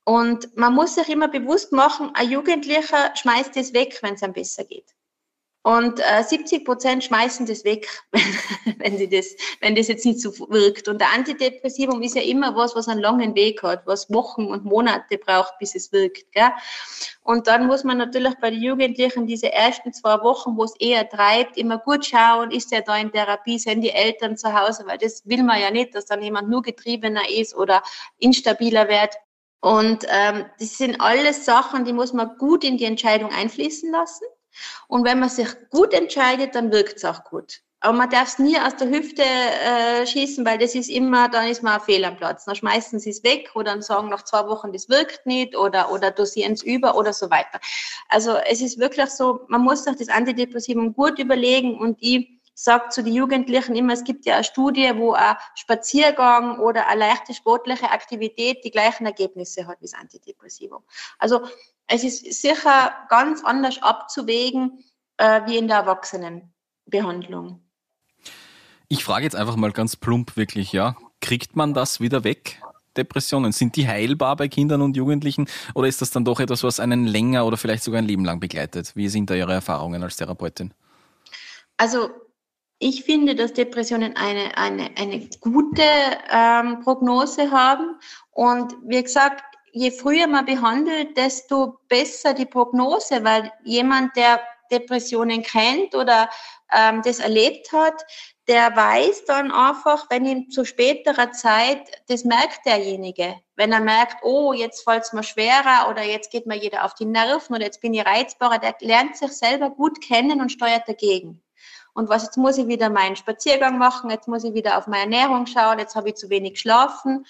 Und 0.05 0.57
man 0.57 0.75
muss 0.75 0.95
sich 0.95 1.09
immer 1.09 1.27
bewusst 1.27 1.73
machen, 1.73 2.11
ein 2.15 2.31
Jugendlicher 2.31 3.13
schmeißt 3.17 3.57
es 3.57 3.73
weg, 3.73 3.99
wenn 4.03 4.15
es 4.15 4.23
ihm 4.23 4.33
besser 4.33 4.63
geht. 4.63 4.96
Und 5.67 5.99
äh, 5.99 6.23
70 6.23 6.65
Prozent 6.65 7.03
schmeißen 7.03 7.45
das 7.45 7.65
weg, 7.65 7.89
wenn, 8.79 8.97
sie 8.97 9.09
das, 9.09 9.35
wenn 9.61 9.75
das 9.75 9.89
jetzt 9.89 10.07
nicht 10.07 10.21
so 10.21 10.31
wirkt. 10.49 10.87
Und 10.87 11.01
der 11.01 11.13
Antidepressivum 11.13 12.03
ist 12.03 12.15
ja 12.15 12.23
immer 12.23 12.55
was, 12.55 12.77
was 12.77 12.87
einen 12.87 13.01
langen 13.01 13.35
Weg 13.35 13.65
hat, 13.65 13.85
was 13.85 14.09
Wochen 14.09 14.47
und 14.47 14.65
Monate 14.65 15.19
braucht, 15.19 15.59
bis 15.59 15.75
es 15.75 15.91
wirkt. 15.91 16.31
Gell? 16.31 16.53
Und 17.25 17.49
dann 17.49 17.67
muss 17.67 17.83
man 17.83 17.99
natürlich 17.99 18.35
bei 18.41 18.51
den 18.51 18.63
Jugendlichen 18.63 19.27
diese 19.27 19.53
ersten 19.53 19.93
zwei 19.93 20.23
Wochen, 20.23 20.57
wo 20.57 20.63
es 20.63 20.77
eher 20.79 21.09
treibt, 21.09 21.57
immer 21.57 21.79
gut 21.79 22.07
schauen, 22.07 22.53
ist 22.53 22.73
er 22.73 22.83
da 22.83 22.97
in 22.97 23.11
Therapie, 23.11 23.59
sind 23.59 23.81
die 23.81 23.91
Eltern 23.91 24.37
zu 24.37 24.53
Hause, 24.53 24.85
weil 24.87 24.99
das 24.99 25.27
will 25.27 25.43
man 25.43 25.61
ja 25.61 25.73
nicht, 25.73 25.97
dass 25.97 26.07
dann 26.07 26.23
jemand 26.23 26.49
nur 26.49 26.63
getriebener 26.63 27.29
ist 27.29 27.57
oder 27.57 27.83
instabiler 28.19 28.87
wird. 28.89 29.17
Und 29.59 30.07
ähm, 30.11 30.45
das 30.61 30.79
sind 30.79 31.01
alles 31.01 31.45
Sachen, 31.45 31.85
die 31.85 31.93
muss 31.93 32.13
man 32.13 32.39
gut 32.39 32.63
in 32.63 32.77
die 32.77 32.85
Entscheidung 32.85 33.33
einfließen 33.33 33.91
lassen. 33.91 34.27
Und 34.89 35.05
wenn 35.05 35.21
man 35.21 35.29
sich 35.29 35.49
gut 35.71 35.93
entscheidet, 35.93 36.55
dann 36.55 36.73
wirkt 36.73 36.97
es 36.97 37.05
auch 37.05 37.25
gut. 37.25 37.63
Aber 37.81 37.97
man 37.97 38.11
darf 38.11 38.29
es 38.29 38.39
nie 38.39 38.59
aus 38.59 38.75
der 38.77 38.89
Hüfte 38.89 39.23
äh, 39.23 40.07
schießen, 40.07 40.45
weil 40.47 40.59
das 40.59 40.75
ist 40.75 40.89
immer, 40.89 41.29
dann 41.29 41.47
ist 41.47 41.63
man 41.63 41.75
ein 41.75 41.81
Fehl 41.81 42.05
am 42.05 42.17
Platz. 42.17 42.45
Dann 42.45 42.57
schmeißen 42.57 42.99
sie 42.99 43.11
es 43.11 43.23
weg 43.23 43.51
oder 43.55 43.73
dann 43.73 43.83
sagen 43.83 44.09
nach 44.09 44.25
zwei 44.25 44.47
Wochen, 44.49 44.73
das 44.73 44.89
wirkt 44.89 45.27
nicht 45.27 45.55
oder, 45.55 45.93
oder 45.93 46.11
dosieren 46.11 46.55
es 46.55 46.63
über 46.63 46.97
oder 46.97 47.13
so 47.13 47.31
weiter. 47.31 47.61
Also 48.09 48.35
es 48.49 48.63
ist 48.63 48.79
wirklich 48.79 49.11
so, 49.11 49.43
man 49.49 49.61
muss 49.61 49.85
sich 49.85 49.95
das 49.97 50.09
Antidepressivum 50.09 50.95
gut 50.95 51.19
überlegen 51.19 51.79
und 51.79 51.99
ich 52.01 52.37
sage 52.55 52.89
zu 52.89 53.03
den 53.03 53.13
Jugendlichen 53.13 53.77
immer, 53.77 53.93
es 53.93 54.03
gibt 54.03 54.25
ja 54.25 54.37
eine 54.37 54.45
Studie, 54.45 54.91
wo 54.97 55.13
ein 55.13 55.37
Spaziergang 55.55 56.59
oder 56.59 56.89
eine 56.89 57.01
leichte 57.01 57.35
sportliche 57.35 57.91
Aktivität 57.91 58.65
die 58.65 58.71
gleichen 58.71 59.05
Ergebnisse 59.05 59.67
hat 59.67 59.79
wie 59.81 59.85
das 59.85 59.95
Antidepressivum. 59.95 60.83
Also 61.19 61.43
es 61.89 62.05
ist 62.05 62.41
sicher 62.41 62.93
ganz 63.09 63.45
anders 63.45 63.83
abzuwägen 63.83 64.85
äh, 65.19 65.43
wie 65.47 65.57
in 65.57 65.69
der 65.69 65.79
Erwachsenenbehandlung. 65.79 67.63
Ich 68.89 69.05
frage 69.05 69.25
jetzt 69.25 69.37
einfach 69.37 69.57
mal 69.57 69.73
ganz 69.73 69.97
plump 69.97 70.37
wirklich, 70.37 70.73
ja, 70.73 70.97
kriegt 71.21 71.57
man 71.57 71.75
das 71.75 72.01
wieder 72.01 72.25
weg? 72.25 72.63
Depressionen? 72.97 73.53
Sind 73.53 73.77
die 73.77 73.87
heilbar 73.87 74.37
bei 74.37 74.49
Kindern 74.49 74.81
und 74.81 74.97
Jugendlichen 74.97 75.49
oder 75.75 75.89
ist 75.89 76.01
das 76.01 76.11
dann 76.11 76.25
doch 76.25 76.41
etwas, 76.41 76.63
was 76.63 76.81
einen 76.81 77.07
länger 77.07 77.45
oder 77.47 77.57
vielleicht 77.57 77.83
sogar 77.83 77.99
ein 77.99 78.07
Leben 78.07 78.25
lang 78.25 78.41
begleitet? 78.41 78.93
Wie 78.95 79.09
sind 79.09 79.29
da 79.29 79.35
Ihre 79.35 79.53
Erfahrungen 79.53 80.03
als 80.03 80.17
Therapeutin? 80.17 80.73
Also 81.77 82.11
ich 82.79 83.05
finde, 83.05 83.35
dass 83.35 83.53
Depressionen 83.53 84.17
eine, 84.17 84.57
eine, 84.57 84.91
eine 84.97 85.29
gute 85.41 85.83
ähm, 86.31 86.81
Prognose 86.81 87.51
haben. 87.51 87.99
Und 88.31 88.75
wie 88.87 89.03
gesagt, 89.03 89.43
je 89.77 89.91
früher 89.91 90.27
man 90.27 90.47
behandelt, 90.47 91.17
desto 91.17 91.79
besser 91.89 92.33
die 92.33 92.47
Prognose, 92.47 93.23
weil 93.23 93.53
jemand, 93.65 94.17
der 94.17 94.41
Depressionen 94.71 95.43
kennt 95.43 95.95
oder 95.95 96.31
ähm, 96.73 97.03
das 97.03 97.19
erlebt 97.19 97.71
hat, 97.73 98.03
der 98.49 98.75
weiß 98.75 99.27
dann 99.27 99.53
einfach, 99.53 100.07
wenn 100.09 100.25
ihm 100.25 100.51
zu 100.51 100.65
späterer 100.65 101.31
Zeit, 101.33 101.81
das 102.09 102.25
merkt 102.25 102.65
derjenige. 102.65 103.37
Wenn 103.55 103.73
er 103.73 103.81
merkt, 103.81 104.17
oh, 104.23 104.55
jetzt 104.55 104.83
fällt 104.83 105.05
es 105.05 105.13
mir 105.13 105.23
schwerer 105.23 105.91
oder 105.91 106.03
jetzt 106.03 106.31
geht 106.31 106.47
mir 106.47 106.57
jeder 106.57 106.85
auf 106.85 106.95
die 106.95 107.05
Nerven 107.05 107.55
oder 107.55 107.65
jetzt 107.65 107.83
bin 107.83 107.93
ich 107.93 108.07
reizbarer, 108.07 108.59
der 108.59 108.77
lernt 108.81 109.17
sich 109.17 109.33
selber 109.33 109.69
gut 109.69 110.01
kennen 110.01 110.41
und 110.41 110.51
steuert 110.51 110.89
dagegen. 110.89 111.43
Und 111.93 112.09
was, 112.09 112.25
jetzt 112.25 112.39
muss 112.39 112.59
ich 112.59 112.67
wieder 112.67 112.89
meinen 112.89 113.17
Spaziergang 113.17 113.79
machen, 113.79 114.11
jetzt 114.11 114.27
muss 114.27 114.45
ich 114.45 114.55
wieder 114.55 114.79
auf 114.79 114.87
meine 114.87 115.03
Ernährung 115.03 115.47
schauen, 115.47 115.79
jetzt 115.79 115.97
habe 115.97 116.09
ich 116.09 116.17
zu 116.17 116.31
wenig 116.31 116.55
geschlafen 116.55 117.27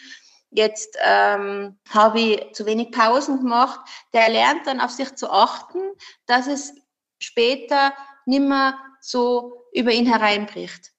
jetzt 0.50 0.96
ähm, 1.02 1.78
habe 1.88 2.20
ich 2.20 2.52
zu 2.54 2.66
wenig 2.66 2.90
Pausen 2.92 3.38
gemacht, 3.38 3.80
der 4.12 4.28
lernt 4.28 4.66
dann 4.66 4.80
auf 4.80 4.90
sich 4.90 5.14
zu 5.14 5.30
achten, 5.30 5.80
dass 6.26 6.46
es 6.46 6.74
später 7.18 7.92
nimmer 8.26 8.78
so 9.00 9.64
über 9.72 9.92
ihn 9.92 10.06
hereinbricht 10.06 10.92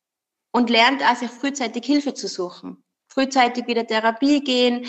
und 0.52 0.70
lernt 0.70 1.04
auch 1.04 1.16
sich 1.16 1.30
frühzeitig 1.30 1.86
Hilfe 1.86 2.14
zu 2.14 2.28
suchen, 2.28 2.84
frühzeitig 3.10 3.68
wieder 3.68 3.86
Therapie 3.86 4.44
gehen, 4.44 4.88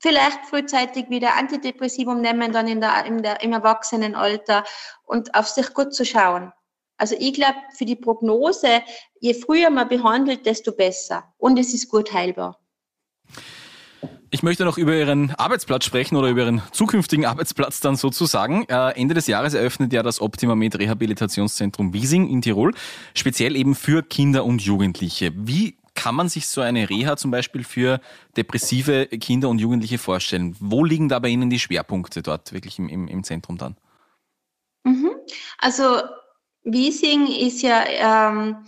vielleicht 0.00 0.46
frühzeitig 0.46 1.10
wieder 1.10 1.36
Antidepressivum 1.36 2.20
nehmen, 2.20 2.52
dann 2.52 2.68
in 2.68 2.80
der, 2.80 3.04
in 3.04 3.22
der, 3.22 3.42
im 3.42 3.52
Erwachsenenalter 3.52 4.64
und 5.04 5.34
auf 5.34 5.48
sich 5.48 5.72
gut 5.74 5.94
zu 5.94 6.04
schauen. 6.04 6.52
Also 6.96 7.16
ich 7.18 7.32
glaube, 7.32 7.56
für 7.76 7.86
die 7.86 7.96
Prognose, 7.96 8.82
je 9.20 9.34
früher 9.34 9.70
man 9.70 9.88
behandelt, 9.88 10.44
desto 10.44 10.72
besser. 10.72 11.32
Und 11.38 11.58
es 11.58 11.72
ist 11.72 11.88
gut 11.88 12.12
heilbar. 12.12 12.60
Ich 14.32 14.44
möchte 14.44 14.64
noch 14.64 14.78
über 14.78 14.94
Ihren 14.94 15.34
Arbeitsplatz 15.34 15.84
sprechen 15.84 16.14
oder 16.14 16.28
über 16.28 16.42
Ihren 16.42 16.62
zukünftigen 16.70 17.26
Arbeitsplatz 17.26 17.80
dann 17.80 17.96
sozusagen. 17.96 18.64
Äh, 18.68 18.90
Ende 18.90 19.14
des 19.14 19.26
Jahres 19.26 19.54
eröffnet 19.54 19.92
ja 19.92 20.04
das 20.04 20.20
Optimamed 20.20 20.78
Rehabilitationszentrum 20.78 21.92
Wiesing 21.92 22.28
in 22.28 22.40
Tirol, 22.40 22.72
speziell 23.14 23.56
eben 23.56 23.74
für 23.74 24.04
Kinder 24.04 24.44
und 24.44 24.62
Jugendliche. 24.62 25.32
Wie 25.34 25.76
kann 25.94 26.14
man 26.14 26.28
sich 26.28 26.46
so 26.46 26.60
eine 26.60 26.88
Reha 26.88 27.16
zum 27.16 27.32
Beispiel 27.32 27.64
für 27.64 28.00
depressive 28.36 29.06
Kinder 29.06 29.48
und 29.48 29.58
Jugendliche 29.58 29.98
vorstellen? 29.98 30.54
Wo 30.60 30.84
liegen 30.84 31.08
da 31.08 31.18
bei 31.18 31.28
Ihnen 31.28 31.50
die 31.50 31.58
Schwerpunkte 31.58 32.22
dort 32.22 32.52
wirklich 32.52 32.78
im, 32.78 32.88
im, 32.88 33.08
im 33.08 33.24
Zentrum 33.24 33.58
dann? 33.58 33.76
Mhm. 34.84 35.10
Also 35.58 36.02
Wiesing 36.62 37.26
ist 37.26 37.62
ja 37.62 37.84
ähm, 38.30 38.58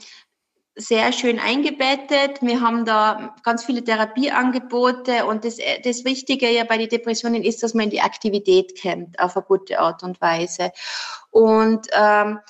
sehr 0.74 1.12
schön 1.12 1.38
eingebettet. 1.38 2.40
Wir 2.40 2.61
haben 2.61 2.85
da 2.85 3.35
ganz 3.42 3.64
viele 3.64 3.85
Therapieangebote 3.85 5.26
und 5.26 5.44
das, 5.44 5.58
das 5.85 6.04
Wichtige 6.04 6.50
ja 6.50 6.64
bei 6.64 6.78
den 6.78 6.88
Depressionen 6.88 7.42
ist, 7.42 7.62
dass 7.62 7.74
man 7.74 7.90
die 7.90 8.00
Aktivität 8.00 8.80
kennt 8.80 9.18
auf 9.20 9.37
eine 9.37 9.44
gute 9.44 9.78
Art 9.78 10.02
und 10.02 10.20
Weise. 10.20 10.72
Und 11.30 11.88
ähm, 11.92 12.40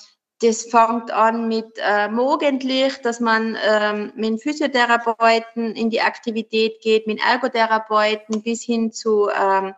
das 0.40 0.64
fängt 0.64 1.11
an 1.12 1.48
mit 1.48 1.78
äh, 1.78 2.08
morgendlich, 2.08 2.96
dass 3.02 3.20
man 3.20 3.56
ähm, 3.64 4.12
mit 4.16 4.42
Physiotherapeuten 4.42 5.74
in 5.74 5.90
die 5.90 6.00
Aktivität 6.00 6.80
geht, 6.80 7.06
mit 7.06 7.20
Ergotherapeuten 7.24 8.42
bis 8.42 8.62
hin 8.62 8.92
zu 8.92 9.28
ähm, 9.30 9.74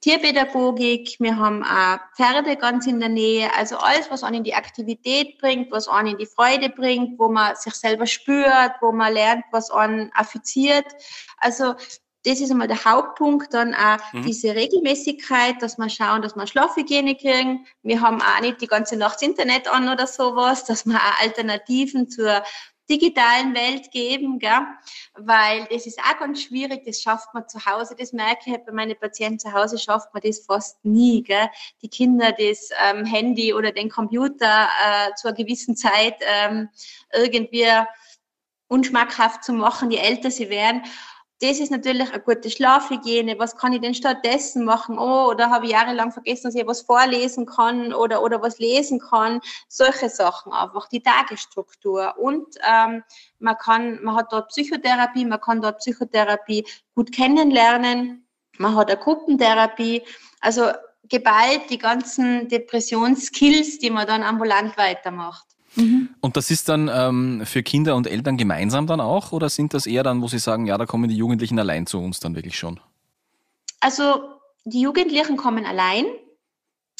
Tierpädagogik, 0.00 1.16
wir 1.18 1.36
haben 1.36 1.64
auch 1.64 1.98
Pferde 2.14 2.56
ganz 2.56 2.86
in 2.86 3.00
der 3.00 3.08
Nähe, 3.08 3.50
also 3.56 3.76
alles, 3.78 4.10
was 4.10 4.22
einen 4.22 4.36
in 4.36 4.44
die 4.44 4.54
Aktivität 4.54 5.38
bringt, 5.38 5.72
was 5.72 5.88
einen 5.88 6.10
in 6.10 6.18
die 6.18 6.26
Freude 6.26 6.68
bringt, 6.68 7.18
wo 7.18 7.28
man 7.28 7.56
sich 7.56 7.74
selber 7.74 8.06
spürt, 8.06 8.72
wo 8.80 8.92
man 8.92 9.12
lernt, 9.12 9.44
was 9.50 9.72
einen 9.72 10.12
affiziert. 10.14 10.86
Also 11.38 11.74
das 12.24 12.40
ist 12.40 12.50
einmal 12.50 12.68
der 12.68 12.84
Hauptpunkt, 12.84 13.54
dann 13.54 13.74
auch 13.74 14.12
mhm. 14.12 14.22
diese 14.22 14.54
Regelmäßigkeit, 14.54 15.62
dass 15.62 15.78
wir 15.78 15.88
schauen, 15.88 16.22
dass 16.22 16.36
wir 16.36 16.46
Schlafhygiene 16.46 17.16
kriegen. 17.16 17.66
Wir 17.82 18.00
haben 18.00 18.20
auch 18.20 18.40
nicht 18.40 18.60
die 18.60 18.66
ganze 18.66 18.96
Nacht 18.96 19.16
das 19.16 19.22
Internet 19.22 19.66
an 19.68 19.88
oder 19.88 20.06
sowas, 20.06 20.64
dass 20.64 20.86
wir 20.86 20.96
auch 20.96 21.22
Alternativen 21.22 22.08
zur 22.08 22.42
digitalen 22.88 23.54
Welt 23.54 23.90
geben, 23.90 24.38
gell? 24.38 24.66
weil 25.14 25.66
das 25.70 25.86
ist 25.86 25.98
auch 25.98 26.18
ganz 26.18 26.42
schwierig, 26.42 26.84
das 26.84 27.02
schafft 27.02 27.32
man 27.34 27.48
zu 27.48 27.64
Hause, 27.64 27.94
das 27.98 28.12
merke 28.12 28.42
ich 28.46 28.52
halt 28.52 28.66
bei 28.66 28.72
meinen 28.72 28.98
Patienten 28.98 29.38
zu 29.38 29.52
Hause, 29.52 29.78
schafft 29.78 30.12
man 30.14 30.22
das 30.22 30.40
fast 30.40 30.84
nie. 30.84 31.22
Gell? 31.22 31.48
Die 31.82 31.88
Kinder 31.88 32.32
das 32.32 32.70
ähm, 32.84 33.04
Handy 33.04 33.52
oder 33.52 33.72
den 33.72 33.90
Computer 33.90 34.68
äh, 34.84 35.14
zu 35.14 35.28
einer 35.28 35.36
gewissen 35.36 35.76
Zeit 35.76 36.16
ähm, 36.20 36.68
irgendwie 37.12 37.66
unschmackhaft 38.68 39.44
zu 39.44 39.52
machen, 39.52 39.90
je 39.90 39.98
älter 39.98 40.30
sie 40.30 40.50
werden 40.50 40.82
das 41.40 41.60
ist 41.60 41.70
natürlich 41.70 42.12
eine 42.12 42.22
gute 42.22 42.50
Schlafhygiene. 42.50 43.38
Was 43.38 43.56
kann 43.56 43.72
ich 43.72 43.80
denn 43.80 43.94
stattdessen 43.94 44.64
machen? 44.64 44.98
Oh, 44.98 45.28
oder 45.30 45.50
habe 45.50 45.66
ich 45.66 45.72
jahrelang 45.72 46.10
vergessen, 46.10 46.48
dass 46.48 46.54
ich 46.56 46.66
was 46.66 46.80
vorlesen 46.80 47.46
kann 47.46 47.92
oder, 47.92 48.22
oder 48.22 48.42
was 48.42 48.58
lesen 48.58 48.98
kann. 48.98 49.40
Solche 49.68 50.08
Sachen 50.08 50.52
einfach, 50.52 50.88
die 50.88 51.00
Tagesstruktur. 51.00 52.14
Und 52.18 52.56
ähm, 52.68 53.04
man 53.38 53.56
kann, 53.56 54.02
man 54.02 54.16
hat 54.16 54.32
dort 54.32 54.48
Psychotherapie, 54.48 55.24
man 55.24 55.40
kann 55.40 55.62
dort 55.62 55.78
Psychotherapie 55.78 56.66
gut 56.96 57.12
kennenlernen. 57.12 58.26
Man 58.58 58.74
hat 58.74 58.90
eine 58.90 58.98
Gruppentherapie. 58.98 60.02
Also 60.40 60.72
geballt 61.08 61.70
die 61.70 61.78
ganzen 61.78 62.48
Depressionsskills, 62.48 63.78
die 63.78 63.90
man 63.90 64.08
dann 64.08 64.24
ambulant 64.24 64.76
weitermacht. 64.76 65.46
Mhm. 65.76 66.08
Und 66.20 66.36
das 66.36 66.50
ist 66.50 66.68
dann 66.68 66.90
ähm, 66.92 67.42
für 67.44 67.62
Kinder 67.62 67.96
und 67.96 68.06
Eltern 68.06 68.36
gemeinsam 68.36 68.86
dann 68.86 69.00
auch 69.00 69.32
oder 69.32 69.48
sind 69.48 69.74
das 69.74 69.86
eher 69.86 70.02
dann, 70.02 70.22
wo 70.22 70.28
Sie 70.28 70.38
sagen, 70.38 70.66
ja, 70.66 70.78
da 70.78 70.86
kommen 70.86 71.08
die 71.08 71.16
Jugendlichen 71.16 71.58
allein 71.58 71.86
zu 71.86 71.98
uns 71.98 72.20
dann 72.20 72.34
wirklich 72.34 72.58
schon? 72.58 72.80
Also 73.80 74.22
die 74.64 74.80
Jugendlichen 74.80 75.36
kommen 75.36 75.64
allein. 75.64 76.06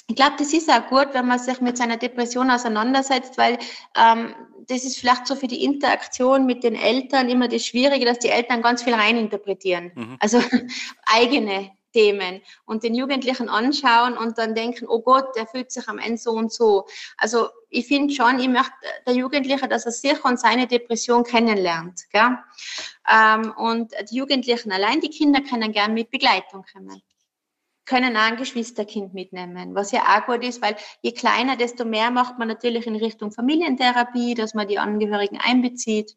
Ich 0.07 0.17
glaube, 0.17 0.37
das 0.39 0.53
ist 0.55 0.71
auch 0.71 0.87
gut, 0.87 1.09
wenn 1.13 1.27
man 1.27 1.39
sich 1.39 1.61
mit 1.61 1.77
seiner 1.77 1.99
Depression 1.99 2.51
auseinandersetzt, 2.51 3.37
weil 3.37 3.59
ähm, 3.95 4.35
das 4.67 4.85
ist 4.85 4.99
vielleicht 4.99 5.27
so 5.27 5.35
für 5.35 5.49
die 5.49 5.65
Interaktion 5.65 6.47
mit 6.47 6.65
den 6.65 6.75
Eltern 6.75 7.29
immer 7.29 7.49
das 7.49 7.67
Schwierige, 7.67 8.07
dass 8.07 8.19
die 8.19 8.29
Eltern 8.29 8.63
ganz 8.63 8.83
viel 8.83 8.95
reininterpretieren. 8.95 9.93
Mhm. 9.95 10.17
Also 10.21 10.41
eigene 11.07 11.71
Themen 11.93 12.41
und 12.65 12.85
den 12.85 12.95
Jugendlichen 12.95 13.49
anschauen 13.49 14.17
und 14.17 14.39
dann 14.39 14.55
denken, 14.55 14.87
oh 14.89 15.01
Gott, 15.01 15.37
der 15.37 15.47
fühlt 15.47 15.73
sich 15.73 15.89
am 15.89 15.99
Ende 15.99 16.19
so 16.19 16.33
und 16.33 16.53
so. 16.53 16.87
Also 17.17 17.49
ich 17.71 17.87
finde 17.87 18.15
schon, 18.15 18.39
ich 18.39 18.49
möchte 18.49 18.73
der 19.07 19.15
Jugendliche, 19.15 19.69
dass 19.69 19.87
er 19.87 19.93
sich 19.93 20.25
und 20.25 20.41
seine 20.41 20.67
Depression 20.67 21.23
kennenlernt. 21.25 22.03
Gell? 22.11 22.39
Ähm, 23.11 23.53
und 23.57 23.93
die 24.11 24.17
Jugendlichen 24.17 24.73
allein, 24.73 25.01
die 25.01 25.11
Kinder 25.11 25.41
können 25.43 25.73
gern 25.73 25.95
mit 25.95 26.11
Begleitung 26.11 26.65
kommen. 26.73 27.03
können 27.85 28.17
auch 28.17 28.23
ein 28.23 28.37
Geschwisterkind 28.37 29.15
mitnehmen, 29.15 29.75
was 29.75 29.93
ja 29.93 30.03
auch 30.03 30.27
gut 30.27 30.45
ist, 30.45 30.61
weil 30.61 30.77
je 31.01 31.13
kleiner, 31.13 31.57
desto 31.57 31.87
mehr 31.87 32.11
macht 32.11 32.39
man 32.39 32.49
natürlich 32.49 32.87
in 32.87 32.97
Richtung 32.97 33.33
Familientherapie, 33.33 34.35
dass 34.35 34.53
man 34.55 34.69
die 34.69 34.79
Angehörigen 34.79 35.39
einbezieht. 35.39 36.17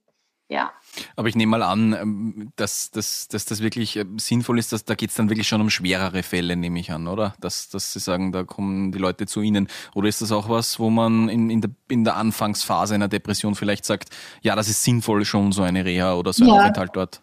Ja. 0.52 0.74
Aber 1.16 1.30
ich 1.30 1.36
nehme 1.36 1.52
mal 1.52 1.64
an, 1.64 1.94
ähm, 1.94 2.52
dass, 2.58 2.92
dass, 2.92 3.30
dass 3.30 3.46
das 3.46 3.62
wirklich 3.62 3.96
äh, 3.96 4.06
sinnvoll 4.18 4.60
ist, 4.60 4.74
dass 4.74 4.84
da 4.84 4.96
geht 4.96 5.10
es 5.10 5.16
dann 5.16 5.30
wirklich 5.30 5.48
schon 5.48 5.62
um 5.62 5.70
schwerere 5.70 6.24
Fälle, 6.24 6.58
nehme 6.58 6.78
ich 6.78 6.92
an, 6.92 7.08
oder? 7.08 7.34
Dass, 7.40 7.70
dass 7.70 7.94
Sie 7.94 8.02
sagen, 8.02 8.34
da 8.34 8.44
kommen 8.44 8.92
die 8.92 9.00
Leute 9.00 9.28
zu 9.28 9.40
Ihnen. 9.40 9.70
Oder 9.96 10.10
ist 10.10 10.22
das 10.22 10.34
auch 10.34 10.50
was, 10.50 10.78
wo 10.78 10.90
man 10.90 11.30
in, 11.30 11.50
in, 11.50 11.62
der, 11.62 11.72
in 11.88 12.04
der 12.04 12.18
Anfangsphase 12.18 12.96
einer 12.96 13.08
Depression 13.08 13.56
vielleicht 13.56 13.86
sagt, 13.86 14.10
ja, 14.42 14.58
das 14.58 14.68
ist 14.68 14.84
sinnvoll 14.84 15.24
schon 15.24 15.54
so 15.54 15.62
eine 15.62 15.86
Reha 15.86 16.16
oder 16.16 16.34
so 16.34 16.44
ein 16.44 16.50
ja. 16.50 16.56
Aufenthalt 16.56 16.92
dort? 16.96 17.22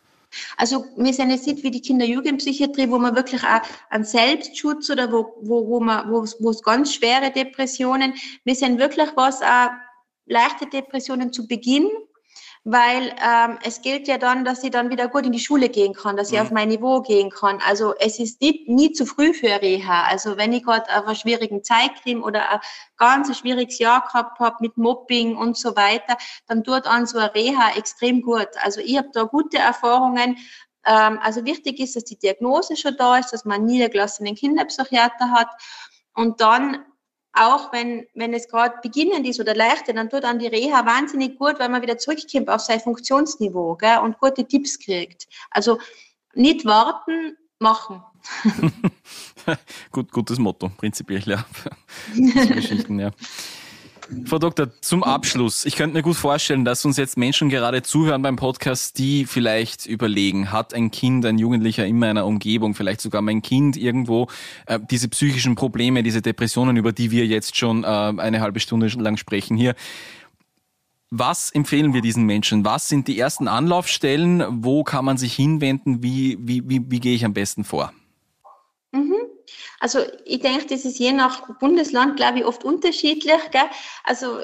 Also 0.57 0.87
wir 0.97 1.12
sind 1.12 1.29
jetzt 1.29 1.47
nicht 1.47 1.62
wie 1.62 1.71
die 1.71 1.83
Kinder-Jugendpsychiatrie, 1.83 2.88
wo 2.88 2.99
man 2.99 3.14
wirklich 3.14 3.43
auch 3.45 3.61
an 3.91 4.05
Selbstschutz 4.05 4.88
oder 4.88 5.12
wo, 5.12 5.35
wo, 5.43 5.69
wo 5.69 5.81
man, 5.81 6.11
wo, 6.11 6.25
wo 6.41 6.51
es 6.51 6.62
ganz 6.62 6.95
schwere 6.95 7.31
Depressionen, 7.31 8.14
wir 8.45 8.55
sind 8.55 8.79
wirklich 8.79 9.11
was 9.17 9.43
auch 9.43 9.69
leichte 10.25 10.67
Depressionen 10.67 11.31
zu 11.31 11.47
Beginn 11.47 11.88
weil 12.71 13.15
ähm, 13.25 13.59
es 13.65 13.81
gilt 13.81 14.09
ja 14.09 14.19
dann, 14.19 14.45
dass 14.45 14.63
ich 14.63 14.71
dann 14.71 14.91
wieder 14.91 15.09
gut 15.09 15.25
in 15.25 15.33
die 15.33 15.41
Schule 15.41 15.71
gehen 15.71 15.95
kann, 15.95 16.19
dass 16.19 16.31
ich 16.31 16.39
mhm. 16.39 16.45
auf 16.45 16.51
mein 16.51 16.69
Niveau 16.69 17.01
gehen 17.01 17.31
kann. 17.31 17.61
Also 17.67 17.95
es 17.99 18.19
ist 18.19 18.43
nie, 18.43 18.65
nie 18.67 18.93
zu 18.93 19.07
früh 19.07 19.33
für 19.33 19.63
Reha. 19.63 20.05
Also 20.05 20.37
wenn 20.37 20.53
ich 20.53 20.65
gerade 20.65 20.85
auf 20.95 21.07
einer 21.07 21.15
schwierigen 21.15 21.65
Zeit 21.65 21.95
kriege 22.03 22.21
oder 22.21 22.51
ein 22.51 22.61
ganz 22.99 23.35
schwieriges 23.39 23.79
Jahr 23.79 24.03
gehabt 24.03 24.39
habe 24.39 24.57
mit 24.61 24.77
Mobbing 24.77 25.35
und 25.35 25.57
so 25.57 25.77
weiter, 25.77 26.19
dann 26.47 26.63
tut 26.63 26.87
an 26.87 27.07
so 27.07 27.17
eine 27.17 27.35
Reha 27.35 27.71
extrem 27.75 28.21
gut. 28.21 28.49
Also 28.63 28.83
ich 28.83 28.99
habe 28.99 29.09
da 29.15 29.23
gute 29.23 29.57
Erfahrungen. 29.57 30.37
Ähm, 30.85 31.19
also 31.23 31.47
wichtig 31.47 31.81
ist, 31.81 31.97
dass 31.97 32.05
die 32.05 32.19
Diagnose 32.19 32.77
schon 32.77 32.97
da 32.99 33.17
ist, 33.17 33.31
dass 33.31 33.47
man 33.47 33.61
einen 33.61 33.67
niedergelassenen 33.67 34.35
Kinderpsychiater 34.35 35.31
hat 35.31 35.49
und 36.15 36.43
dann 36.43 36.85
auch 37.38 37.72
wenn, 37.72 38.07
wenn 38.14 38.35
es 38.35 38.48
gerade 38.48 38.77
beginnend 38.83 39.27
ist 39.27 39.40
oder 39.40 39.55
leichter, 39.55 39.92
dann 39.92 40.11
tut 40.11 40.24
an 40.24 40.38
die 40.38 40.46
Reha 40.46 40.85
wahnsinnig 40.85 41.38
gut, 41.38 41.59
weil 41.59 41.68
man 41.68 41.83
wieder 41.83 41.98
zurückkommt 41.98 42.48
auf 42.48 42.61
sein 42.61 42.81
Funktionsniveau 42.81 43.77
gell, 43.77 43.98
und 43.98 44.18
gute 44.18 44.46
Tipps 44.46 44.79
kriegt. 44.79 45.29
Also 45.51 45.79
nicht 46.35 46.64
warten, 46.64 47.37
machen. 47.59 48.03
Gut, 49.90 50.12
gutes 50.12 50.38
Motto, 50.38 50.70
prinzipiell, 50.77 51.22
ja. 51.24 51.44
Geschichten, 52.55 52.98
ja. 53.01 53.11
Frau 54.25 54.38
Doktor, 54.38 54.71
zum 54.81 55.05
Abschluss. 55.05 55.66
Ich 55.66 55.77
könnte 55.77 55.97
mir 55.97 56.03
gut 56.03 56.16
vorstellen, 56.16 56.64
dass 56.64 56.85
uns 56.85 56.97
jetzt 56.97 57.18
Menschen 57.18 57.51
gerade 57.51 57.83
zuhören 57.83 58.23
beim 58.23 58.37
Podcast, 58.37 58.99
die 58.99 59.27
vielleicht 59.27 59.85
überlegen, 59.85 60.51
hat 60.51 60.73
ein 60.73 60.90
Kind, 60.90 61.27
ein 61.27 61.37
Jugendlicher 61.37 61.85
in 61.85 61.99
meiner 61.99 62.25
Umgebung, 62.25 62.75
vielleicht 62.75 63.03
sogar 63.03 63.21
mein 63.21 63.42
Kind 63.42 63.77
irgendwo, 63.77 64.29
äh, 64.66 64.81
diese 64.90 65.09
psychischen 65.09 65.57
Probleme, 65.57 66.03
diese 66.03 66.23
Depressionen, 66.23 66.77
über 66.77 66.92
die 66.92 67.11
wir 67.11 67.27
jetzt 67.27 67.57
schon 67.57 67.85
äh, 67.85 67.87
eine 67.87 68.40
halbe 68.40 68.61
Stunde 68.61 68.87
lang 68.87 69.18
sprechen 69.18 69.57
hier. 69.59 69.75
Was 71.11 71.51
empfehlen 71.51 71.92
wir 71.92 72.01
diesen 72.01 72.25
Menschen? 72.25 72.64
Was 72.64 72.88
sind 72.88 73.09
die 73.09 73.18
ersten 73.18 73.47
Anlaufstellen? 73.47 74.62
Wo 74.62 74.85
kann 74.85 75.05
man 75.05 75.18
sich 75.18 75.35
hinwenden? 75.35 76.03
Wie, 76.03 76.38
wie, 76.40 76.68
wie, 76.68 76.90
wie 76.90 77.01
gehe 77.01 77.14
ich 77.14 77.25
am 77.25 77.35
besten 77.35 77.64
vor? 77.64 77.92
Mhm. 78.92 79.28
Also 79.81 80.01
ich 80.25 80.41
denke, 80.41 80.67
das 80.67 80.85
ist 80.85 80.99
je 80.99 81.12
nach 81.12 81.59
Bundesland, 81.59 82.17
glaube 82.17 82.38
ich, 82.41 82.45
oft 82.45 82.64
unterschiedlich. 82.64 83.38
Gell? 83.53 83.71
Also 84.05 84.41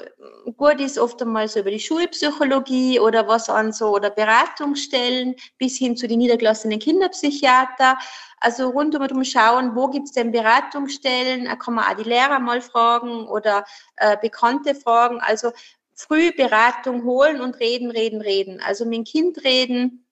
gut 0.55 0.79
ist 0.79 0.97
oft 0.97 1.21
einmal 1.21 1.47
so 1.47 1.59
über 1.59 1.71
die 1.71 1.79
Schulpsychologie 1.79 2.99
oder 2.99 3.27
was 3.27 3.49
an 3.49 3.73
so 3.73 3.89
oder 3.89 4.09
Beratungsstellen 4.09 5.35
bis 5.57 5.77
hin 5.77 5.97
zu 5.97 6.07
den 6.07 6.19
niedergelassenen 6.19 6.79
Kinderpsychiater. 6.79 7.97
Also 8.39 8.69
rundum 8.69 9.23
schauen, 9.23 9.75
wo 9.75 9.87
gibt's 9.89 10.13
denn 10.13 10.31
Beratungsstellen, 10.31 11.45
da 11.45 11.55
kann 11.55 11.73
man 11.73 11.85
auch 11.85 11.97
die 11.97 12.09
Lehrer 12.09 12.39
mal 12.39 12.61
fragen 12.61 13.27
oder 13.27 13.65
äh, 13.97 14.17
Bekannte 14.21 14.73
fragen. 14.73 15.19
Also 15.19 15.51
früh 15.93 16.31
Beratung 16.31 17.03
holen 17.03 17.41
und 17.41 17.59
reden, 17.59 17.91
reden, 17.91 18.21
reden. 18.21 18.61
Also 18.61 18.85
mit 18.85 18.95
dem 18.95 19.03
Kind 19.03 19.43
reden, 19.43 20.05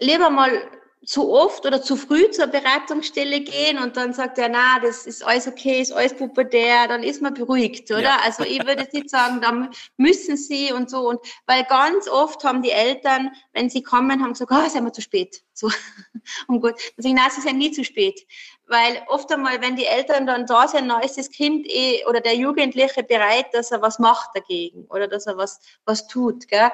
lieber 0.00 0.30
mal 0.30 0.70
zu 1.04 1.32
oft 1.32 1.64
oder 1.64 1.80
zu 1.80 1.96
früh 1.96 2.30
zur 2.30 2.48
Beratungsstelle 2.48 3.40
gehen 3.40 3.78
und 3.78 3.96
dann 3.96 4.12
sagt 4.12 4.38
er, 4.38 4.48
na, 4.48 4.78
das 4.80 5.06
ist 5.06 5.24
alles 5.24 5.46
okay, 5.46 5.80
ist 5.80 5.92
alles 5.92 6.14
pubertär, 6.14 6.88
dann 6.88 7.02
ist 7.02 7.22
man 7.22 7.34
beruhigt, 7.34 7.90
oder? 7.90 8.02
Ja. 8.02 8.18
Also 8.24 8.42
ich 8.42 8.58
würde 8.66 8.82
jetzt 8.82 8.94
nicht 8.94 9.08
sagen, 9.08 9.40
da 9.40 9.70
müssen 9.96 10.36
sie 10.36 10.72
und 10.72 10.90
so 10.90 11.08
und 11.08 11.20
weil 11.46 11.64
ganz 11.64 12.08
oft 12.08 12.44
haben 12.44 12.62
die 12.62 12.70
Eltern, 12.70 13.30
wenn 13.52 13.70
sie 13.70 13.82
kommen, 13.82 14.22
haben 14.22 14.32
gesagt, 14.32 14.52
ah, 14.52 14.64
oh, 14.66 14.68
sind 14.68 14.84
wir 14.84 14.92
zu 14.92 15.00
spät. 15.00 15.42
So. 15.58 15.68
Und 16.46 16.60
gut, 16.60 16.74
dann 16.96 17.02
sage 17.02 17.08
ich, 17.08 17.14
nein, 17.14 17.30
sie 17.34 17.40
sind 17.40 17.58
nie 17.58 17.72
zu 17.72 17.84
spät. 17.84 18.26
Weil 18.66 19.02
oft 19.08 19.32
einmal, 19.32 19.60
wenn 19.60 19.74
die 19.74 19.86
Eltern 19.86 20.26
dann 20.26 20.46
da 20.46 20.68
sind, 20.68 20.88
dann 20.88 21.02
ist 21.02 21.18
das 21.18 21.30
Kind 21.30 21.66
eh 21.66 22.04
oder 22.06 22.20
der 22.20 22.36
Jugendliche 22.36 23.02
bereit, 23.02 23.46
dass 23.52 23.72
er 23.72 23.82
was 23.82 23.98
macht 23.98 24.30
dagegen 24.34 24.84
oder 24.88 25.08
dass 25.08 25.26
er 25.26 25.36
was, 25.36 25.60
was 25.84 26.06
tut. 26.06 26.46
Gell? 26.46 26.70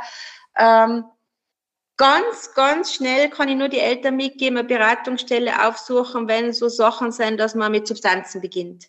Ähm, 0.56 1.04
Ganz, 1.96 2.52
ganz 2.54 2.92
schnell 2.92 3.30
kann 3.30 3.48
ich 3.48 3.56
nur 3.56 3.68
die 3.68 3.78
Eltern 3.78 4.16
mitgeben, 4.16 4.58
eine 4.58 4.66
Beratungsstelle 4.66 5.66
aufsuchen, 5.66 6.26
wenn 6.26 6.52
so 6.52 6.68
Sachen 6.68 7.12
sind, 7.12 7.38
dass 7.38 7.54
man 7.54 7.70
mit 7.70 7.86
Substanzen 7.86 8.40
beginnt. 8.40 8.88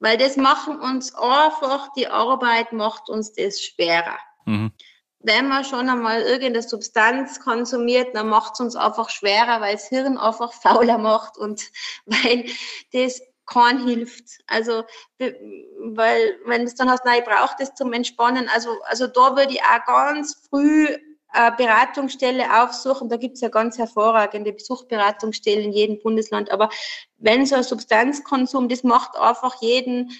Weil 0.00 0.18
das 0.18 0.36
machen 0.36 0.80
uns 0.80 1.14
einfach, 1.14 1.92
die 1.92 2.08
Arbeit 2.08 2.72
macht 2.72 3.08
uns 3.08 3.32
das 3.34 3.60
schwerer. 3.60 4.18
Mhm. 4.46 4.72
Wenn 5.20 5.48
man 5.48 5.64
schon 5.64 5.88
einmal 5.88 6.22
irgendeine 6.22 6.62
Substanz 6.62 7.40
konsumiert, 7.40 8.16
dann 8.16 8.28
macht 8.28 8.54
es 8.54 8.60
uns 8.60 8.74
einfach 8.74 9.10
schwerer, 9.10 9.60
weil 9.60 9.74
das 9.74 9.88
Hirn 9.88 10.16
einfach 10.16 10.52
fauler 10.52 10.98
macht 10.98 11.36
und 11.36 11.62
weil 12.06 12.46
das 12.92 13.20
kein 13.46 13.86
hilft. 13.86 14.24
Also, 14.46 14.84
weil, 15.18 16.38
wenn 16.46 16.64
du 16.64 16.74
dann 16.74 16.90
hast, 16.90 17.04
nein, 17.04 17.20
ich 17.20 17.28
brauche 17.28 17.54
das 17.58 17.74
zum 17.74 17.92
Entspannen. 17.92 18.48
Also, 18.48 18.80
also 18.84 19.06
da 19.06 19.36
würde 19.36 19.52
ich 19.52 19.62
auch 19.62 19.84
ganz 19.86 20.40
früh 20.48 20.96
Beratungsstelle 21.32 22.62
aufsuchen. 22.62 23.08
Da 23.08 23.16
gibt 23.16 23.36
es 23.36 23.40
ja 23.40 23.48
ganz 23.48 23.78
hervorragende 23.78 24.52
Besuchberatungsstellen 24.52 25.66
in 25.66 25.72
jedem 25.72 26.00
Bundesland. 26.00 26.50
Aber 26.50 26.70
wenn 27.18 27.46
so 27.46 27.54
ein 27.54 27.62
Substanzkonsum, 27.62 28.68
das 28.68 28.82
macht 28.82 29.16
einfach 29.16 29.62
jeden 29.62 30.10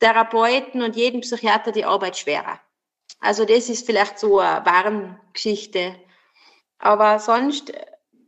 Therapeuten 0.00 0.82
und 0.82 0.96
jeden 0.96 1.20
Psychiater 1.20 1.72
die 1.72 1.84
Arbeit 1.84 2.16
schwerer. 2.18 2.60
Also 3.20 3.44
das 3.44 3.68
ist 3.68 3.86
vielleicht 3.86 4.18
so 4.18 4.40
eine 4.40 4.64
Warngeschichte. 4.66 5.94
Aber 6.78 7.18
sonst 7.18 7.72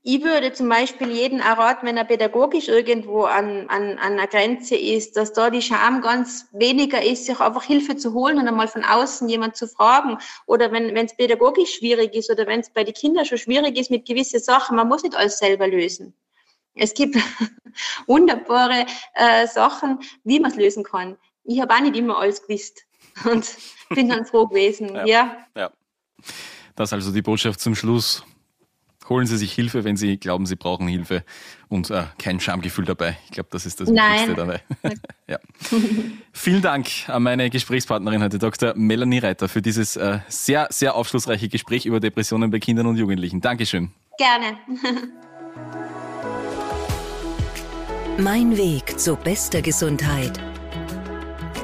ich 0.06 0.22
würde 0.22 0.52
zum 0.52 0.68
Beispiel 0.68 1.10
jeden 1.10 1.40
erraten, 1.40 1.88
wenn 1.88 1.96
er 1.96 2.04
pädagogisch 2.04 2.68
irgendwo 2.68 3.22
an, 3.22 3.70
an, 3.70 3.98
an 3.98 4.12
einer 4.12 4.26
Grenze 4.26 4.76
ist, 4.76 5.16
dass 5.16 5.32
da 5.32 5.48
die 5.48 5.62
Scham 5.62 6.02
ganz 6.02 6.46
weniger 6.52 7.02
ist, 7.02 7.24
sich 7.24 7.40
einfach 7.40 7.64
Hilfe 7.64 7.96
zu 7.96 8.12
holen 8.12 8.38
und 8.38 8.46
einmal 8.46 8.68
von 8.68 8.84
außen 8.84 9.26
jemand 9.30 9.56
zu 9.56 9.66
fragen. 9.66 10.18
Oder 10.44 10.70
wenn 10.72 10.94
es 10.94 11.16
pädagogisch 11.16 11.76
schwierig 11.76 12.14
ist 12.14 12.30
oder 12.30 12.46
wenn 12.46 12.60
es 12.60 12.68
bei 12.68 12.84
den 12.84 12.92
Kindern 12.92 13.24
schon 13.24 13.38
schwierig 13.38 13.78
ist 13.78 13.90
mit 13.90 14.04
gewissen 14.04 14.40
Sachen, 14.40 14.76
man 14.76 14.88
muss 14.88 15.02
nicht 15.02 15.16
alles 15.16 15.38
selber 15.38 15.66
lösen. 15.66 16.12
Es 16.74 16.92
gibt 16.92 17.16
wunderbare 18.06 18.84
äh, 19.14 19.46
Sachen, 19.46 20.00
wie 20.22 20.38
man 20.38 20.50
es 20.50 20.58
lösen 20.58 20.84
kann. 20.84 21.16
Ich 21.44 21.62
habe 21.62 21.72
auch 21.72 21.80
nicht 21.80 21.96
immer 21.96 22.18
alles 22.18 22.46
gewusst 22.46 22.82
und 23.24 23.56
bin 23.88 24.10
dann 24.10 24.26
froh 24.26 24.48
gewesen. 24.48 24.94
ja. 24.94 25.06
ja. 25.06 25.46
ja. 25.56 25.70
Das 26.76 26.92
also 26.92 27.10
die 27.12 27.22
Botschaft 27.22 27.60
zum 27.60 27.74
Schluss. 27.74 28.22
Holen 29.08 29.26
Sie 29.26 29.36
sich 29.36 29.52
Hilfe, 29.52 29.84
wenn 29.84 29.96
Sie 29.96 30.16
glauben, 30.16 30.46
Sie 30.46 30.56
brauchen 30.56 30.88
Hilfe 30.88 31.24
und 31.68 31.90
äh, 31.90 32.04
kein 32.18 32.40
Schamgefühl 32.40 32.84
dabei. 32.84 33.18
Ich 33.26 33.32
glaube, 33.32 33.48
das 33.52 33.66
ist 33.66 33.80
das 33.80 33.90
Nein. 33.90 34.28
Wichtigste 34.28 34.34
dabei. 34.34 34.62
ja. 35.26 35.38
Vielen 36.32 36.62
Dank 36.62 36.88
an 37.08 37.22
meine 37.22 37.50
Gesprächspartnerin 37.50 38.22
heute, 38.22 38.38
Dr. 38.38 38.74
Melanie 38.76 39.18
Reiter, 39.18 39.48
für 39.48 39.60
dieses 39.60 39.96
äh, 39.96 40.20
sehr, 40.28 40.68
sehr 40.70 40.94
aufschlussreiche 40.94 41.48
Gespräch 41.48 41.84
über 41.84 42.00
Depressionen 42.00 42.50
bei 42.50 42.60
Kindern 42.60 42.86
und 42.86 42.96
Jugendlichen. 42.96 43.40
Dankeschön. 43.40 43.90
Gerne. 44.16 44.58
mein 48.18 48.56
Weg 48.56 48.98
zu 48.98 49.16
bester 49.16 49.60
Gesundheit. 49.60 50.40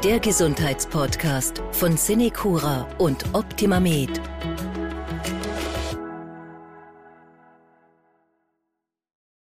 Der 0.02 0.18
Gesundheitspodcast 0.18 1.62
von 1.72 1.96
Cinecura 1.96 2.88
und 2.98 3.24
Optimamed. 3.34 4.20